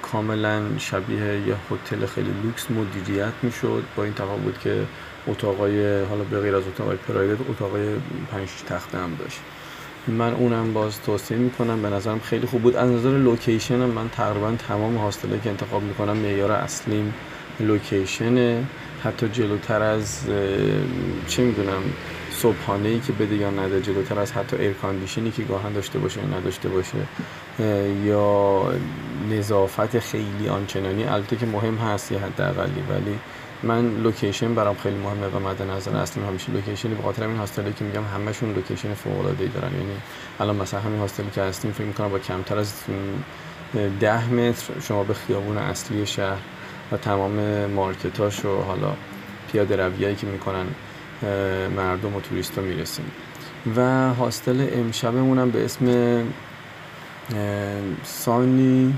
[0.03, 3.83] کاملا شبیه یه هتل خیلی لوکس مدیریت می‌شد.
[3.97, 4.83] با این تفاوت که
[5.27, 7.89] اتاقای حالا به غیر از اتاقای private اتاقای
[8.31, 9.41] پنج تخته هم داشت.
[10.09, 11.83] من اونم باز توصیه می‌کنم.
[11.83, 12.77] به نظرم خیلی خوب بود.
[12.77, 17.15] از نظر location من تقریبا تمام hostel هایی که انتخاب می‌کنم معیار اصلیم
[17.61, 18.65] location ه.
[19.05, 20.21] حتی جلوتر از
[21.29, 21.83] چه می‌دونم
[22.33, 25.99] صبحانه ای که بده یا نده جلوتر از حتی air condition ی که گاهاً داشته
[25.99, 26.99] باشه یا نداشته باشه.
[28.05, 28.63] یا
[29.31, 31.05] نظافت خیلی آنچنانی.
[31.05, 33.19] البته که مهم هست یه حداقلی ولی
[33.63, 37.37] من location برام خیلی مهمه و مد نظر اصلا همیشه location ی به خاطر همین
[37.37, 39.73] hostel ی که میگم همشون location فوق العاده ای دارن.
[39.73, 39.97] یعنی
[40.41, 42.73] الان مثلا همین hostel ی که هستیم فکر می‌کنم با کمتر از
[44.01, 46.39] ده متر شما به خیابون اصلی شهر
[46.93, 48.93] و تمام مارکتاش و حالا
[49.53, 50.67] پیاده رویایی که می‌کنن
[51.77, 53.11] مردم و توریست ها می‌رسیم.
[53.77, 53.81] و
[54.15, 55.87] هاستل امشبمونم به اسم
[58.05, 58.95] سانی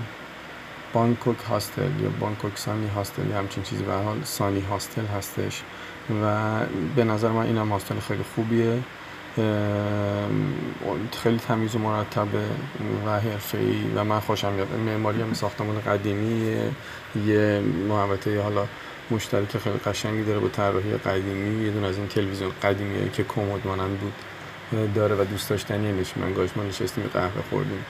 [0.92, 5.62] بانکوک هاستل یا بانکوک سانی هاستل یا همچین چیزی به حال سانی هاستل هستش
[6.22, 6.60] و
[6.96, 8.78] به نظر من اینم هاستل خیلی خوبیه.
[11.22, 12.44] خیلی تمیز و مرتبه
[13.06, 14.68] و حرفه‌ای و من خوشم میاد.
[14.86, 16.56] معماری هم ساختمان قدیمی
[17.26, 18.66] یه محوطه حالا
[19.10, 21.64] مشترک خیلی قشنگی داره با طراحی قدیمی.
[21.64, 24.12] یه دونه از این تلویزیون قدیمی که کمد مانند بود
[24.94, 27.84] داره و دوست داشتنی نش من گاش ما نشستیم قهوه خوردیم.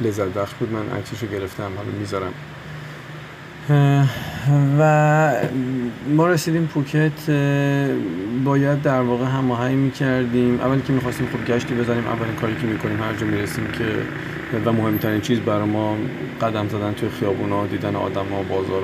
[0.00, 0.72] لذت بخش بود.
[0.72, 1.70] من عکسشو گرفتم.
[1.76, 2.34] حالا می‌ذارم.
[4.78, 5.32] و
[6.16, 7.30] ما رسیدیم پوکت.
[8.44, 10.60] باید در واقع هماهنگ می‌کردیم.
[10.60, 13.84] اولی که می‌خواستیم خب گشتی بزنیم اولین کاری که می‌کنیم هر جا می‌رسیم که
[14.64, 15.96] و مهمترین چیز برای ما
[16.40, 18.82] قدم زدن توی خیابونا دیدن آدم ها بازار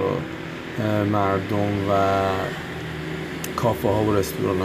[1.12, 1.92] مردم و
[3.56, 4.56] کافه ها و رستوران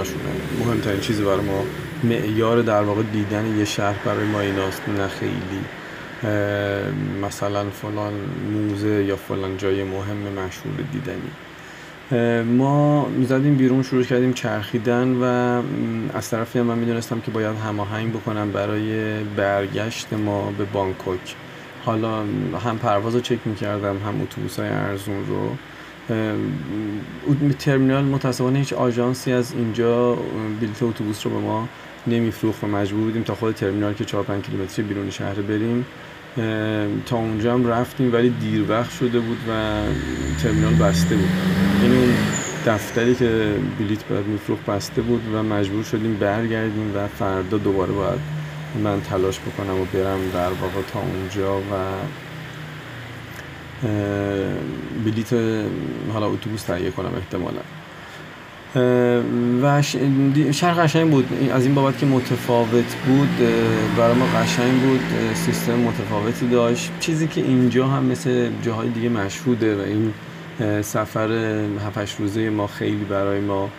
[0.66, 1.64] مهمترین چیزی برای ما
[2.04, 4.82] معیار در واقع دیدن یه شهر برای ما ایناست.
[4.98, 5.62] نه خیلی.
[7.22, 8.14] مثلا فلان
[8.54, 11.32] موزه یا فلان جای مهم مشهور دیدنی.
[12.58, 15.24] ما زدیم بیرون شروع کردیم چرخیدن و
[16.14, 21.36] از طرفی هم من می‌دونستم که باید هماهنگ بکنم برای برگشت ما به بانکوک.
[21.86, 22.20] حالا
[22.66, 25.56] هم پرواز رو چک می‌کردم هم اتوبوس های ارزون رو.
[27.60, 30.16] ترمینال متاسفانه هیچ آژانسی از اینجا
[30.62, 31.68] بلیت اتوبوس رو به ما
[32.08, 35.86] نمیفروخت و مجبور بودیم تا خود ترمینال که 4 5 کیلومتری بیرون شهر بریم.
[37.06, 39.82] تا اونجا هم رفتیم ولی دیر وقت شده بود و
[40.44, 41.30] ترمینال بسته بود.
[41.84, 42.14] یعنی
[42.66, 48.20] دفتری که بلیت باید میفروخت بسته بود و مجبور شدیم برگردیم و فردا دوباره باید
[48.84, 51.74] من تلاش بکنم و برم در واقع تا اونجا و
[55.06, 55.34] بلیت
[56.14, 57.62] حالا اتوبوس تهیه کنم احتمالا.
[59.64, 59.82] و
[60.52, 61.50] شهر قشنگ بود.
[61.54, 63.48] از این بابت که متفاوت بود
[63.98, 65.00] برای ما قشنگ بود.
[65.34, 66.92] سیستم متفاوتی داشت.
[67.00, 70.14] چیزی که اینجا هم مثل جاهای دیگه مشهوده و این
[70.82, 71.32] سفر
[71.98, 73.70] 7 روزه ما خیلی برای ما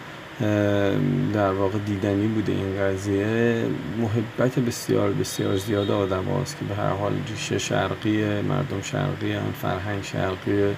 [1.35, 3.63] در واقع دیدنی بوده این قضیه.
[4.01, 9.53] محبت بسیار بسیار زیاد آدم هاست که به هر حال ریشه شرقی مردم شرقی هم
[9.63, 10.75] فرهنگ شرقی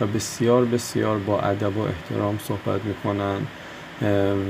[0.00, 3.36] و بسیار بسیار با ادب و احترام صحبت می‌کنن.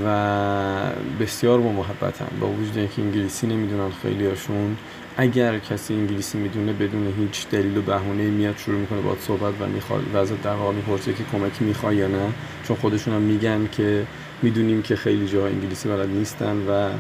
[0.05, 4.77] و بسیار با محبت هم با وجود اینکه انگلیسی نمی‌دونن خیلی هاشون
[5.17, 9.67] اگر کسی انگلیسی می‌دونه بدون هیچ دلیل و بهونه میاد شروع می‌کنه باید صحبت و
[9.67, 12.33] می‌خواد و ازت در واقع می‌پرسه که کمکی می‌خوای یا نه.
[12.69, 14.07] چون خودشون هم میگن که
[14.43, 16.91] می‌دونیم که خیلی جاها انگلیسی بلد نیستن و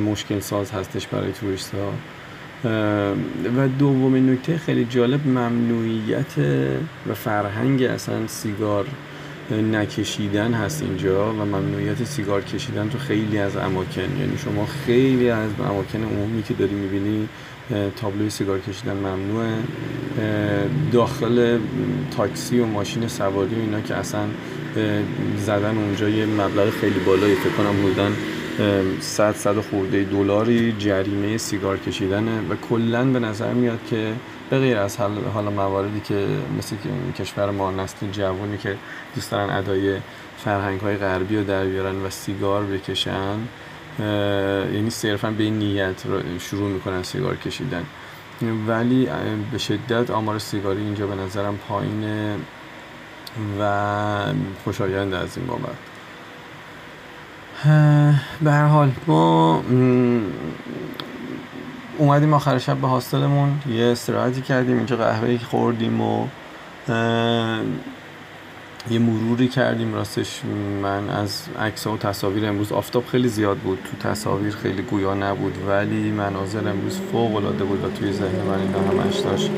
[0.00, 1.92] مشکل ساز هستش برای توریست ها
[3.56, 6.38] و دومین نکته خیلی جالب ممنوعیت
[7.08, 8.86] و فرهنگ اصلا سیگار.
[9.52, 14.00] نکشیدن هست اینجا و ممنوعیت سیگار کشیدن تو خیلی از اماکن.
[14.20, 17.28] یعنی شما خیلی از اماکن عمومی که داری می‌بینی
[17.96, 19.54] تابلوی سیگار کشیدن ممنوعه.
[20.92, 21.58] داخل
[22.16, 24.24] تاکسی و ماشین سواری و اینا که اصلا
[25.38, 28.12] زدن اونجا یه مبلغ خیلی بالایی فکر کنم بودن
[29.00, 34.12] 100 100 خورده دلاری جریمه سیگار کشیدنه و کلا به نظر میاد که
[34.50, 34.96] به غیر از
[35.34, 36.26] حالا مواردی که
[36.58, 36.76] مثل
[37.18, 38.76] کشور ما نسل جوانی که
[39.14, 39.96] دوست دارن ادای
[40.44, 43.38] فرهنگ های غربی رو در بیارن و سیگار بکشن
[43.98, 46.04] یعنی صرفا به این نیت
[46.38, 47.84] شروع می‌کنن سیگار کشیدن.
[48.66, 49.08] ولی
[49.52, 52.36] به شدت آمار سیگاری اینجا به نظرم پایینه
[53.60, 54.32] و
[54.64, 55.85] خوشایند از این بابت.
[58.42, 59.62] به هر حال ما
[61.98, 63.60] اومدیم آخر شب به هاستلمون.
[63.70, 66.26] یه استراحتی کردیم اینجا قهوه خوردیم و
[68.90, 69.94] یه مروری کردیم.
[69.94, 70.40] راستش
[70.82, 73.78] من از عکس و تصاویر امروز آفتاب خیلی زیاد بود.
[73.84, 78.60] تو تصاویر خیلی گویا نبود ولی مناظر امروز فوق العاده بود و توی ذهن من
[78.60, 79.50] اینا همش داشت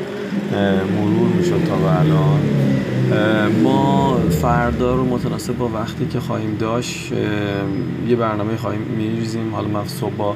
[0.95, 2.39] مرور می‌شد تا به الان.
[3.63, 7.11] ما فردا رو متناسب با وقتی که خواهیم داشت
[8.07, 9.55] یه برنامه خواهیم میریزیم.
[9.55, 10.35] حالا من صبح با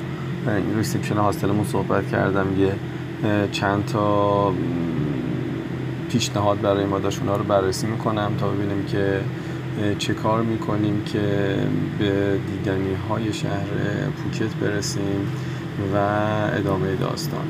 [0.77, 2.45] ریسپشن هاستلمون صحبت کردم.
[2.59, 2.71] یه
[3.51, 4.53] چند تا
[6.09, 9.19] پیشنهاد برای ما داشت رو بررسی می‌کنم تا ببینیم که
[9.97, 11.19] چه کار می‌کنیم که
[11.99, 13.67] به دیدنی های شهر
[14.23, 15.27] پوکت برسیم
[15.95, 15.97] و
[16.57, 17.45] ادامه داستان.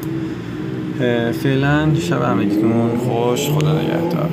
[1.31, 3.49] فعلا شب همگیتون خوش.
[3.49, 4.29] خدا نگهدار.